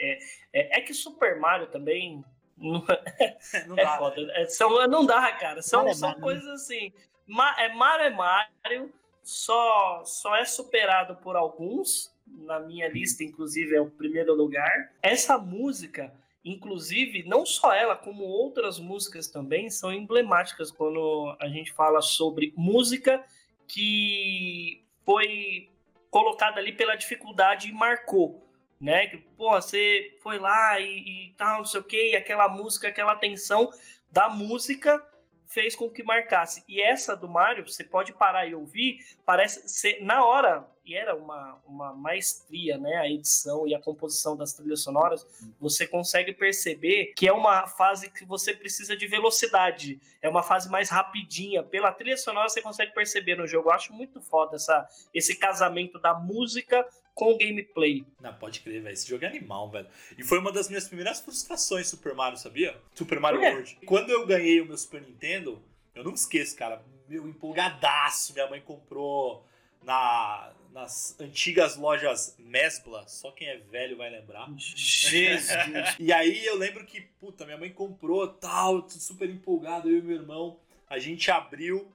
é, 0.02 0.18
é, 0.54 0.80
é 0.80 0.82
que 0.82 0.94
Super 0.94 1.40
Mario 1.40 1.68
também 1.68 2.24
não, 2.58 2.84
não 3.68 3.78
é 3.78 3.84
dá, 3.84 3.98
foda. 3.98 4.22
Né? 4.22 4.42
É, 4.42 4.46
são, 4.48 4.88
não 4.88 5.06
dá, 5.06 5.32
cara. 5.34 5.62
São, 5.62 5.88
é 5.88 5.94
são 5.94 6.10
Mario. 6.10 6.24
coisas 6.24 6.48
assim. 6.48 6.92
Ma, 7.28 7.56
é 7.60 7.74
Mario 7.74 8.06
é 8.06 8.10
Mario 8.10 8.94
só, 9.24 10.04
só 10.06 10.36
é 10.36 10.46
superado 10.46 11.16
por 11.16 11.36
alguns. 11.36 12.14
Na 12.28 12.60
minha 12.60 12.88
lista, 12.88 13.24
inclusive, 13.24 13.76
é 13.76 13.82
o 13.82 13.90
primeiro 13.90 14.34
lugar. 14.34 14.94
Essa 15.02 15.38
música, 15.38 16.14
inclusive, 16.44 17.24
não 17.24 17.46
só 17.46 17.74
ela, 17.74 17.96
como 17.96 18.24
outras 18.24 18.80
músicas 18.80 19.28
também, 19.28 19.70
são 19.70 19.94
emblemáticas 19.94 20.72
quando 20.72 21.36
a 21.40 21.48
gente 21.48 21.72
fala 21.72 22.02
sobre 22.02 22.54
música 22.56 23.24
que 23.68 24.84
foi 25.06 25.70
colocada 26.10 26.60
ali 26.60 26.74
pela 26.74 26.96
dificuldade 26.96 27.70
e 27.70 27.74
marcou. 27.74 28.48
Né? 28.80 29.08
Que, 29.08 29.18
pô, 29.18 29.52
você 29.52 30.18
foi 30.22 30.38
lá 30.38 30.80
e, 30.80 31.30
e 31.30 31.34
tal, 31.38 31.60
não 31.60 31.66
sei 31.66 31.80
o 31.80 31.84
que, 31.84 32.16
aquela 32.16 32.50
música, 32.50 32.90
aquela 32.90 33.16
tensão 33.16 33.72
da 34.12 34.30
música 34.30 35.02
fez 35.48 35.76
com 35.76 35.90
que 35.90 36.04
marcasse. 36.04 36.64
E 36.68 36.82
essa 36.82 37.16
do 37.16 37.28
Mario, 37.28 37.68
você 37.68 37.84
pode 37.84 38.14
parar 38.14 38.46
e 38.46 38.56
ouvir, 38.56 39.00
parece 39.26 39.68
ser 39.68 40.04
na 40.04 40.26
hora, 40.26 40.68
e 40.86 40.96
era 40.96 41.16
uma, 41.16 41.58
uma 41.66 41.94
maestria, 41.94 42.78
né? 42.78 42.96
A 42.98 43.10
edição 43.10 43.68
e 43.68 43.74
a 43.74 43.80
composição 43.80 44.36
das 44.36 44.54
trilhas 44.54 44.82
sonoras, 44.82 45.26
você 45.60 45.88
consegue 45.88 46.34
perceber 46.34 47.14
que 47.16 47.28
é 47.28 47.34
uma 47.34 47.68
fase 47.68 48.10
que 48.12 48.26
você 48.26 48.54
precisa 48.54 48.96
de 48.96 49.08
velocidade, 49.08 50.00
é 50.22 50.28
uma 50.28 50.44
fase 50.44 50.70
mais 50.70 50.90
rapidinha. 50.90 51.64
Pela 51.64 51.92
trilha 51.92 52.18
sonora, 52.18 52.50
você 52.50 52.62
consegue 52.62 52.94
perceber 52.94 53.36
no 53.36 53.48
jogo. 53.48 53.70
Eu 53.70 53.74
acho 53.74 53.94
muito 53.94 54.22
foda 54.22 54.56
essa, 54.56 54.88
esse 55.14 55.36
casamento 55.36 55.98
da 56.00 56.14
música 56.14 56.86
com 57.14 57.38
gameplay. 57.38 58.06
Não, 58.20 58.34
pode 58.34 58.60
crer, 58.60 58.82
velho. 58.82 58.94
Esse 58.94 59.08
jogo 59.08 59.24
é 59.24 59.28
animal, 59.28 59.70
velho. 59.70 59.88
E 60.18 60.24
foi 60.24 60.40
uma 60.40 60.52
das 60.52 60.68
minhas 60.68 60.88
primeiras 60.88 61.22
frustrações 61.22 61.88
Super 61.88 62.14
Mario, 62.14 62.38
sabia? 62.38 62.78
Super 62.94 63.20
Mario 63.20 63.40
World. 63.40 63.78
Quando 63.86 64.10
eu 64.10 64.26
ganhei 64.26 64.60
o 64.60 64.66
meu 64.66 64.78
Super 64.78 65.02
Nintendo, 65.02 65.62
eu 65.96 66.04
não 66.04 66.14
esqueço, 66.14 66.58
cara. 66.58 66.84
Meu 67.08 67.28
empolgadaço, 67.28 68.34
minha 68.34 68.50
mãe 68.50 68.62
comprou 68.62 69.46
na, 69.84 70.52
nas 70.74 71.16
antigas 71.20 71.78
lojas 71.78 72.36
Mesbla, 72.40 73.08
só 73.08 73.32
quem 73.32 73.48
é 73.48 73.58
velho 73.58 73.96
vai 73.96 74.10
lembrar. 74.10 74.52
Jesus! 74.58 75.48
e 76.00 76.12
aí 76.12 76.44
eu 76.46 76.58
lembro 76.58 76.84
que, 76.86 77.02
puta, 77.20 77.46
minha 77.46 77.58
mãe 77.58 77.72
comprou 77.72 78.28
tal, 78.28 78.90
super 78.90 79.30
empolgado, 79.30 79.90
eu 79.90 80.00
e 80.00 80.02
meu 80.02 80.18
irmão. 80.18 80.60
A 80.90 80.98
gente 80.98 81.30
abriu. 81.30 81.88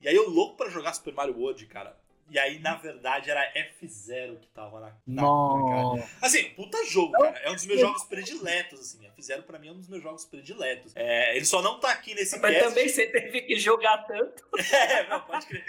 E 0.00 0.06
aí 0.06 0.14
eu 0.14 0.28
louco 0.28 0.56
para 0.56 0.70
jogar 0.70 0.92
Super 0.92 1.14
Mario 1.14 1.38
World, 1.38 1.64
cara. 1.66 1.98
E 2.28 2.38
aí, 2.38 2.58
na 2.58 2.74
verdade, 2.74 3.30
era 3.30 3.52
F0 3.54 4.40
que 4.40 4.48
tava 4.48 4.80
na, 4.80 4.92
na, 5.06 5.22
na 5.22 5.70
cara. 5.70 6.10
Assim, 6.20 6.50
puta 6.50 6.84
jogo, 6.84 7.12
cara. 7.12 7.38
É 7.38 7.50
um 7.50 7.54
dos 7.54 7.66
meus 7.66 7.80
jogos 7.80 8.02
prediletos, 8.04 8.80
assim. 8.80 9.06
F0 9.16 9.42
pra 9.42 9.58
mim 9.58 9.68
é 9.68 9.72
um 9.72 9.76
dos 9.76 9.88
meus 9.88 10.02
jogos 10.02 10.24
prediletos. 10.24 10.92
É, 10.96 11.36
ele 11.36 11.44
só 11.44 11.62
não 11.62 11.78
tá 11.78 11.92
aqui 11.92 12.14
nesse 12.14 12.38
Mas 12.40 12.52
cast. 12.52 12.68
também 12.68 12.88
você 12.88 13.06
teve 13.06 13.42
que 13.42 13.56
jogar 13.56 13.98
tanto. 13.98 14.44
é, 14.74 15.08
não, 15.08 15.20
pode 15.20 15.46
crer. 15.46 15.64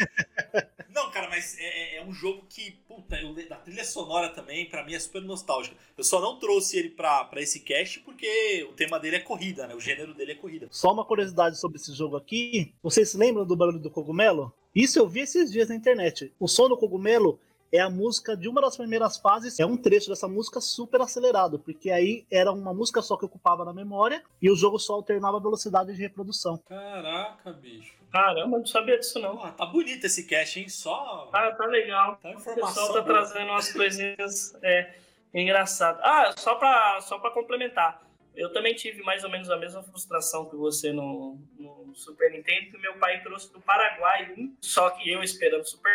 Não, 0.90 1.12
cara, 1.12 1.30
mas 1.30 1.56
é, 1.60 1.64
é, 1.64 1.96
é 1.98 2.04
um 2.04 2.12
jogo 2.12 2.44
que, 2.50 2.72
puta, 2.88 3.16
eu, 3.18 3.36
da 3.48 3.58
trilha 3.58 3.86
sonora 3.86 4.30
também, 4.30 4.68
pra 4.68 4.84
mim 4.84 4.96
é 4.96 5.00
super 5.00 5.22
nostálgico. 5.22 5.76
Eu 5.96 6.04
só 6.04 6.20
não 6.20 6.40
trouxe 6.40 6.78
ele 6.78 6.90
pra, 6.90 7.24
pra 7.26 7.40
esse 7.40 7.60
cast 7.60 8.00
porque 8.00 8.66
o 8.68 8.74
tema 8.74 9.00
dele 9.00 9.18
é 9.18 9.20
corrida, 9.20 9.68
né? 9.68 9.76
O 9.76 9.80
gênero 9.80 10.16
dele 10.16 10.32
é 10.32 10.36
corrida. 10.36 10.68
Só 10.72 10.92
uma 10.92 11.06
curiosidade 11.06 11.60
sobre 11.60 11.78
esse 11.78 11.94
jogo 11.94 12.18
aqui. 12.18 12.74
Vocês 12.82 13.10
se 13.10 13.18
lembram 13.18 13.46
do 13.46 13.56
barulho 13.56 13.78
do 13.78 13.92
cogumelo? 13.92 14.52
Isso 14.78 15.00
eu 15.00 15.08
vi 15.08 15.22
esses 15.22 15.52
dias 15.52 15.70
na 15.70 15.76
internet. 15.76 16.32
O 16.40 16.48
som 16.48 16.70
do 16.70 16.78
cogumelo 16.78 17.40
é 17.72 17.80
a 17.80 17.90
música 17.90 18.38
de 18.38 18.48
uma 18.48 18.62
das 18.62 18.78
primeiras 18.78 19.18
fases, 19.18 19.60
é 19.60 19.66
um 19.66 19.76
trecho 19.76 20.08
dessa 20.08 20.28
música 20.28 20.62
super 20.62 21.02
acelerado, 21.02 21.58
porque 21.58 21.90
aí 21.90 22.26
era 22.32 22.52
uma 22.52 22.72
música 22.76 23.02
só 23.02 23.18
que 23.18 23.26
ocupava 23.26 23.66
na 23.66 23.74
memória 23.74 24.24
e 24.40 24.52
o 24.52 24.56
jogo 24.56 24.78
só 24.78 24.94
alternava 24.94 25.38
a 25.38 25.42
velocidade 25.42 25.96
de 25.96 26.00
reprodução. 26.00 26.58
Caraca, 26.70 27.52
bicho. 27.54 27.98
Caramba, 28.12 28.60
não 28.60 28.66
sabia 28.68 29.00
disso 29.00 29.18
não. 29.20 29.36
Pô, 29.36 29.48
tá 29.48 29.66
bonito 29.66 30.06
esse 30.06 30.26
cast, 30.28 30.60
hein? 30.60 30.70
Só. 30.70 31.28
Ah, 31.34 31.52
tá 31.52 31.66
legal. 31.66 32.18
Tá 32.22 32.30
O 32.30 32.34
informação. 32.34 32.68
pessoal 32.68 32.88
tá 32.94 33.02
boa. 33.02 33.04
trazendo 33.04 33.50
umas 33.50 33.74
coisinhas 33.74 34.56
é, 34.62 34.94
engraçadas. 35.34 36.00
Ah, 36.04 36.34
só 36.38 36.54
pra, 36.54 37.02
só 37.02 37.18
pra 37.18 37.32
complementar. 37.32 38.07
Eu 38.38 38.54
também 38.54 38.76
tive 38.76 39.02
mais 39.04 39.24
ou 39.24 39.30
menos 39.30 39.50
a 39.50 39.58
mesma 39.58 39.82
frustração 39.84 40.48
que 40.50 40.56
você 40.56 40.94
no, 40.94 41.38
no 41.58 41.92
Super 41.96 42.32
Nintendo, 42.32 42.72
que 42.72 42.78
meu 42.78 42.94
pai 42.98 43.22
trouxe 43.24 43.52
do 43.52 43.60
Paraguai 43.60 44.34
um, 44.38 44.56
só 44.62 44.90
que 44.92 45.10
eu 45.10 45.24
esperando 45.24 45.66
Super 45.66 45.92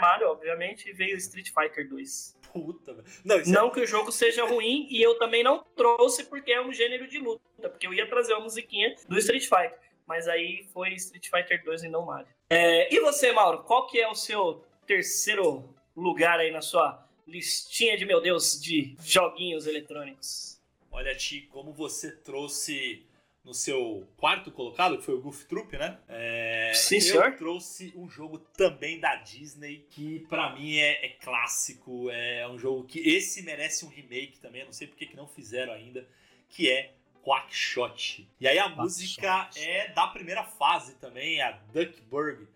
Mario, 0.00 0.28
obviamente, 0.28 0.88
e 0.88 0.92
veio 0.92 1.16
Street 1.18 1.50
Fighter 1.50 1.86
2. 1.88 2.38
Puta, 2.52 2.94
velho. 2.94 3.06
Não, 3.24 3.36
é- 3.36 3.44
Não 3.46 3.70
que 3.70 3.80
o 3.80 3.86
jogo 3.86 4.10
seja 4.10 4.44
ruim, 4.44 4.86
e 4.90 5.02
eu 5.02 5.18
também 5.18 5.42
não 5.44 5.62
trouxe 5.76 6.24
porque 6.24 6.50
é 6.52 6.60
um 6.62 6.72
gênero 6.72 7.06
de 7.06 7.18
luta, 7.18 7.68
porque 7.68 7.86
eu 7.86 7.92
ia 7.94 8.06
trazer 8.08 8.32
uma 8.32 8.42
musiquinha 8.42 8.94
do 9.08 9.18
Street 9.18 9.42
Fighter. 9.44 9.78
Mas 10.06 10.26
aí 10.28 10.66
foi 10.72 10.94
Street 10.94 11.28
Fighter 11.30 11.62
2 11.64 11.84
e 11.84 11.88
não 11.88 12.06
Mario. 12.06 12.26
É, 12.50 12.92
e 12.94 13.00
você, 13.00 13.32
Mauro, 13.32 13.62
qual 13.64 13.86
que 13.86 14.00
é 14.00 14.08
o 14.08 14.14
seu 14.14 14.64
terceiro 14.86 15.74
lugar 15.96 16.40
aí 16.40 16.50
na 16.50 16.60
sua 16.60 17.06
listinha 17.26 17.96
de, 17.96 18.04
meu 18.04 18.20
Deus, 18.20 18.60
de 18.60 18.96
joguinhos 19.00 19.66
eletrônicos? 19.66 20.51
Olha, 20.92 21.14
Ti, 21.16 21.48
como 21.50 21.72
você 21.72 22.12
trouxe 22.12 23.02
no 23.42 23.54
seu 23.54 24.06
quarto 24.18 24.52
colocado, 24.52 24.98
que 24.98 25.04
foi 25.04 25.14
o 25.14 25.20
Goof 25.22 25.46
Troop, 25.46 25.76
né? 25.76 25.98
É, 26.06 26.70
Sim, 26.74 26.96
eu 26.96 27.00
senhor. 27.00 27.32
trouxe 27.36 27.92
um 27.96 28.08
jogo 28.08 28.38
também 28.38 29.00
da 29.00 29.16
Disney, 29.16 29.86
que 29.88 30.20
pra 30.28 30.54
mim 30.54 30.76
é, 30.76 31.06
é 31.06 31.08
clássico, 31.08 32.10
é 32.10 32.46
um 32.46 32.58
jogo 32.58 32.84
que 32.84 33.00
esse 33.00 33.42
merece 33.42 33.86
um 33.86 33.88
remake 33.88 34.38
também, 34.38 34.64
não 34.66 34.72
sei 34.72 34.86
porque 34.86 35.06
que 35.06 35.16
não 35.16 35.26
fizeram 35.26 35.72
ainda, 35.72 36.06
que 36.50 36.70
é 36.70 36.92
Quackshot. 37.24 38.28
E 38.38 38.46
aí 38.46 38.58
a 38.58 38.68
música 38.68 39.48
é 39.56 39.88
da 39.92 40.06
primeira 40.08 40.44
fase 40.44 40.94
também, 40.96 41.40
a 41.40 41.52
Duckburg. 41.72 42.46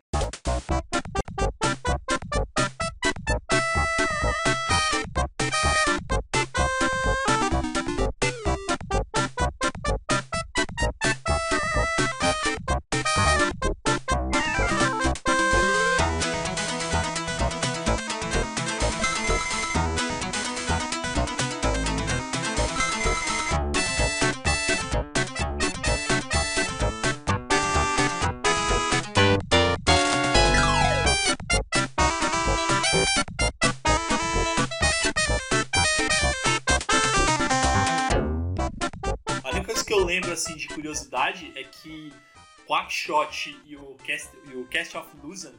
Quackshot 42.86 43.60
e 43.66 43.76
o 43.76 43.96
Cast, 44.04 44.30
e 44.44 44.56
o 44.56 44.64
Cast 44.66 44.96
of 44.96 45.08
Illusion, 45.16 45.52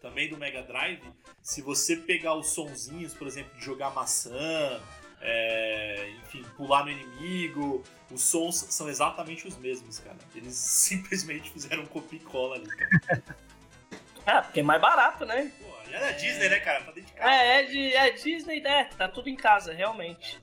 também 0.00 0.28
do 0.28 0.36
Mega 0.36 0.62
Drive, 0.62 1.02
se 1.42 1.62
você 1.62 1.96
pegar 1.96 2.34
os 2.34 2.48
sonzinhos, 2.48 3.14
por 3.14 3.26
exemplo, 3.26 3.56
de 3.58 3.64
jogar 3.64 3.90
maçã, 3.90 4.80
é, 5.20 6.10
enfim, 6.22 6.44
pular 6.56 6.84
no 6.84 6.90
inimigo, 6.90 7.82
os 8.10 8.20
sons 8.20 8.66
são 8.68 8.88
exatamente 8.88 9.48
os 9.48 9.56
mesmos, 9.56 9.98
cara. 9.98 10.18
Eles 10.34 10.54
simplesmente 10.60 11.50
fizeram 11.50 11.84
um 11.84 11.86
copia 11.86 12.18
e 12.18 12.22
cola 12.22 12.56
ali, 12.56 12.68
cara. 12.68 13.22
Ah, 14.26 14.40
porque 14.40 14.60
é 14.60 14.62
mais 14.62 14.80
barato, 14.80 15.26
né? 15.26 15.52
Pô, 15.60 15.92
é 15.92 16.00
da 16.00 16.12
Disney, 16.12 16.48
né, 16.48 16.58
cara? 16.60 16.82
Tá 16.82 16.92
dentro 16.92 17.10
de 17.10 17.12
casa. 17.12 17.30
É, 17.30 17.60
é, 17.60 17.62
de, 17.64 17.94
é 17.94 18.10
Disney, 18.12 18.60
né? 18.62 18.84
Tá 18.96 19.06
tudo 19.06 19.28
em 19.28 19.36
casa, 19.36 19.74
realmente. 19.74 20.40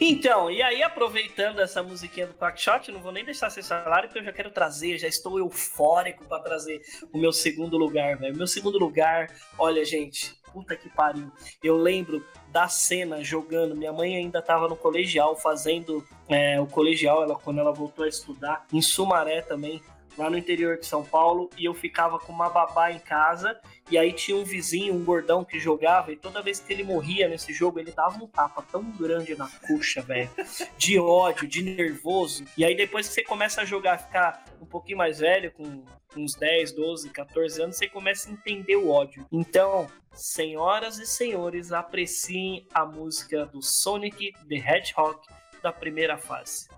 Então, 0.00 0.50
e 0.50 0.62
aí 0.62 0.82
aproveitando 0.82 1.60
essa 1.60 1.82
musiquinha 1.82 2.26
do 2.26 2.34
Quackshot, 2.34 2.90
não 2.90 3.00
vou 3.00 3.12
nem 3.12 3.24
deixar 3.24 3.50
sem 3.50 3.62
salário, 3.62 4.08
porque 4.08 4.20
eu 4.20 4.24
já 4.24 4.32
quero 4.32 4.50
trazer, 4.50 4.98
já 4.98 5.08
estou 5.08 5.38
eufórico 5.38 6.24
pra 6.24 6.38
trazer 6.38 6.82
o 7.12 7.18
meu 7.18 7.32
segundo 7.32 7.76
lugar, 7.76 8.16
velho. 8.16 8.36
Meu 8.36 8.46
segundo 8.46 8.78
lugar, 8.78 9.30
olha, 9.58 9.84
gente, 9.84 10.34
puta 10.52 10.76
que 10.76 10.88
pariu. 10.88 11.30
Eu 11.62 11.76
lembro 11.76 12.24
da 12.48 12.68
cena 12.68 13.22
jogando, 13.24 13.74
minha 13.74 13.92
mãe 13.92 14.16
ainda 14.16 14.42
tava 14.42 14.68
no 14.68 14.76
colegial, 14.76 15.34
fazendo 15.34 16.06
é, 16.28 16.60
o 16.60 16.66
colegial, 16.66 17.22
ela, 17.22 17.34
quando 17.34 17.58
ela 17.58 17.72
voltou 17.72 18.04
a 18.04 18.08
estudar, 18.08 18.66
em 18.72 18.82
Sumaré 18.82 19.40
também, 19.40 19.82
lá 20.16 20.28
no 20.28 20.36
interior 20.36 20.78
de 20.78 20.86
São 20.86 21.04
Paulo, 21.04 21.48
e 21.56 21.64
eu 21.64 21.74
ficava 21.74 22.18
com 22.18 22.32
uma 22.32 22.48
babá 22.48 22.90
em 22.90 22.98
casa, 22.98 23.58
e 23.90 23.98
aí 23.98 24.12
tinha 24.12 24.36
um 24.36 24.44
vizinho, 24.44 24.94
um 24.94 25.04
gordão 25.04 25.44
que 25.44 25.58
jogava, 25.58 26.12
e 26.12 26.16
toda 26.16 26.42
vez 26.42 26.60
que 26.60 26.72
ele 26.72 26.84
morria 26.84 27.28
nesse 27.28 27.52
jogo, 27.52 27.78
ele 27.78 27.92
dava 27.92 28.22
um 28.22 28.26
tapa 28.26 28.62
tão 28.70 28.82
grande 28.92 29.34
na 29.36 29.48
coxa, 29.66 30.02
velho. 30.02 30.30
De 30.76 30.98
ódio, 30.98 31.46
de 31.46 31.62
nervoso. 31.62 32.44
E 32.56 32.64
aí 32.64 32.76
depois 32.76 33.08
que 33.08 33.14
você 33.14 33.22
começa 33.22 33.62
a 33.62 33.64
jogar, 33.64 33.98
ficar 33.98 34.44
um 34.60 34.66
pouquinho 34.66 34.98
mais 34.98 35.18
velho, 35.18 35.52
com 35.52 35.84
uns 36.16 36.34
10, 36.34 36.72
12, 36.72 37.10
14 37.10 37.62
anos, 37.62 37.76
você 37.76 37.88
começa 37.88 38.28
a 38.28 38.32
entender 38.32 38.76
o 38.76 38.90
ódio. 38.90 39.26
Então, 39.32 39.86
senhoras 40.12 40.98
e 40.98 41.06
senhores, 41.06 41.72
apreciem 41.72 42.66
a 42.72 42.84
música 42.84 43.46
do 43.46 43.62
Sonic 43.62 44.32
the 44.48 44.56
Hedgehog 44.56 45.18
da 45.62 45.72
primeira 45.72 46.18
fase. 46.18 46.68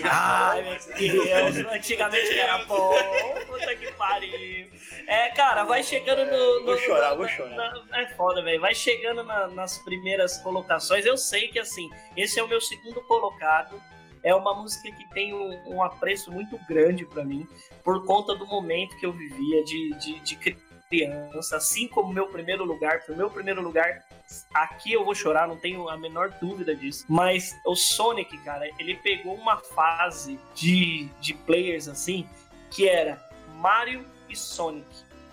É 0.00 0.08
Ai, 0.10 0.62
bom, 0.62 0.70
meu 0.70 0.72
mas- 0.74 0.86
Deus, 1.56 1.72
antigamente 1.72 2.38
era 2.38 2.58
bom, 2.64 2.94
puta 3.46 3.74
que 3.76 3.92
pariu. 3.92 4.70
É, 5.06 5.28
cara, 5.30 5.64
vai 5.64 5.82
chegando 5.82 6.24
no. 6.30 6.60
no- 6.60 6.66
Vou 6.66 6.78
chorar, 6.78 7.10
na- 7.10 7.14
vou 7.16 7.28
chorar. 7.28 7.54
na- 7.90 8.00
é 8.00 8.06
foda, 8.14 8.42
velho. 8.42 8.60
Vai 8.60 8.74
chegando 8.74 9.22
na- 9.24 9.48
nas 9.48 9.78
primeiras 9.78 10.38
colocações. 10.38 11.04
Eu 11.04 11.16
sei 11.16 11.48
que, 11.48 11.58
assim, 11.58 11.90
esse 12.16 12.38
é 12.38 12.42
o 12.42 12.48
meu 12.48 12.60
segundo 12.60 13.00
colocado. 13.02 13.80
É 14.22 14.32
uma 14.34 14.54
música 14.54 14.88
que 14.92 15.08
tem 15.12 15.34
um, 15.34 15.74
um 15.74 15.82
apreço 15.82 16.30
muito 16.30 16.56
grande 16.68 17.04
pra 17.04 17.24
mim, 17.24 17.46
por 17.82 18.06
conta 18.06 18.36
do 18.36 18.46
momento 18.46 18.96
que 18.98 19.04
eu 19.04 19.12
vivia 19.12 19.64
de, 19.64 19.90
de, 19.98 20.20
de 20.20 20.36
criança. 20.88 21.56
Assim 21.56 21.88
como 21.88 22.12
meu 22.12 22.28
primeiro 22.28 22.64
lugar, 22.64 23.02
foi 23.02 23.14
o 23.14 23.18
meu 23.18 23.28
primeiro 23.30 23.60
lugar 23.60 24.04
aqui 24.54 24.92
eu 24.92 25.04
vou 25.04 25.14
chorar, 25.14 25.46
não 25.46 25.56
tenho 25.56 25.88
a 25.88 25.96
menor 25.96 26.30
dúvida 26.40 26.74
disso. 26.74 27.04
Mas 27.08 27.54
o 27.66 27.74
Sonic, 27.74 28.36
cara, 28.38 28.68
ele 28.78 28.96
pegou 28.96 29.34
uma 29.34 29.58
fase 29.58 30.38
de, 30.54 31.08
de 31.20 31.34
players 31.34 31.88
assim 31.88 32.26
que 32.70 32.88
era 32.88 33.22
Mario 33.56 34.04
e 34.28 34.36
Sonic. 34.36 34.86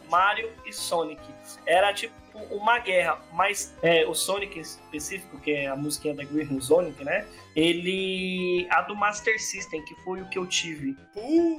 Mario 0.09 0.51
e 0.65 0.73
Sonic. 0.73 1.21
Era 1.65 1.93
tipo 1.93 2.13
uma 2.51 2.79
guerra, 2.79 3.19
mas 3.33 3.75
é, 3.81 4.05
o 4.07 4.13
Sonic 4.13 4.57
em 4.57 4.61
específico, 4.61 5.39
que 5.39 5.51
é 5.51 5.67
a 5.67 5.75
musiquinha 5.75 6.13
da 6.13 6.23
Green 6.23 6.59
Sonic, 6.59 7.03
né? 7.03 7.25
Ele. 7.55 8.67
A 8.69 8.81
do 8.81 8.95
Master 8.95 9.41
System, 9.41 9.83
que 9.83 9.95
foi 10.03 10.21
o 10.21 10.29
que 10.29 10.37
eu 10.37 10.45
tive. 10.45 10.95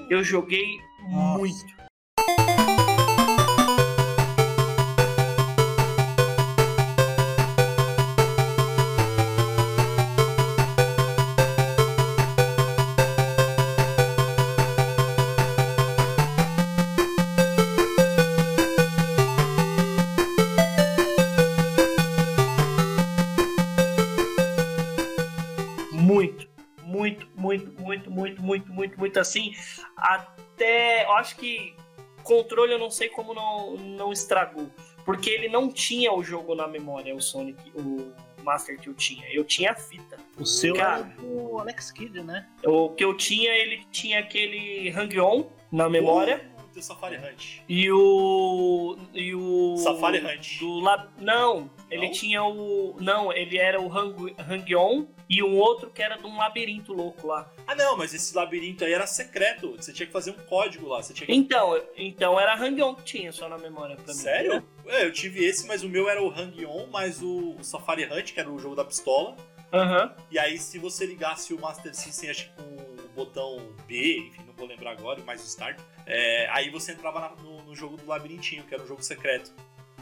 Eu 0.08 0.22
joguei 0.22 0.78
Nossa. 1.08 1.38
muito. 1.38 1.79
Muito 29.10 29.18
assim. 29.18 29.52
Até. 29.96 31.04
Eu 31.04 31.12
acho 31.12 31.36
que 31.36 31.74
controle 32.22 32.72
eu 32.72 32.78
não 32.78 32.90
sei 32.90 33.08
como 33.08 33.34
não, 33.34 33.76
não 33.76 34.12
estragou. 34.12 34.70
Porque 35.04 35.28
ele 35.28 35.48
não 35.48 35.68
tinha 35.70 36.12
o 36.12 36.22
jogo 36.22 36.54
na 36.54 36.68
memória, 36.68 37.14
o 37.14 37.20
Sonic, 37.20 37.72
o 37.74 38.14
Master 38.44 38.78
que 38.78 38.88
eu 38.88 38.94
tinha. 38.94 39.26
Eu 39.32 39.44
tinha 39.44 39.72
a 39.72 39.74
fita. 39.74 40.16
O 40.38 40.46
seu 40.46 40.74
Cara. 40.74 41.12
era 41.18 41.26
o 41.26 41.58
Alex 41.58 41.90
Kidd, 41.90 42.22
né? 42.22 42.46
O 42.64 42.90
que 42.90 43.04
eu 43.04 43.16
tinha, 43.16 43.50
ele 43.50 43.84
tinha 43.90 44.20
aquele 44.20 44.90
Hang-On 44.90 45.50
na 45.72 45.88
memória. 45.88 46.48
Do 46.80 46.86
Safari 46.86 47.16
Hunt. 47.16 47.58
E 47.68 47.90
o. 47.90 48.96
E 49.14 49.34
o. 49.34 49.76
Safari 49.78 50.18
Hunt. 50.18 50.58
Do 50.58 50.80
lab... 50.80 51.08
Não, 51.18 51.70
ele 51.90 52.06
Não? 52.06 52.12
tinha 52.12 52.42
o. 52.42 52.96
Não, 53.00 53.32
ele 53.32 53.58
era 53.58 53.80
o 53.80 53.88
Hang- 53.88 54.34
Hang-On 54.38 55.06
e 55.28 55.42
um 55.42 55.56
outro 55.58 55.90
que 55.90 56.02
era 56.02 56.16
de 56.16 56.26
um 56.26 56.36
labirinto 56.36 56.92
louco 56.92 57.26
lá. 57.26 57.50
Ah, 57.66 57.74
não, 57.74 57.96
mas 57.96 58.12
esse 58.14 58.34
labirinto 58.34 58.84
aí 58.84 58.92
era 58.92 59.06
secreto. 59.06 59.76
Você 59.76 59.92
tinha 59.92 60.06
que 60.06 60.12
fazer 60.12 60.30
um 60.32 60.44
código 60.46 60.88
lá. 60.88 61.02
Você 61.02 61.12
tinha 61.14 61.26
que... 61.26 61.32
Então, 61.32 61.80
então 61.96 62.40
era 62.40 62.54
Hang-On 62.54 62.94
que 62.94 63.04
tinha 63.04 63.30
só 63.30 63.48
na 63.48 63.56
memória 63.58 63.94
pra 63.96 64.12
mim. 64.12 64.20
Sério? 64.20 64.64
É, 64.86 65.04
eu 65.04 65.12
tive 65.12 65.44
esse, 65.44 65.66
mas 65.66 65.84
o 65.84 65.88
meu 65.88 66.08
era 66.08 66.22
o 66.22 66.28
Hang-On, 66.30 66.86
mais 66.88 67.22
o, 67.22 67.56
Safari 67.62 68.04
Hunt, 68.06 68.32
que 68.32 68.40
era 68.40 68.50
o 68.50 68.58
jogo 68.58 68.74
da 68.74 68.84
pistola. 68.84 69.36
Aham. 69.72 70.12
E 70.32 70.38
aí, 70.38 70.58
se 70.58 70.78
você 70.78 71.06
ligasse 71.06 71.54
o 71.54 71.60
Master 71.60 71.94
System, 71.94 72.30
acho 72.30 72.46
que 72.46 72.62
com 72.62 72.62
o 72.74 73.08
botão 73.14 73.60
B, 73.86 74.18
enfim, 74.18 74.42
não 74.44 74.52
vou 74.54 74.66
lembrar 74.66 74.90
agora, 74.92 75.22
mais 75.22 75.40
o 75.42 75.46
Start, 75.46 75.78
é, 76.10 76.48
aí 76.50 76.70
você 76.70 76.92
entrava 76.92 77.20
na- 77.20 77.30
no, 77.42 77.62
no 77.62 77.74
jogo 77.74 77.96
do 77.96 78.06
labirintinho, 78.06 78.64
que 78.64 78.74
era 78.74 78.82
um 78.82 78.86
jogo 78.86 79.02
secreto. 79.02 79.52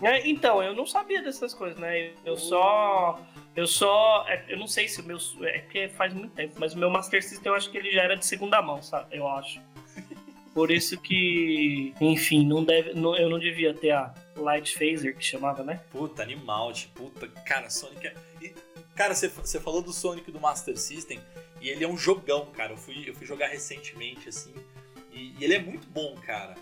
É, 0.01 0.29
então, 0.29 0.63
eu 0.63 0.75
não 0.75 0.87
sabia 0.87 1.21
dessas 1.23 1.53
coisas, 1.53 1.77
né? 1.79 2.13
Eu 2.25 2.37
só. 2.37 3.21
Eu 3.57 3.67
só. 3.67 4.25
é, 4.29 4.45
Eu 4.49 4.57
não 4.57 4.67
sei 4.69 4.87
se 4.89 5.01
o 5.01 5.05
meu. 5.05 5.19
É 5.43 5.59
porque 5.61 5.89
faz 5.89 6.15
muito 6.15 6.33
tempo, 6.35 6.55
mas 6.59 6.73
o 6.73 6.79
meu 6.79 6.89
Master 6.89 7.21
System 7.23 7.51
eu 7.51 7.55
acho 7.57 7.69
que 7.71 7.77
ele 7.79 7.91
já 7.91 8.03
era 8.03 8.17
de 8.17 8.25
segunda 8.25 8.63
mão, 8.63 8.81
sabe? 8.81 9.17
Eu 9.17 9.27
acho. 9.27 9.61
Por 10.55 10.71
isso 10.71 11.01
que. 11.01 11.93
Enfim, 12.01 12.47
não 12.47 12.63
deve, 12.65 12.95
não- 12.95 13.17
eu 13.17 13.29
não 13.29 13.39
devia 13.41 13.75
ter 13.75 13.91
a 13.91 14.15
Light 14.37 14.73
Phaser, 14.79 15.17
que 15.17 15.25
chamava, 15.25 15.63
né? 15.65 15.81
Puta, 15.91 16.23
animal, 16.23 16.73
tipo, 16.73 17.11
puta, 17.11 17.27
cara, 17.45 17.69
Sonic 17.69 18.07
é... 18.07 18.15
E, 18.41 18.55
cara, 18.95 19.15
você, 19.15 19.29
você 19.29 19.59
falou 19.61 19.83
do 19.83 19.93
Sonic 19.93 20.31
do 20.31 20.41
Master 20.41 20.77
System, 20.79 21.21
e 21.61 21.69
ele 21.69 21.83
é 21.85 21.89
um 21.89 21.97
jogão, 21.99 22.47
cara. 22.47 22.73
Eu 22.73 22.77
fui, 22.77 23.05
eu 23.09 23.15
fui 23.15 23.27
jogar 23.27 23.49
recentemente, 23.49 24.29
assim, 24.29 24.55
e, 25.19 25.35
e 25.39 25.45
ele 25.45 25.55
é 25.55 25.59
muito 25.59 25.89
bom, 25.89 26.15
cara. 26.25 26.55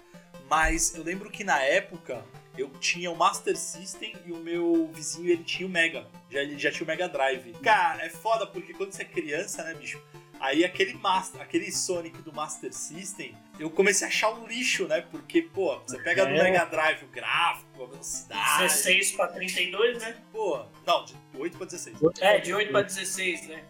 Mas 0.49 0.95
eu 0.95 1.03
lembro 1.03 1.31
que 1.31 1.43
na 1.43 1.61
época 1.63 2.25
eu 2.57 2.69
tinha 2.81 3.11
o 3.11 3.17
Master 3.17 3.57
System 3.57 4.15
e 4.25 4.33
o 4.33 4.37
meu 4.39 4.89
vizinho 4.93 5.29
ele 5.31 5.43
tinha 5.45 5.67
o 5.67 5.71
Mega. 5.71 6.07
Já, 6.31 6.41
ele 6.41 6.59
já 6.59 6.71
tinha 6.71 6.85
o 6.85 6.87
Mega 6.87 7.09
Drive. 7.09 7.53
Cara, 7.63 8.05
é 8.05 8.09
foda 8.11 8.47
porque 8.47 8.73
quando 8.73 8.93
você 8.93 9.03
é 9.03 9.07
criança, 9.07 9.63
né, 9.65 9.75
bicho? 9.75 10.01
Aí 10.39 10.65
aquele 10.65 10.93
Master, 10.95 11.41
aquele 11.41 11.73
Sonic 11.73 12.21
do 12.23 12.31
Master 12.33 12.71
System, 12.73 13.35
eu 13.59 13.71
comecei 13.71 14.07
a 14.07 14.11
achar 14.11 14.31
um 14.31 14.47
lixo, 14.47 14.87
né? 14.87 15.01
Porque, 15.11 15.41
pô, 15.43 15.79
você 15.81 15.99
pega 15.99 16.27
no 16.27 16.37
É. 16.37 16.43
Mega 16.45 16.65
Drive 16.67 17.05
o 17.05 17.09
gráfico, 17.09 17.83
a 17.83 17.87
velocidade. 17.87 18.63
16 18.63 19.13
pra 19.13 19.29
32, 19.29 19.99
né? 20.03 20.17
Pô, 20.31 20.63
não, 20.87 21.05
de 21.07 21.15
8 21.35 21.57
pra 21.57 21.67
16. 21.67 21.97
É, 22.21 22.39
de 22.39 22.53
8 22.55 22.71
pra 22.71 22.83
16, 22.83 23.49
né? 23.49 23.65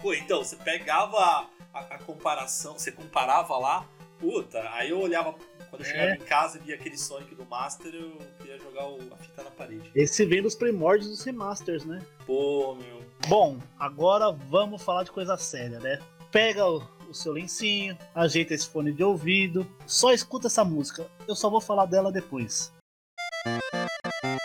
Pô, 0.00 0.14
então, 0.14 0.42
você 0.44 0.54
pegava 0.56 1.16
a, 1.18 1.46
a- 1.74 1.80
a 1.94 1.98
comparação, 1.98 2.74
você 2.78 2.92
comparava 2.92 3.58
lá, 3.58 3.84
puta, 4.22 4.62
aí 4.72 4.90
eu 4.90 5.00
olhava, 5.00 5.34
quando 5.68 5.82
eu 5.82 5.88
É. 5.88 5.90
chegava 5.90 6.12
em 6.12 6.18
casa 6.20 6.58
e 6.58 6.60
via 6.60 6.76
aquele 6.76 6.96
Sonic 6.96 7.34
do 7.34 7.44
Master, 7.44 7.92
eu 7.92 8.16
queria 8.38 8.56
jogar 8.58 8.86
o- 8.88 9.00
a 9.12 9.16
fita 9.16 9.42
na 9.42 9.50
parede. 9.50 9.90
Esse 9.96 10.24
vem 10.24 10.40
dos 10.40 10.54
primórdios 10.54 11.10
dos 11.10 11.24
remasters, 11.24 11.84
né? 11.84 12.00
Pô, 12.24 12.76
meu. 12.76 13.02
Bom, 13.26 13.58
agora 13.78 14.30
vamos 14.30 14.80
falar 14.80 15.02
de 15.02 15.10
coisa 15.10 15.36
séria, 15.36 15.80
né? 15.80 16.00
Pega 16.30 16.64
o, 16.66 16.78
o 17.08 17.14
seu 17.14 17.32
lencinho, 17.32 17.98
ajeita 18.14 18.54
esse 18.54 18.68
fone 18.68 18.92
de 18.92 19.02
ouvido, 19.02 19.66
só 19.86 20.12
escuta 20.12 20.46
essa 20.46 20.64
música. 20.64 21.04
Eu 21.26 21.34
só 21.34 21.50
vou 21.50 21.60
falar 21.60 21.86
dela 21.86 22.12
depois. 22.12 22.72
A 23.44 24.38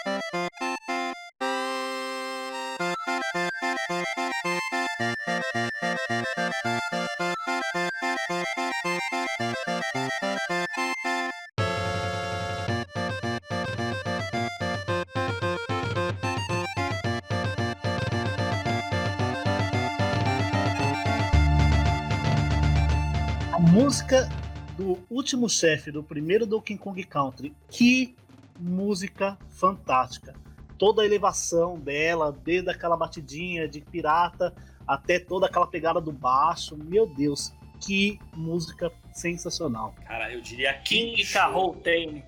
música 24.07 24.29
do 24.77 24.97
último 25.09 25.49
chefe 25.49 25.91
do 25.91 26.01
primeiro 26.01 26.45
Donkey 26.45 26.77
Kong 26.77 27.03
Country. 27.03 27.53
Que 27.69 28.15
música 28.57 29.37
fantástica. 29.49 30.33
Toda 30.77 31.01
a 31.01 31.05
elevação 31.05 31.77
dela, 31.77 32.31
desde 32.31 32.69
aquela 32.69 32.95
batidinha 32.95 33.67
de 33.67 33.81
pirata 33.81 34.55
até 34.87 35.19
toda 35.19 35.47
aquela 35.47 35.67
pegada 35.67 35.99
do 35.99 36.13
baixo. 36.13 36.77
Meu 36.77 37.05
Deus, 37.05 37.51
que 37.81 38.17
música 38.33 38.89
sensacional. 39.11 39.93
Cara, 40.05 40.31
eu 40.31 40.39
diria 40.39 40.73
King 40.75 41.21
jogo, 41.21 41.75
tem. 41.81 42.23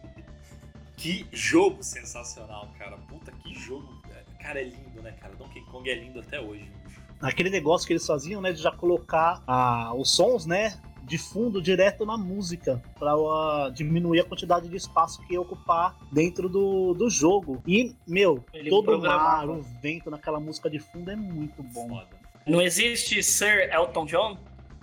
que 0.98 1.26
jogo 1.32 1.82
sensacional, 1.82 2.70
cara. 2.78 2.98
Puta, 2.98 3.32
que 3.32 3.56
jogo. 3.56 4.02
Cara, 4.42 4.60
é 4.60 4.66
lindo, 4.66 5.02
né, 5.02 5.14
cara? 5.14 5.34
Donkey 5.36 5.62
Kong 5.62 5.90
é 5.90 5.96
lindo 5.96 6.20
até 6.20 6.42
hoje, 6.42 6.70
bicho. 6.84 7.00
Aquele 7.22 7.50
negócio 7.50 7.88
que 7.88 7.94
eles 7.94 8.06
faziam, 8.06 8.42
né, 8.42 8.52
de 8.52 8.62
já 8.62 8.72
colocar 8.72 9.42
ah, 9.46 9.94
os 9.94 10.10
sons, 10.12 10.46
né, 10.46 10.80
de 11.10 11.18
fundo 11.18 11.60
direto 11.60 12.06
na 12.06 12.16
música, 12.16 12.82
para 12.98 13.70
diminuir 13.70 14.20
a 14.20 14.24
quantidade 14.24 14.70
de 14.70 14.76
espaço 14.78 15.20
que 15.26 15.34
ia 15.34 15.42
ocupar 15.42 15.98
dentro 16.12 16.48
do, 16.48 16.94
do 16.94 17.10
jogo. 17.10 17.62
E, 17.68 17.96
meu, 18.08 18.46
Ele 18.54 18.70
todo 18.70 18.96
o 18.96 19.02
mar, 19.02 19.50
o 19.50 19.64
vento 19.82 20.12
naquela 20.12 20.40
música 20.40 20.70
de 20.70 20.78
fundo 20.80 21.10
é 21.10 21.16
muito 21.16 21.64
bom. 21.64 21.90
Foda. 21.90 22.08
Não 22.46 22.62
existe 22.62 23.24
Sir 23.24 23.70
Elton 23.74 24.06
John, 24.06 24.38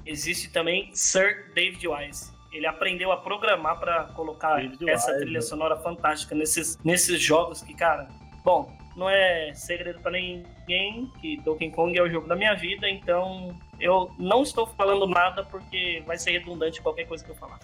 existe 0.05 0.51
também 0.51 0.91
Sir 0.93 1.53
David 1.55 1.87
Wise. 1.87 2.35
Ele 2.53 2.67
aprendeu 2.67 3.13
a 3.13 3.19
programar 3.19 3.79
pra 3.79 4.05
colocar 4.17 4.57
David 4.57 4.91
essa 4.91 5.13
Wise, 5.13 5.21
trilha 5.21 5.39
né? 5.39 5.41
sonora 5.41 5.77
fantástica 5.77 6.35
nesses, 6.35 6.77
nesses 6.85 7.23
jogos 7.23 7.63
que, 7.63 7.73
cara, 7.73 8.09
bom, 8.45 8.77
não 8.97 9.09
é 9.09 9.53
segredo 9.55 10.01
pra 10.01 10.11
ninguém 10.11 11.09
que 11.21 11.37
Donkey 11.43 11.71
Kong 11.71 11.97
é 11.97 12.03
o 12.03 12.11
jogo 12.11 12.27
da 12.27 12.35
minha 12.35 12.55
vida, 12.55 12.89
então 12.89 13.57
eu 13.81 14.11
não 14.19 14.43
estou 14.43 14.67
falando 14.67 15.07
nada 15.07 15.45
porque 15.45 16.03
vai 16.07 16.19
ser 16.19 16.33
redundante 16.33 16.81
qualquer 16.81 17.07
coisa 17.07 17.25
que 17.25 17.31
eu 17.31 17.37
falar. 17.37 17.59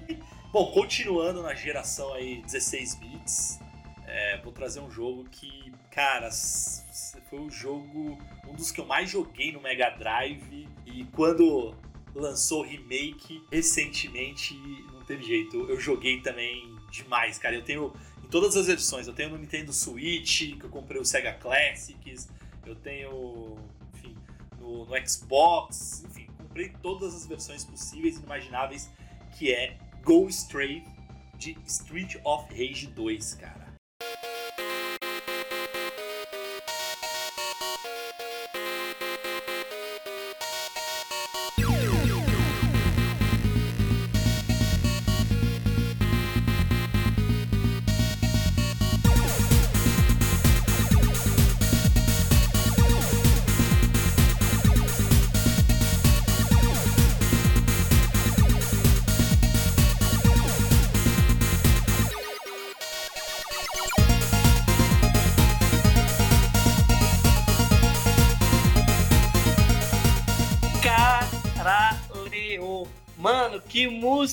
Bom, 0.52 0.70
continuando 0.72 1.42
na 1.42 1.54
geração 1.54 2.14
aí 2.14 2.42
16 2.42 2.94
bits, 2.94 3.60
é, 4.06 4.38
vou 4.38 4.52
trazer 4.52 4.80
um 4.80 4.90
jogo 4.90 5.24
que, 5.30 5.72
cara, 5.90 6.30
foi 7.28 7.40
o 7.40 7.50
jogo, 7.50 8.18
um 8.48 8.54
dos 8.54 8.70
que 8.70 8.80
eu 8.80 8.86
mais 8.86 9.10
joguei 9.10 9.52
no 9.52 9.60
Mega 9.60 9.90
Drive 9.90 10.68
e 10.86 11.04
quando 11.12 11.74
lançou 12.14 12.60
o 12.60 12.64
remake 12.64 13.42
recentemente, 13.52 14.54
não 14.92 15.04
teve 15.04 15.24
jeito, 15.24 15.56
eu 15.68 15.78
joguei 15.78 16.20
também 16.20 16.74
demais, 16.90 17.38
cara. 17.38 17.54
Eu 17.54 17.62
tenho 17.62 17.92
em 18.24 18.28
todas 18.28 18.56
as 18.56 18.66
versões, 18.66 19.06
eu 19.06 19.12
tenho 19.12 19.30
no 19.30 19.38
Nintendo 19.38 19.72
Switch, 19.72 20.56
que 20.58 20.64
eu 20.64 20.70
comprei 20.70 21.00
o 21.00 21.04
Sega 21.04 21.32
Classics, 21.34 22.28
eu 22.64 22.74
tenho, 22.74 23.56
no, 24.66 24.84
no 24.84 25.08
Xbox, 25.08 26.04
enfim, 26.04 26.26
comprei 26.36 26.70
todas 26.82 27.14
as 27.14 27.26
versões 27.26 27.64
possíveis 27.64 28.18
e 28.18 28.22
imagináveis 28.22 28.90
que 29.38 29.52
é 29.52 29.78
Go 30.02 30.28
Straight 30.28 30.86
de 31.38 31.56
Street 31.66 32.16
of 32.24 32.48
Rage 32.50 32.88
2, 32.88 33.34
cara. 33.34 33.65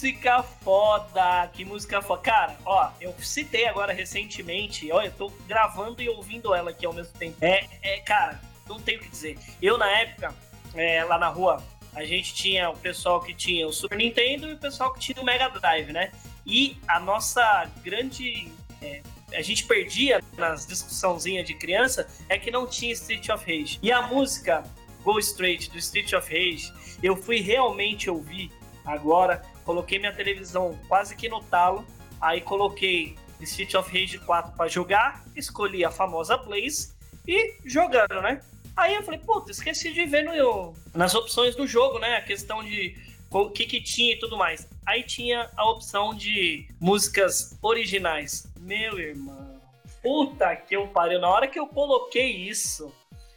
Música 0.04 0.44
foda! 0.44 1.50
Que 1.54 1.64
música 1.64 2.02
foda. 2.02 2.22
Cara, 2.22 2.58
ó, 2.66 2.92
eu 3.00 3.16
citei 3.20 3.66
agora 3.68 3.94
recentemente, 3.94 4.92
ó, 4.92 5.02
eu 5.02 5.12
tô 5.14 5.30
gravando 5.48 6.02
e 6.02 6.10
ouvindo 6.10 6.54
ela 6.54 6.72
aqui 6.72 6.86
ao 6.86 6.92
mesmo 6.92 7.14
tempo. 7.14 7.38
É, 7.40 7.66
é 7.82 8.00
cara, 8.00 8.42
não 8.68 8.82
tenho 8.82 9.00
o 9.00 9.02
que 9.02 9.08
dizer. 9.08 9.40
Eu, 9.62 9.78
na 9.78 9.90
época, 9.90 10.36
é, 10.76 11.06
lá 11.06 11.18
na 11.18 11.30
rua, 11.30 11.64
a 11.96 12.04
gente 12.04 12.34
tinha 12.34 12.70
o 12.70 12.76
pessoal 12.76 13.22
que 13.22 13.34
tinha 13.34 13.66
o 13.66 13.72
Super 13.72 13.98
Nintendo 13.98 14.50
e 14.50 14.54
o 14.56 14.58
pessoal 14.58 14.92
que 14.92 15.00
tinha 15.00 15.22
o 15.22 15.24
Mega 15.24 15.48
Drive, 15.48 15.94
né? 15.94 16.12
E 16.46 16.78
a 16.86 17.00
nossa 17.00 17.72
grande. 17.82 18.52
É, 18.82 19.02
a 19.34 19.42
gente 19.42 19.64
perdia 19.64 20.22
nas 20.38 20.68
discussãozinhas 20.68 21.48
de 21.48 21.54
criança 21.54 22.06
é 22.28 22.38
que 22.38 22.52
não 22.52 22.68
tinha 22.68 22.92
Street 22.92 23.30
of 23.30 23.46
Rage. 23.46 23.80
E 23.82 23.90
a 23.90 24.02
música 24.02 24.66
Go 25.02 25.18
Straight 25.18 25.72
do 25.72 25.78
Street 25.78 26.12
of 26.12 26.30
Rage, 26.30 26.74
eu 27.02 27.16
fui 27.16 27.40
realmente 27.40 28.10
ouvir 28.10 28.52
agora. 28.86 29.42
Coloquei 29.64 30.00
minha 30.00 30.14
televisão 30.14 30.78
quase 30.88 31.16
que 31.16 31.30
no 31.30 31.42
talo, 31.42 31.86
aí 32.20 32.42
coloquei 32.42 33.16
Street 33.42 33.74
of 33.76 33.90
Rage 33.92 34.20
4 34.20 34.56
para 34.56 34.70
jogar, 34.70 35.24
escolhi 35.36 35.84
a 35.84 35.92
famosa 35.92 36.38
Blaze 36.38 36.94
e 37.28 37.56
jogando, 37.66 38.22
né? 38.22 38.42
Aí 38.76 38.96
eu 38.96 39.04
falei, 39.04 39.20
puta, 39.20 39.52
esqueci 39.52 39.94
de 39.94 40.06
ver 40.06 40.24
no, 40.24 40.74
nas 40.94 41.14
opções 41.14 41.56
do 41.56 41.68
jogo, 41.68 42.00
né? 42.00 42.18
A 42.18 42.22
questão 42.22 42.64
de 42.64 42.96
o 43.30 43.50
que, 43.50 43.66
que 43.66 43.82
tinha 43.82 44.14
e 44.14 44.20
tudo 44.20 44.38
mais. 44.38 44.68
Aí 44.86 45.04
tinha 45.04 45.50
a 45.56 45.70
opção 45.70 46.14
de 46.14 46.68
músicas 46.80 47.58
originais. 47.62 48.52
Meu 48.60 49.00
irmão, 49.00 49.62
puta 50.02 50.56
que 50.56 50.76
eu 50.76 50.88
pariu. 50.88 51.20
Na 51.20 51.30
hora 51.30 51.48
que 51.48 51.60
eu 51.60 51.68
coloquei 51.68 52.32
isso, 52.32 52.94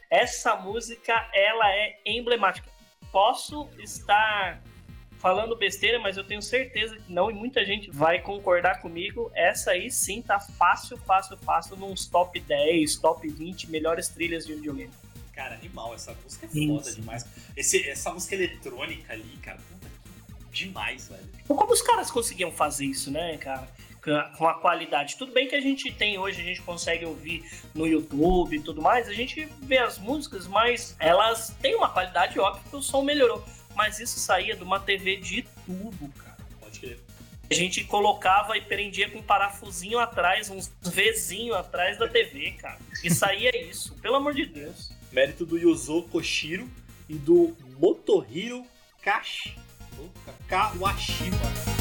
essa 0.09 0.55
música, 0.55 1.29
ela 1.33 1.69
é 1.71 1.99
emblemática. 2.05 2.69
Posso 3.11 3.67
estar 3.79 4.61
falando 5.19 5.55
besteira, 5.55 5.99
mas 5.99 6.17
eu 6.17 6.23
tenho 6.23 6.41
certeza 6.41 6.95
que 6.95 7.11
não, 7.11 7.29
e 7.29 7.33
muita 7.33 7.65
gente 7.65 7.89
vai 7.91 8.21
concordar 8.21 8.81
comigo. 8.81 9.31
Essa 9.33 9.71
aí 9.71 9.91
sim 9.91 10.21
tá 10.21 10.39
fácil, 10.39 10.97
fácil, 10.97 11.37
fácil 11.37 11.75
nos 11.75 12.05
top 12.05 12.39
10, 12.39 12.95
top 12.97 13.27
20 13.27 13.69
melhores 13.69 14.07
trilhas 14.09 14.45
de 14.45 14.55
videogame. 14.55 14.91
Cara, 15.33 15.55
animal, 15.55 15.93
essa 15.93 16.15
música 16.23 16.47
é 16.47 16.49
foda 16.49 16.89
Isso. 16.89 16.95
demais. 16.99 17.25
Esse, 17.55 17.87
essa 17.87 18.11
música 18.11 18.35
eletrônica 18.35 19.13
ali, 19.13 19.37
cara, 19.41 19.59
puta 19.69 19.87
que 19.87 20.65
demais, 20.65 21.07
velho. 21.07 21.29
Como 21.47 21.71
os 21.71 21.81
caras 21.81 22.09
conseguiam 22.09 22.51
fazer 22.51 22.85
isso, 22.85 23.11
né, 23.11 23.37
cara? 23.37 23.67
com 24.37 24.47
a 24.47 24.53
qualidade. 24.53 25.17
Tudo 25.17 25.33
bem 25.33 25.49
que 25.49 25.55
a 25.55 25.59
gente 25.59 25.91
tem 25.91 26.17
hoje, 26.17 26.39
a 26.39 26.43
gente 26.43 26.61
consegue 26.61 27.05
ouvir 27.05 27.43
no 27.75 27.85
YouTube 27.85 28.55
e 28.55 28.61
tudo 28.61 28.81
mais, 28.81 29.09
a 29.09 29.13
gente 29.13 29.49
vê 29.61 29.79
as 29.79 29.97
músicas, 29.97 30.47
mas 30.47 30.95
elas 30.97 31.53
têm 31.61 31.75
uma 31.75 31.89
qualidade 31.89 32.39
óbvia 32.39 32.63
que 32.69 32.75
o 32.77 32.81
som 32.81 33.01
melhorou 33.01 33.43
mas 33.77 33.99
isso 33.99 34.19
saía 34.19 34.55
de 34.55 34.63
uma 34.63 34.79
TV 34.79 35.17
de 35.17 35.43
tubo, 35.65 36.09
cara. 36.17 36.35
Pode 36.59 36.79
crer. 36.79 36.99
A 37.49 37.53
gente 37.53 37.83
colocava 37.83 38.57
e 38.57 38.61
prendia 38.61 39.07
com 39.09 39.19
um 39.19 39.23
parafusinho 39.23 39.99
atrás, 39.99 40.49
uns 40.49 40.69
Vzinho 40.81 41.53
atrás 41.53 41.97
da 41.97 42.09
TV, 42.09 42.53
cara. 42.53 42.79
E 43.03 43.13
saía 43.13 43.55
isso, 43.69 43.93
pelo 44.01 44.15
amor 44.15 44.33
de 44.33 44.47
Deus. 44.47 44.91
Mérito 45.11 45.45
do 45.45 45.57
Yuzo 45.57 46.01
Koshiro 46.03 46.67
e 47.07 47.13
do 47.13 47.55
Motohiro 47.79 48.65
Kashi. 49.01 49.55
Kawashima. 50.47 51.76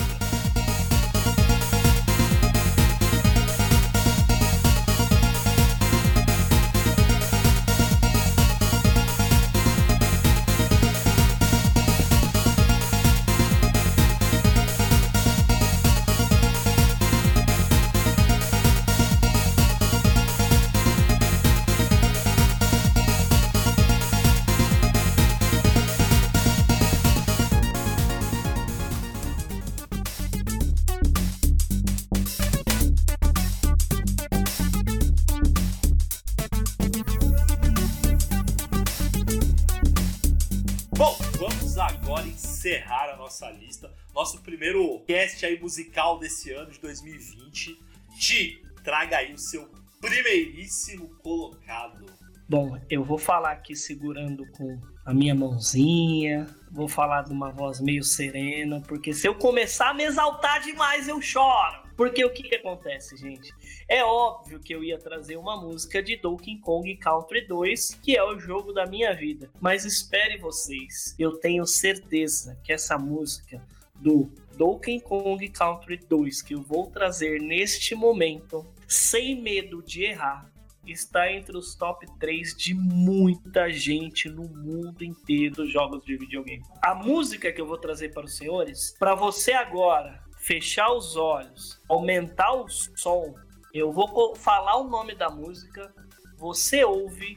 Primeiro 45.06 45.26
cast 45.26 45.46
aí 45.46 45.58
musical 45.58 46.18
desse 46.18 46.52
ano 46.52 46.70
de 46.70 46.80
2020. 46.80 47.78
Ti, 48.18 48.62
traga 48.82 49.18
aí 49.18 49.32
o 49.32 49.38
seu 49.38 49.68
primeiríssimo 50.00 51.08
colocado. 51.22 52.06
Bom, 52.48 52.78
eu 52.90 53.02
vou 53.02 53.18
falar 53.18 53.52
aqui 53.52 53.74
segurando 53.74 54.46
com 54.52 54.78
a 55.04 55.12
minha 55.12 55.34
mãozinha, 55.34 56.46
vou 56.70 56.86
falar 56.86 57.22
de 57.22 57.32
uma 57.32 57.50
voz 57.50 57.80
meio 57.80 58.04
serena, 58.04 58.80
porque 58.86 59.12
se 59.12 59.26
eu 59.26 59.34
começar 59.34 59.90
a 59.90 59.94
me 59.94 60.04
exaltar 60.04 60.62
demais 60.62 61.08
eu 61.08 61.20
choro. 61.20 61.86
Porque 61.96 62.22
o 62.22 62.30
que, 62.30 62.42
que 62.42 62.54
acontece, 62.56 63.16
gente? 63.16 63.50
É 63.88 64.04
óbvio 64.04 64.60
que 64.60 64.74
eu 64.74 64.84
ia 64.84 64.98
trazer 64.98 65.38
uma 65.38 65.58
música 65.58 66.02
de 66.02 66.14
Donkey 66.16 66.58
Kong 66.58 66.94
Country 66.96 67.46
2, 67.46 68.00
que 68.02 68.14
é 68.14 68.22
o 68.22 68.38
jogo 68.38 68.70
da 68.70 68.84
minha 68.84 69.14
vida. 69.14 69.50
Mas 69.60 69.86
espere 69.86 70.36
vocês, 70.36 71.16
eu 71.18 71.38
tenho 71.38 71.66
certeza 71.66 72.58
que 72.62 72.70
essa 72.70 72.98
música 72.98 73.62
do 73.94 74.30
Donkey 74.56 75.00
Kong 75.00 75.46
Country 75.50 75.98
2 75.98 76.42
que 76.42 76.54
eu 76.54 76.62
vou 76.62 76.90
trazer 76.90 77.40
neste 77.40 77.94
momento, 77.94 78.66
sem 78.88 79.40
medo 79.40 79.82
de 79.82 80.04
errar, 80.04 80.50
está 80.86 81.30
entre 81.30 81.56
os 81.56 81.74
top 81.74 82.06
3 82.18 82.56
de 82.56 82.74
muita 82.74 83.70
gente 83.70 84.28
no 84.28 84.44
mundo 84.48 85.04
inteiro 85.04 85.56
dos 85.56 85.70
jogos 85.70 86.04
de 86.04 86.16
videogame. 86.16 86.62
A 86.82 86.94
música 86.94 87.52
que 87.52 87.60
eu 87.60 87.66
vou 87.66 87.76
trazer 87.76 88.14
para 88.14 88.24
os 88.24 88.36
senhores, 88.36 88.94
para 88.98 89.14
você 89.14 89.52
agora 89.52 90.24
fechar 90.38 90.90
os 90.92 91.16
olhos, 91.16 91.80
aumentar 91.88 92.52
o 92.52 92.68
som, 92.68 93.34
eu 93.74 93.92
vou 93.92 94.34
falar 94.36 94.76
o 94.76 94.88
nome 94.88 95.14
da 95.14 95.28
música, 95.28 95.92
você 96.38 96.84
ouve 96.84 97.36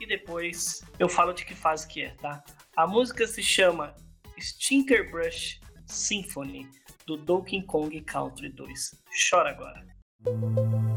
e 0.00 0.06
depois 0.06 0.82
eu 0.98 1.08
falo 1.08 1.32
de 1.32 1.44
que 1.44 1.54
fase 1.54 1.86
que 1.86 2.02
é, 2.02 2.10
tá? 2.14 2.42
A 2.76 2.86
música 2.86 3.26
se 3.26 3.42
chama 3.42 3.94
Stinker 4.40 5.10
Brush 5.10 5.60
Symphony 5.86 6.68
do 7.06 7.16
Donkey 7.16 7.62
Kong 7.62 7.90
Country 8.04 8.50
2. 8.50 8.66
Chora 9.30 9.50
agora. 9.50 10.93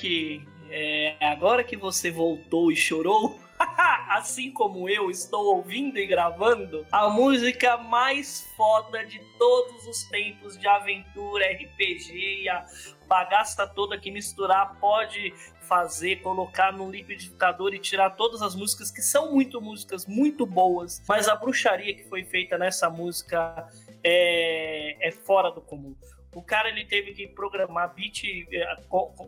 Que 0.00 0.42
é, 0.70 1.14
agora 1.20 1.62
que 1.62 1.76
você 1.76 2.10
voltou 2.10 2.72
e 2.72 2.76
chorou, 2.76 3.38
assim 4.08 4.50
como 4.50 4.88
eu 4.88 5.10
estou 5.10 5.56
ouvindo 5.56 5.98
e 5.98 6.06
gravando, 6.06 6.86
a 6.90 7.10
música 7.10 7.76
mais 7.76 8.50
foda 8.56 9.04
de 9.04 9.20
todos 9.38 9.86
os 9.86 10.04
tempos 10.04 10.58
de 10.58 10.66
aventura, 10.66 11.44
RPG 11.52 12.42
e 12.42 12.48
a 12.48 12.64
bagaça 13.06 13.66
toda 13.66 13.98
que 13.98 14.10
misturar 14.10 14.78
pode 14.80 15.34
fazer, 15.68 16.22
colocar 16.22 16.72
no 16.72 16.90
liquidificador 16.90 17.74
e 17.74 17.78
tirar 17.78 18.10
todas 18.10 18.40
as 18.40 18.54
músicas 18.54 18.90
que 18.90 19.02
são 19.02 19.32
muito 19.32 19.60
músicas 19.60 20.06
muito 20.06 20.46
boas, 20.46 21.02
mas 21.06 21.28
a 21.28 21.36
bruxaria 21.36 21.94
que 21.94 22.08
foi 22.08 22.24
feita 22.24 22.56
nessa 22.56 22.88
música 22.88 23.68
é, 24.02 25.08
é 25.08 25.12
fora 25.12 25.50
do 25.50 25.60
comum. 25.60 25.94
O 26.32 26.42
cara 26.42 26.68
ele 26.68 26.84
teve 26.84 27.12
que 27.12 27.26
programar 27.26 27.92
bit, 27.92 28.46
eh, 28.52 28.76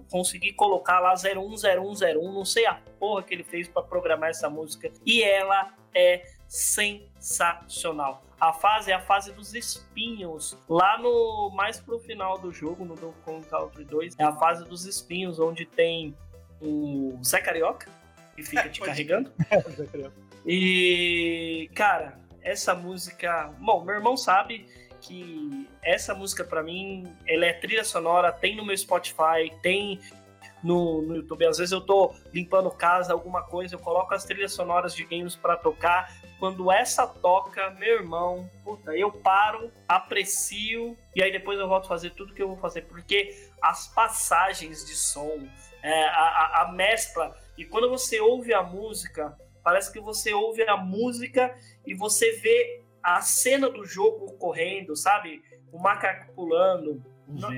conseguir 0.08 0.52
colocar 0.52 1.00
lá 1.00 1.14
010101, 1.16 2.32
não 2.32 2.44
sei 2.44 2.64
a 2.66 2.74
porra 2.98 3.24
que 3.24 3.34
ele 3.34 3.42
fez 3.42 3.66
para 3.66 3.82
programar 3.82 4.30
essa 4.30 4.48
música. 4.48 4.90
E 5.04 5.22
ela 5.22 5.74
é 5.92 6.24
sensacional. 6.46 8.22
A 8.40 8.52
fase 8.52 8.92
é 8.92 8.94
a 8.94 9.00
fase 9.00 9.32
dos 9.32 9.52
espinhos. 9.54 10.56
Lá 10.68 10.96
no 10.98 11.50
mais 11.50 11.80
pro 11.80 11.98
final 11.98 12.38
do 12.38 12.52
jogo, 12.52 12.84
no 12.84 12.94
Donkey 12.94 13.20
Kong 13.24 13.46
Country 13.46 13.84
2, 13.84 14.14
é 14.18 14.24
a 14.24 14.32
fase 14.32 14.64
dos 14.64 14.84
espinhos 14.84 15.40
onde 15.40 15.64
tem 15.64 16.16
o 16.60 17.18
Zé 17.24 17.40
Carioca, 17.40 17.90
que 18.36 18.42
fica 18.44 18.68
te 18.68 18.80
carregando. 18.82 19.32
e, 20.46 21.68
cara, 21.74 22.20
essa 22.42 22.74
música. 22.74 23.52
Bom, 23.58 23.84
meu 23.84 23.94
irmão 23.94 24.16
sabe 24.16 24.66
que 25.02 25.68
essa 25.82 26.14
música 26.14 26.44
para 26.44 26.62
mim, 26.62 27.14
ela 27.26 27.44
é 27.44 27.52
trilha 27.52 27.84
sonora, 27.84 28.32
tem 28.32 28.56
no 28.56 28.64
meu 28.64 28.76
Spotify, 28.76 29.52
tem 29.60 30.00
no, 30.62 31.02
no 31.02 31.16
YouTube. 31.16 31.44
Às 31.44 31.58
vezes 31.58 31.72
eu 31.72 31.80
tô 31.80 32.14
limpando 32.32 32.70
casa, 32.70 33.12
alguma 33.12 33.42
coisa, 33.42 33.74
eu 33.74 33.78
coloco 33.78 34.14
as 34.14 34.24
trilhas 34.24 34.52
sonoras 34.52 34.94
de 34.94 35.04
games 35.04 35.34
para 35.34 35.56
tocar. 35.56 36.14
Quando 36.38 36.70
essa 36.70 37.06
toca, 37.06 37.70
meu 37.70 37.96
irmão, 37.96 38.48
puta, 38.64 38.96
eu 38.96 39.10
paro, 39.10 39.70
aprecio 39.88 40.96
e 41.14 41.22
aí 41.22 41.30
depois 41.30 41.58
eu 41.58 41.68
volto 41.68 41.84
a 41.84 41.88
fazer 41.88 42.10
tudo 42.10 42.34
que 42.34 42.42
eu 42.42 42.48
vou 42.48 42.56
fazer, 42.56 42.82
porque 42.82 43.48
as 43.60 43.88
passagens 43.88 44.84
de 44.84 44.94
som, 44.94 45.46
é, 45.82 46.04
a, 46.04 46.62
a 46.62 46.72
mescla, 46.72 47.36
e 47.56 47.64
quando 47.64 47.88
você 47.88 48.20
ouve 48.20 48.54
a 48.54 48.62
música, 48.62 49.36
parece 49.62 49.92
que 49.92 50.00
você 50.00 50.32
ouve 50.32 50.62
a 50.62 50.76
música 50.76 51.54
e 51.86 51.94
você 51.94 52.32
vê 52.38 52.81
a 53.02 53.20
cena 53.20 53.68
do 53.68 53.84
jogo 53.84 54.26
ocorrendo, 54.26 54.96
sabe? 54.96 55.42
O 55.72 55.78
macaco 55.78 56.32
pulando, 56.34 57.02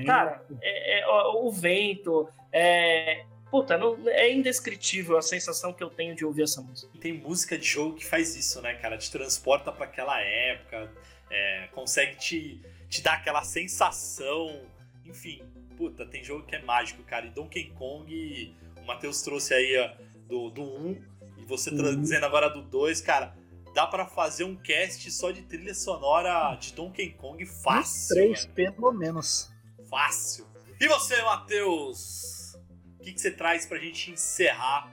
Cara, 0.05 0.45
é, 0.61 1.01
é, 1.01 1.07
o, 1.07 1.47
o 1.47 1.51
vento, 1.51 2.29
é, 2.51 3.25
Puta, 3.49 3.77
não, 3.77 3.97
é 4.09 4.31
indescritível 4.33 5.17
a 5.17 5.21
sensação 5.21 5.71
que 5.71 5.83
eu 5.83 5.89
tenho 5.89 6.15
de 6.15 6.25
ouvir 6.25 6.43
essa 6.43 6.61
música. 6.61 6.91
Tem 6.99 7.13
música 7.13 7.57
de 7.57 7.65
jogo 7.65 7.95
que 7.95 8.05
faz 8.05 8.35
isso, 8.35 8.61
né, 8.61 8.73
cara? 8.75 8.97
Te 8.97 9.09
transporta 9.09 9.71
para 9.71 9.85
aquela 9.85 10.19
época, 10.19 10.91
é, 11.29 11.67
consegue 11.71 12.17
te, 12.17 12.61
te 12.89 13.01
dar 13.01 13.13
aquela 13.13 13.43
sensação. 13.43 14.61
Enfim, 15.05 15.41
puta, 15.77 16.05
tem 16.05 16.23
jogo 16.23 16.45
que 16.45 16.55
é 16.55 16.61
mágico, 16.63 17.03
cara. 17.03 17.27
E 17.27 17.29
Donkey 17.29 17.71
Kong, 17.77 18.55
o 18.81 18.85
Matheus 18.85 19.21
trouxe 19.21 19.53
aí 19.53 19.77
ó, 19.77 19.91
do, 20.27 20.49
do 20.49 20.63
1, 20.63 21.01
e 21.37 21.45
você 21.45 21.69
uhum. 21.69 22.01
dizendo 22.01 22.25
agora 22.25 22.49
do 22.49 22.61
2, 22.61 22.99
cara. 23.01 23.37
Dá 23.75 23.85
para 23.85 24.05
fazer 24.05 24.45
um 24.45 24.55
cast 24.55 25.11
só 25.11 25.31
de 25.31 25.41
trilha 25.41 25.75
sonora 25.75 26.55
de 26.55 26.71
Donkey 26.71 27.09
Kong 27.09 27.45
fácil. 27.45 28.15
Três, 28.15 28.45
pelo 28.45 28.93
menos 28.93 29.51
fácil. 29.89 30.47
E 30.79 30.87
você, 30.87 31.21
Matheus? 31.21 32.55
O 32.97 33.03
que, 33.03 33.11
que 33.11 33.19
você 33.19 33.31
traz 33.31 33.65
pra 33.65 33.77
gente 33.77 34.11
encerrar 34.11 34.89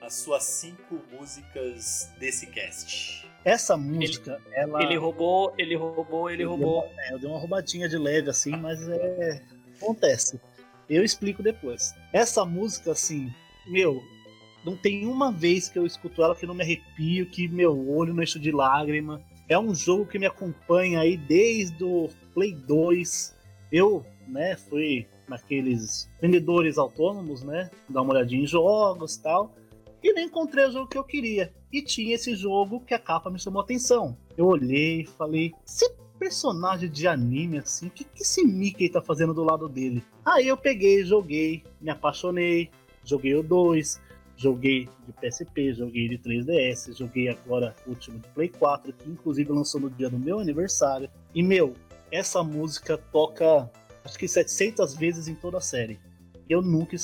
as 0.00 0.14
suas 0.14 0.44
cinco 0.44 0.98
músicas 1.12 2.10
desse 2.18 2.46
cast? 2.46 3.30
Essa 3.44 3.76
música, 3.76 4.40
ele, 4.46 4.54
ela. 4.56 4.82
Ele 4.82 4.96
roubou, 4.96 5.52
ele 5.58 5.76
roubou, 5.76 6.30
ele 6.30 6.44
eu 6.44 6.48
roubou. 6.48 6.80
Dei 6.80 6.90
uma, 6.90 7.02
é, 7.02 7.12
eu 7.12 7.18
dei 7.18 7.28
uma 7.28 7.38
roubadinha 7.38 7.86
de 7.86 7.98
leve 7.98 8.30
assim, 8.30 8.56
mas 8.56 8.88
é. 8.88 9.42
Acontece. 9.76 10.40
Eu 10.88 11.04
explico 11.04 11.42
depois. 11.42 11.94
Essa 12.14 12.46
música, 12.46 12.92
assim, 12.92 13.30
meu, 13.66 14.02
não 14.64 14.76
tem 14.76 15.06
uma 15.06 15.32
vez 15.32 15.68
que 15.68 15.78
eu 15.78 15.84
escuto 15.84 16.22
ela 16.22 16.34
que 16.34 16.46
não 16.46 16.54
me 16.54 16.62
arrepio, 16.62 17.26
que 17.26 17.48
meu 17.48 17.88
olho 17.88 18.14
não 18.14 18.22
enche 18.22 18.38
de 18.38 18.52
lágrima. 18.52 19.20
É 19.48 19.58
um 19.58 19.74
jogo 19.74 20.06
que 20.06 20.18
me 20.18 20.26
acompanha 20.26 21.00
aí 21.00 21.16
desde 21.16 21.82
o 21.82 22.08
Play 22.32 22.54
2. 22.54 23.36
Eu 23.72 24.04
né, 24.28 24.56
fui 24.56 25.06
naqueles 25.28 26.08
vendedores 26.20 26.78
autônomos, 26.78 27.42
né, 27.42 27.70
dar 27.88 28.02
uma 28.02 28.12
olhadinha 28.12 28.42
em 28.42 28.46
jogos 28.46 29.16
tal, 29.16 29.54
e 30.02 30.12
nem 30.12 30.26
encontrei 30.26 30.66
o 30.66 30.70
jogo 30.70 30.88
que 30.88 30.98
eu 30.98 31.04
queria. 31.04 31.52
E 31.72 31.82
tinha 31.82 32.14
esse 32.14 32.34
jogo 32.34 32.80
que 32.80 32.94
a 32.94 32.98
capa 32.98 33.30
me 33.30 33.38
chamou 33.38 33.60
a 33.60 33.64
atenção. 33.64 34.16
Eu 34.36 34.46
olhei 34.46 35.02
e 35.02 35.06
falei, 35.06 35.52
esse 35.66 35.90
personagem 36.18 36.88
de 36.88 37.08
anime 37.08 37.58
assim, 37.58 37.88
o 37.88 37.90
que, 37.90 38.04
que 38.04 38.22
esse 38.22 38.44
Mickey 38.44 38.88
tá 38.88 39.02
fazendo 39.02 39.34
do 39.34 39.42
lado 39.42 39.68
dele? 39.68 40.04
Aí 40.24 40.46
eu 40.46 40.56
peguei, 40.56 41.04
joguei, 41.04 41.64
me 41.80 41.90
apaixonei, 41.90 42.70
joguei 43.04 43.34
o 43.34 43.42
2, 43.42 44.00
joguei 44.42 44.88
de 45.06 45.12
PSP, 45.12 45.72
joguei 45.72 46.08
de 46.08 46.18
3DS, 46.18 46.96
joguei 46.96 47.28
agora 47.28 47.74
o 47.86 47.90
último 47.90 48.18
de 48.18 48.28
Play 48.28 48.48
4, 48.48 48.92
que 48.92 49.08
inclusive 49.08 49.52
lançou 49.52 49.80
no 49.80 49.88
dia 49.88 50.10
do 50.10 50.18
meu 50.18 50.40
aniversário. 50.40 51.08
E 51.32 51.42
meu, 51.42 51.74
essa 52.10 52.42
música 52.42 52.98
toca 52.98 53.70
acho 54.04 54.18
que 54.18 54.26
700 54.26 54.94
vezes 54.96 55.28
em 55.28 55.34
toda 55.34 55.58
a 55.58 55.60
série. 55.60 56.00
Eu 56.48 56.60
nunca, 56.60 56.96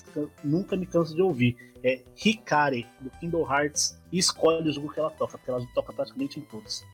nunca 0.43 0.77
me 0.77 0.85
canso 0.85 1.15
de 1.15 1.23
ouvir. 1.23 1.57
É 1.83 2.03
Hikari, 2.17 2.85
do 3.01 3.09
Kingdom 3.09 3.47
Hearts, 3.49 3.97
e 4.11 4.19
escolhe 4.19 4.69
o 4.69 4.73
jogo 4.73 4.93
que 4.93 4.99
ela 4.99 5.11
toca, 5.11 5.39
porque 5.39 5.51
ela 5.51 5.65
toca 5.75 5.93
praticamente 5.93 6.41
em 6.41 6.43
todos. 6.43 6.85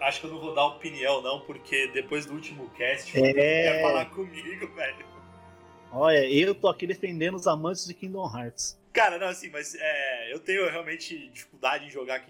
Acho 0.00 0.20
que 0.20 0.26
eu 0.26 0.30
não 0.30 0.40
vou 0.40 0.54
dar 0.54 0.66
opinião, 0.66 1.22
não, 1.22 1.40
porque 1.40 1.88
depois 1.88 2.26
do 2.26 2.34
último 2.34 2.68
cast, 2.70 3.16
é... 3.18 3.32
quer 3.32 3.82
falar 3.82 4.06
comigo, 4.06 4.66
velho. 4.74 5.10
Olha, 5.92 6.30
eu 6.30 6.54
tô 6.54 6.68
aqui 6.68 6.86
defendendo 6.86 7.34
os 7.34 7.46
amantes 7.46 7.86
de 7.86 7.94
Kingdom 7.94 8.24
Hearts. 8.24 8.78
Cara, 8.92 9.18
não, 9.18 9.28
assim, 9.28 9.50
mas 9.50 9.74
é, 9.74 10.32
eu 10.32 10.38
tenho 10.38 10.68
realmente 10.68 11.28
dificuldade 11.28 11.86
em 11.86 11.90
jogar 11.90 12.20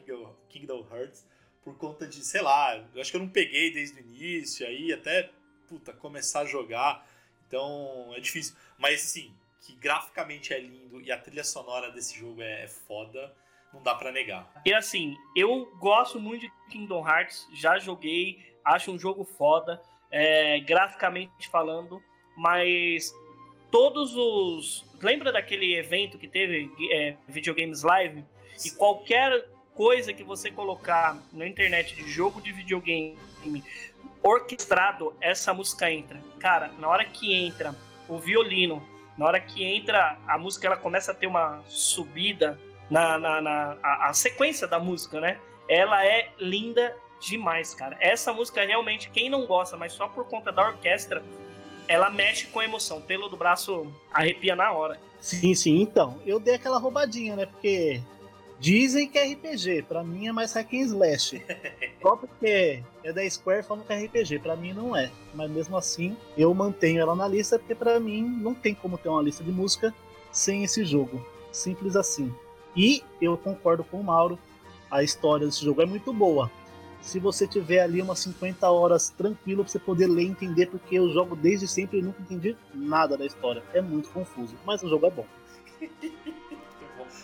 Kingdom 0.49 0.87
Hearts 0.91 1.27
por 1.63 1.77
conta 1.77 2.07
de, 2.07 2.25
sei 2.25 2.41
lá, 2.41 2.77
eu 2.95 3.01
acho 3.01 3.11
que 3.11 3.17
eu 3.17 3.21
não 3.21 3.29
peguei 3.29 3.73
desde 3.73 4.01
o 4.01 4.01
início, 4.01 4.67
aí 4.67 4.93
até, 4.93 5.31
puta, 5.69 5.93
começar 5.93 6.41
a 6.41 6.45
jogar. 6.47 7.07
Então 7.47 8.13
é 8.15 8.21
difícil. 8.21 8.55
Mas 8.79 9.05
assim, 9.05 9.35
que 9.61 9.75
graficamente 9.75 10.53
é 10.53 10.61
lindo 10.61 11.01
e 11.01 11.13
a 11.13 11.19
trilha 11.19 11.45
sonora 11.45 11.91
desse 11.91 12.19
jogo 12.19 12.41
é 12.43 12.67
foda 12.67 13.33
não 13.73 13.83
dá 13.83 13.95
para 13.95 14.13
negar. 14.13 14.51
E 14.65 14.73
assim, 14.73 15.17
eu 15.37 15.67
gosto 15.79 16.19
muito 16.19 16.43
de 16.43 16.53
Kingdom 16.71 17.07
Hearts, 17.07 17.49
já 17.53 17.79
joguei, 17.79 18.39
acho 18.65 18.91
um 18.91 18.99
jogo 18.99 19.25
foda, 19.25 19.81
é, 20.11 20.61
graficamente 20.61 21.49
falando, 21.49 22.03
mas 22.37 23.15
todos 23.71 24.15
os. 24.17 24.89
Lembra 25.01 25.33
daquele 25.33 25.75
evento 25.77 26.19
que 26.19 26.29
teve 26.29 26.71
é, 26.91 27.17
Videogames 27.27 27.83
Live? 27.83 28.25
E 28.65 28.71
qualquer 28.73 29.49
coisa 29.75 30.13
que 30.13 30.23
você 30.23 30.51
colocar 30.51 31.17
na 31.33 31.47
internet 31.47 31.95
de 31.95 32.07
jogo 32.11 32.43
de 32.43 32.53
videogame 32.53 33.17
orquestrado, 34.23 35.17
essa 35.21 35.55
música 35.55 35.91
entra. 35.91 36.21
Cara, 36.39 36.69
na 36.79 36.89
hora 36.89 37.05
que 37.05 37.33
entra 37.33 37.75
o 38.07 38.19
violino, 38.19 38.87
na 39.17 39.25
hora 39.27 39.41
que 39.41 39.65
entra 39.65 40.19
a 40.27 40.37
música, 40.37 40.67
ela 40.67 40.77
começa 40.77 41.13
a 41.13 41.15
ter 41.15 41.27
uma 41.27 41.63
subida 41.67 42.59
na, 42.91 43.19
na, 43.19 43.41
na 43.41 43.77
a, 43.83 44.09
a, 44.09 44.13
sequência 44.13 44.67
da 44.67 44.79
música, 44.79 45.21
né? 45.21 45.39
Ela 45.69 46.05
é 46.05 46.31
linda 46.39 46.97
demais, 47.21 47.75
cara. 47.75 47.97
Essa 48.01 48.33
música 48.33 48.65
realmente, 48.65 49.11
quem 49.11 49.31
não 49.31 49.47
gosta, 49.47 49.77
mas 49.77 49.93
só 49.93 50.09
por 50.09 50.27
conta 50.27 50.51
da 50.51 50.67
orquestra, 50.67 51.23
ela 51.87 52.11
mexe 52.11 52.47
com 52.49 52.61
a 52.61 52.65
emoção. 52.65 53.01
Pelo 53.01 53.29
do 53.29 53.37
braço 53.37 53.87
arrepia 54.13 54.57
na 54.57 54.73
hora. 54.73 54.99
Sim, 55.21 55.55
sim. 55.55 55.81
Então, 55.81 56.21
eu 56.27 56.41
dei 56.41 56.55
aquela 56.55 56.79
roubadinha, 56.79 57.37
né? 57.37 57.47
Porque 57.47 58.01
dizem 58.59 59.09
que 59.09 59.19
é 59.19 59.33
RPG. 59.33 59.83
Pra 59.83 60.03
mim 60.03 60.27
é 60.27 60.33
mais 60.33 60.53
hack 60.55 60.73
and 60.73 60.87
slash. 60.87 61.43
Só 62.03 62.17
porque 62.17 62.83
é 63.05 63.13
da 63.13 63.29
Square 63.29 63.63
falando 63.63 63.87
que 63.87 63.93
é 63.93 64.05
RPG. 64.05 64.39
Pra 64.41 64.57
mim 64.57 64.73
não 64.73 64.97
é. 64.97 65.11
Mas 65.35 65.51
mesmo 65.51 65.77
assim, 65.77 66.17
eu 66.37 66.53
mantenho 66.55 67.01
ela 67.01 67.15
na 67.15 67.29
lista 67.29 67.59
porque 67.59 67.75
pra 67.75 68.01
mim 68.01 68.23
não 68.23 68.55
tem 68.55 68.75
como 68.75 68.99
ter 68.99 69.09
uma 69.09 69.23
lista 69.23 69.45
de 69.45 69.53
música 69.53 69.95
sem 70.33 70.65
esse 70.65 70.85
jogo. 70.85 71.25
Simples 71.53 71.97
assim. 71.97 72.33
E 72.77 73.03
eu 73.21 73.37
concordo 73.37 73.85
com 73.85 74.01
o 74.01 74.05
Mauro, 74.05 74.39
a 74.91 75.03
história 75.03 75.47
desse 75.47 75.65
jogo 75.65 75.83
é 75.83 75.87
muito 75.87 76.13
boa. 76.13 76.51
Se 77.01 77.19
você 77.19 77.47
tiver 77.47 77.81
ali 77.81 78.03
umas 78.03 78.19
50 78.21 78.71
horas 78.71 79.09
tranquilo 79.11 79.65
pra 79.65 79.73
você 79.73 79.79
poder 79.79 80.07
ler 80.07 80.25
e 80.25 80.27
entender, 80.27 80.67
porque 80.67 80.97
eu 80.97 81.09
jogo 81.11 81.35
desde 81.35 81.67
sempre 81.67 81.99
e 81.99 82.03
nunca 82.03 82.21
entendi 82.21 82.57
nada 82.75 83.17
da 83.17 83.25
história. 83.25 83.63
É 83.73 83.81
muito 83.81 84.11
confuso, 84.11 84.55
mas 84.67 84.83
o 84.83 84.89
jogo 84.89 85.07
é 85.07 85.11
bom. 85.11 85.27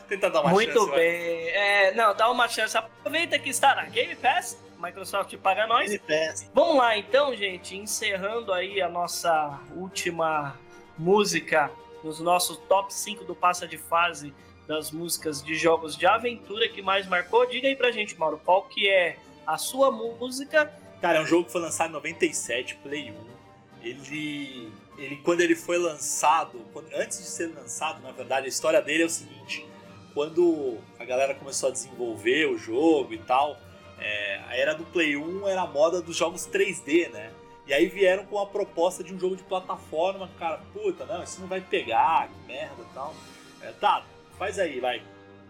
Tentar 0.08 0.30
dar 0.30 0.40
uma 0.40 0.50
muito 0.50 0.72
chance. 0.72 0.86
Muito 0.86 0.96
bem. 0.96 1.48
É, 1.48 1.94
não, 1.94 2.14
dá 2.14 2.30
uma 2.30 2.48
chance. 2.48 2.76
Aproveita 2.76 3.38
que 3.38 3.50
está 3.50 3.74
na 3.74 3.84
Game 3.84 4.14
Pass. 4.16 4.58
Microsoft 4.78 5.36
paga 5.38 5.66
nós. 5.66 5.90
Game 5.90 5.98
Pass. 5.98 6.50
Vamos 6.54 6.76
lá 6.76 6.96
então, 6.96 7.34
gente. 7.34 7.76
Encerrando 7.76 8.52
aí 8.52 8.80
a 8.80 8.88
nossa 8.88 9.60
última 9.74 10.58
música 10.96 11.70
nos 12.02 12.20
nossos 12.20 12.56
top 12.68 12.92
5 12.92 13.24
do 13.24 13.34
Passa 13.34 13.66
de 13.66 13.76
Fase 13.76 14.32
das 14.66 14.90
músicas 14.90 15.42
de 15.42 15.54
jogos 15.54 15.96
de 15.96 16.06
aventura 16.06 16.68
que 16.68 16.82
mais 16.82 17.06
marcou. 17.06 17.46
Diga 17.46 17.68
aí 17.68 17.76
pra 17.76 17.90
gente, 17.90 18.18
Mauro, 18.18 18.40
qual 18.44 18.62
que 18.62 18.88
é 18.88 19.16
a 19.46 19.56
sua 19.56 19.90
música? 19.90 20.72
Cara, 21.00 21.18
é 21.18 21.22
um 21.22 21.26
jogo 21.26 21.44
que 21.44 21.52
foi 21.52 21.60
lançado 21.60 21.90
em 21.90 21.92
97, 21.92 22.76
Play 22.76 23.10
1. 23.10 23.36
Ele, 23.82 24.72
ele 24.98 25.16
quando 25.16 25.40
ele 25.40 25.54
foi 25.54 25.78
lançado, 25.78 26.58
quando, 26.72 26.92
antes 26.94 27.18
de 27.18 27.26
ser 27.26 27.54
lançado, 27.54 28.02
na 28.02 28.10
verdade, 28.10 28.46
a 28.46 28.48
história 28.48 28.82
dele 28.82 29.04
é 29.04 29.06
o 29.06 29.10
seguinte: 29.10 29.64
quando 30.12 30.78
a 30.98 31.04
galera 31.04 31.34
começou 31.34 31.68
a 31.68 31.72
desenvolver 31.72 32.46
o 32.46 32.58
jogo 32.58 33.14
e 33.14 33.18
tal, 33.18 33.56
é, 33.98 34.40
a 34.48 34.56
era 34.56 34.74
do 34.74 34.84
Play 34.84 35.16
1 35.16 35.46
era 35.46 35.62
a 35.62 35.66
moda 35.66 36.00
dos 36.00 36.16
jogos 36.16 36.46
3D, 36.48 37.10
né? 37.10 37.32
E 37.66 37.74
aí 37.74 37.86
vieram 37.86 38.24
com 38.26 38.38
a 38.38 38.46
proposta 38.46 39.02
de 39.02 39.12
um 39.12 39.18
jogo 39.18 39.36
de 39.36 39.42
plataforma, 39.42 40.30
cara, 40.38 40.60
puta, 40.72 41.04
não, 41.04 41.22
isso 41.22 41.40
não 41.40 41.48
vai 41.48 41.60
pegar, 41.60 42.28
que 42.28 42.46
merda 42.46 42.80
e 42.80 42.94
tal. 42.94 43.14
É, 43.60 43.72
tá, 43.72 44.04
faz 44.38 44.58
aí, 44.58 44.80
vai. 44.80 45.02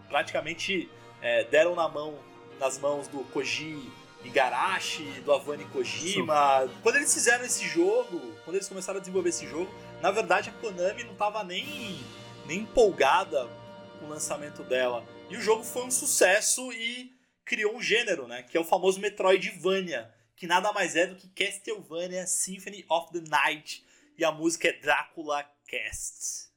Praticamente 0.09 0.89
é, 1.21 1.43
deram 1.45 1.75
na 1.75 1.87
mão, 1.87 2.17
nas 2.59 2.79
mãos 2.79 3.07
do 3.07 3.23
Koji 3.25 3.91
Igarashi, 4.23 5.03
do 5.23 5.33
Avani 5.33 5.65
Kojima. 5.65 6.63
Sim. 6.63 6.73
Quando 6.81 6.95
eles 6.97 7.13
fizeram 7.13 7.45
esse 7.45 7.67
jogo, 7.67 8.19
quando 8.43 8.55
eles 8.55 8.67
começaram 8.67 8.97
a 8.97 8.99
desenvolver 8.99 9.29
esse 9.29 9.47
jogo, 9.47 9.69
na 10.01 10.11
verdade 10.11 10.49
a 10.49 10.53
Konami 10.53 11.03
não 11.03 11.15
tava 11.15 11.43
nem, 11.43 11.99
nem 12.45 12.59
empolgada 12.59 13.47
com 13.99 14.05
o 14.05 14.09
lançamento 14.09 14.63
dela. 14.63 15.05
E 15.29 15.37
o 15.37 15.41
jogo 15.41 15.63
foi 15.63 15.83
um 15.83 15.91
sucesso 15.91 16.71
e 16.71 17.13
criou 17.45 17.75
um 17.75 17.81
gênero, 17.81 18.27
né? 18.27 18.43
Que 18.43 18.57
é 18.57 18.59
o 18.59 18.65
famoso 18.65 18.99
Metroidvania, 18.99 20.13
que 20.35 20.47
nada 20.47 20.71
mais 20.73 20.95
é 20.95 21.07
do 21.07 21.15
que 21.15 21.29
Castlevania 21.29 22.25
Symphony 22.25 22.85
of 22.89 23.11
the 23.11 23.23
Night. 23.29 23.85
E 24.17 24.25
a 24.25 24.31
música 24.31 24.67
é 24.67 24.73
Drácula 24.73 25.45
Cast. 25.67 26.47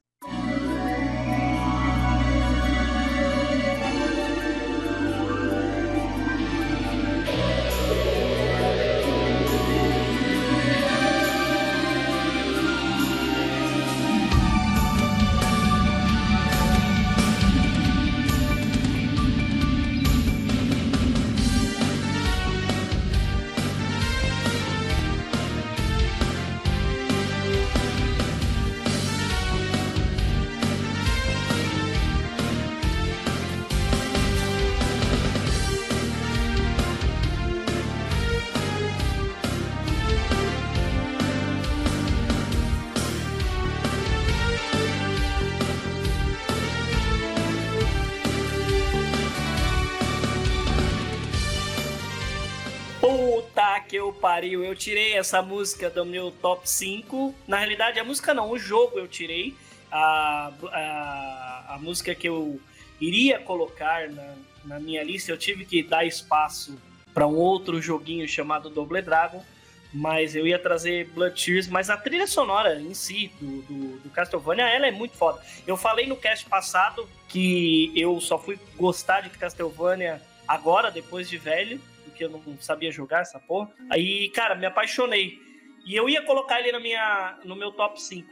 Eu 54.11 54.14
pariu, 54.14 54.64
eu 54.64 54.74
tirei 54.74 55.14
essa 55.14 55.40
música 55.40 55.88
do 55.88 56.04
meu 56.04 56.32
top 56.32 56.68
5. 56.68 57.32
Na 57.46 57.58
realidade, 57.58 58.00
a 58.00 58.04
música 58.04 58.34
não, 58.34 58.50
o 58.50 58.58
jogo 58.58 58.98
eu 58.98 59.06
tirei. 59.06 59.54
A, 59.90 60.52
a, 60.72 61.74
a 61.74 61.78
música 61.78 62.14
que 62.14 62.28
eu 62.28 62.61
iria 63.00 63.38
colocar 63.38 64.08
na, 64.08 64.34
na 64.64 64.80
minha 64.80 65.02
lista, 65.02 65.30
eu 65.30 65.38
tive 65.38 65.64
que 65.64 65.82
dar 65.82 66.04
espaço 66.04 66.76
para 67.14 67.26
um 67.26 67.36
outro 67.36 67.80
joguinho 67.80 68.28
chamado 68.28 68.68
Double 68.68 69.02
Dragon, 69.02 69.44
mas 69.92 70.36
eu 70.36 70.46
ia 70.46 70.58
trazer 70.58 71.08
Blood 71.08 71.44
Tears, 71.44 71.68
mas 71.68 71.90
a 71.90 71.96
trilha 71.96 72.26
sonora 72.26 72.80
em 72.80 72.94
si 72.94 73.32
do, 73.40 73.62
do, 73.62 73.98
do, 73.98 74.11
Castlevania, 74.11 74.68
ela 74.68 74.86
é 74.86 74.92
muito 74.92 75.16
foda. 75.16 75.40
Eu 75.66 75.76
falei 75.76 76.06
no 76.06 76.16
cast 76.16 76.46
passado 76.46 77.08
que 77.28 77.92
eu 77.96 78.20
só 78.20 78.38
fui 78.38 78.58
gostar 78.76 79.22
de 79.22 79.30
Castlevania 79.30 80.20
agora, 80.46 80.90
depois 80.90 81.28
de 81.28 81.36
velho, 81.36 81.80
porque 82.21 82.25
eu 82.25 82.31
não 82.31 82.61
sabia 82.61 82.91
jogar 82.91 83.21
essa 83.21 83.39
porra. 83.39 83.71
Aí, 83.89 84.29
cara, 84.31 84.55
me 84.55 84.66
apaixonei. 84.66 85.39
E 85.87 85.97
eu 85.97 86.09
ia 86.09 86.23
colocar 86.23 86.61
ele 86.61 86.73
na 86.73 86.81
minha, 86.81 87.39
no 87.45 87.57
meu 87.57 87.73
top 87.73 88.01
5. 88.01 88.29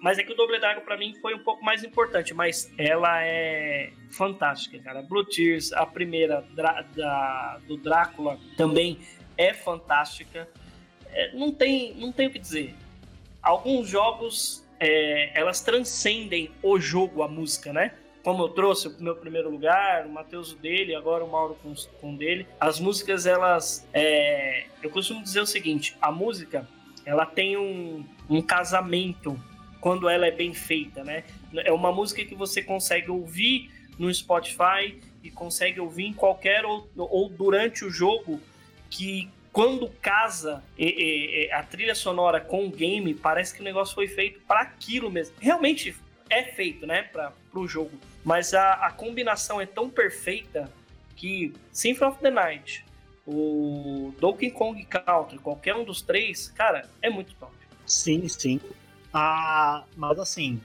Mas 0.00 0.18
é 0.18 0.22
que 0.22 0.32
o 0.32 0.36
Double 0.36 0.58
Dragon 0.60 0.82
para 0.82 0.96
mim 0.96 1.14
foi 1.20 1.34
um 1.34 1.38
pouco 1.38 1.64
mais 1.64 1.82
importante, 1.82 2.34
mas 2.34 2.70
ela 2.78 3.24
é 3.24 3.90
fantástica, 4.10 4.78
cara. 4.78 5.02
Blue 5.02 5.24
Tears, 5.24 5.72
a 5.72 5.86
primeira 5.86 6.42
da, 6.54 7.58
do 7.66 7.76
Drácula 7.78 8.38
também 8.56 8.98
é 9.36 9.54
fantástica. 9.54 10.48
É, 11.06 11.32
não, 11.32 11.50
tem, 11.50 11.94
não 11.94 12.12
tem 12.12 12.28
o 12.28 12.30
que 12.30 12.38
dizer. 12.38 12.74
Alguns 13.42 13.88
jogos 13.88 14.64
é, 14.78 15.38
elas 15.38 15.62
transcendem 15.62 16.50
o 16.62 16.78
jogo, 16.78 17.22
a 17.22 17.28
música, 17.28 17.72
né? 17.72 17.94
Como 18.24 18.42
eu 18.42 18.48
trouxe 18.48 18.88
o 18.88 18.96
meu 18.98 19.14
primeiro 19.14 19.50
lugar, 19.50 20.06
o 20.06 20.08
Matheus 20.08 20.52
o 20.52 20.56
dele, 20.56 20.94
agora 20.94 21.22
o 21.22 21.30
Mauro 21.30 21.56
com, 21.62 21.74
com 22.00 22.16
dele. 22.16 22.46
As 22.58 22.80
músicas, 22.80 23.26
elas. 23.26 23.86
É, 23.92 24.64
eu 24.82 24.88
costumo 24.88 25.22
dizer 25.22 25.40
o 25.40 25.46
seguinte: 25.46 25.94
a 26.00 26.10
música, 26.10 26.66
ela 27.04 27.26
tem 27.26 27.58
um, 27.58 28.04
um 28.28 28.40
casamento 28.40 29.38
quando 29.78 30.08
ela 30.08 30.26
é 30.26 30.30
bem 30.30 30.54
feita, 30.54 31.04
né? 31.04 31.24
É 31.54 31.70
uma 31.70 31.92
música 31.92 32.24
que 32.24 32.34
você 32.34 32.62
consegue 32.62 33.10
ouvir 33.10 33.70
no 33.98 34.12
Spotify 34.12 34.98
e 35.22 35.30
consegue 35.30 35.78
ouvir 35.78 36.06
em 36.06 36.14
qualquer 36.14 36.64
ou, 36.64 36.90
ou 36.96 37.28
durante 37.28 37.84
o 37.84 37.90
jogo 37.90 38.40
que 38.88 39.28
quando 39.52 39.88
casa 40.00 40.64
e, 40.78 41.46
e 41.46 41.52
a 41.52 41.62
trilha 41.62 41.94
sonora 41.94 42.40
com 42.40 42.66
o 42.66 42.70
game, 42.70 43.14
parece 43.14 43.54
que 43.54 43.60
o 43.60 43.64
negócio 43.64 43.94
foi 43.94 44.08
feito 44.08 44.40
para 44.48 44.62
aquilo 44.62 45.10
mesmo. 45.10 45.36
Realmente 45.38 45.94
é 46.30 46.42
feito, 46.42 46.86
né, 46.86 47.02
para 47.02 47.32
o 47.54 47.68
jogo. 47.68 47.92
Mas 48.24 48.54
a, 48.54 48.72
a 48.72 48.90
combinação 48.90 49.60
é 49.60 49.66
tão 49.66 49.90
perfeita 49.90 50.72
que 51.14 51.52
Symphony 51.70 52.10
of 52.10 52.20
the 52.20 52.30
Night, 52.30 52.84
o 53.26 54.14
Donkey 54.18 54.50
Kong 54.50 54.82
Country, 54.86 55.38
qualquer 55.38 55.76
um 55.76 55.84
dos 55.84 56.00
três, 56.00 56.48
cara, 56.48 56.88
é 57.02 57.10
muito 57.10 57.34
top. 57.34 57.52
Sim, 57.86 58.26
sim. 58.28 58.60
Ah, 59.12 59.84
mas 59.94 60.18
assim, 60.18 60.60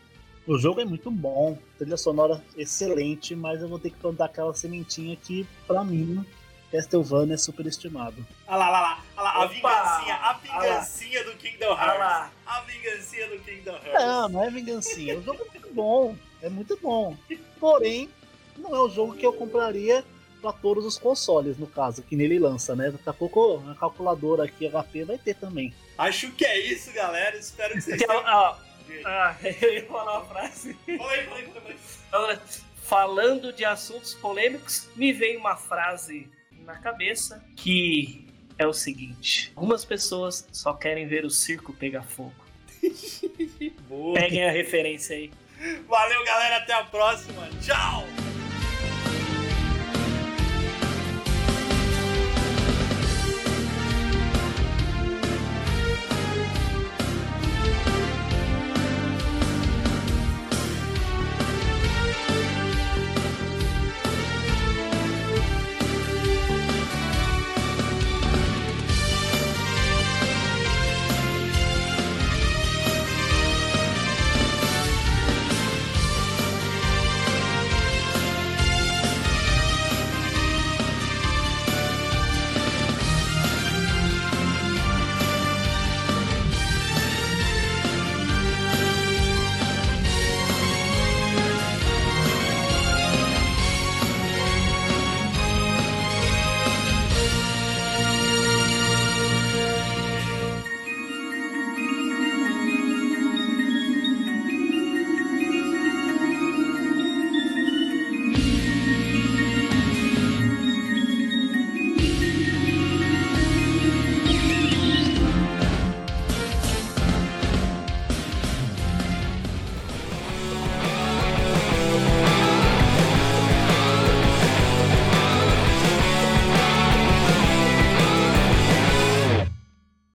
o 0.48 0.58
jogo 0.58 0.80
é 0.82 0.86
muito 0.86 1.12
bom, 1.12 1.58
trilha 1.78 1.98
sonora 1.98 2.44
excelente, 2.58 3.36
mas 3.36 3.62
eu 3.62 3.68
vou 3.68 3.78
ter 3.78 3.90
que 3.90 3.98
plantar 3.98 4.26
aquela 4.26 4.54
sementinha 4.54 5.16
que, 5.18 5.46
para 5.68 5.84
mim, 5.84 6.26
Castlevania 6.72 7.36
é 7.36 7.38
superestimado. 7.38 8.26
Olha 8.48 8.58
lá, 8.58 8.70
olha 8.70 8.80
lá, 8.80 9.04
olha 9.18 9.24
lá, 9.24 9.44
a 9.44 9.48
vingancinha, 9.48 10.16
a 10.16 10.34
vingancinha 10.34 11.24
do 11.26 11.32
Kingdom 11.36 11.78
Hearts. 11.78 12.32
A 12.46 12.62
vingancinha 12.62 13.28
do 13.28 13.40
Kingdom 13.40 13.72
Hearts. 13.74 13.94
Não, 13.94 14.30
não 14.30 14.44
é 14.44 14.50
vingancinha, 14.50 15.18
o 15.18 15.22
jogo 15.22 15.44
é 15.44 15.52
muito 15.52 15.74
bom 15.74 16.16
é 16.42 16.50
muito 16.50 16.78
bom. 16.82 17.16
Porém, 17.60 18.10
não 18.58 18.76
é 18.76 18.80
o 18.80 18.90
jogo 18.90 19.16
que 19.16 19.26
eu 19.26 19.34
compraria 19.34 20.04
para 20.42 20.54
todos 20.54 20.86
os 20.86 20.98
consoles, 20.98 21.58
no 21.58 21.68
caso, 21.68 22.02
que 22.02 22.16
nele 22.16 22.40
lança, 22.40 22.76
né? 22.76 22.92
Daqui 22.92 23.10
a 23.10 23.14
pouco 23.14 23.62
a 23.70 23.76
calculadora 23.76 24.46
aqui, 24.46 24.70
HP, 24.70 25.04
vai 25.04 25.18
ter 25.18 25.36
também. 25.36 25.74
Acho 25.98 26.32
que 26.32 26.46
é 26.46 26.58
isso, 26.60 26.94
galera. 26.94 27.38
Espero 27.38 27.74
que 27.74 27.82
vocês 27.82 28.02
tenham... 28.02 28.26
Ah, 28.26 28.58
ah, 29.06 29.36
eu 29.62 29.74
ia 29.74 29.86
falar 29.86 30.20
uma 30.20 30.26
frase. 30.26 30.74
Falei, 30.86 31.24
falei, 31.26 31.50
falei. 32.12 32.40
Falando 32.84 33.54
de 33.54 33.66
assuntos 33.66 34.16
polêmicos, 34.16 34.90
me 34.96 35.14
veio 35.14 35.40
uma 35.40 35.56
frase 35.56 36.28
na 36.66 36.78
cabeça 36.78 37.44
que 37.56 38.28
é 38.58 38.66
o 38.66 38.74
seguinte: 38.74 39.52
algumas 39.56 39.86
pessoas 39.86 40.48
só 40.52 40.74
querem 40.74 41.08
ver 41.08 41.26
o 41.26 41.30
circo 41.30 41.74
pegar 41.74 42.04
fogo. 42.04 42.34
Peguem 44.14 44.46
a 44.46 44.52
referência 44.52 45.16
aí. 45.16 45.32
Valeu, 45.88 46.26
galera. 46.26 46.58
Até 46.58 46.74
a 46.74 46.84
próxima. 46.84 47.48
Tchau! 47.62 48.19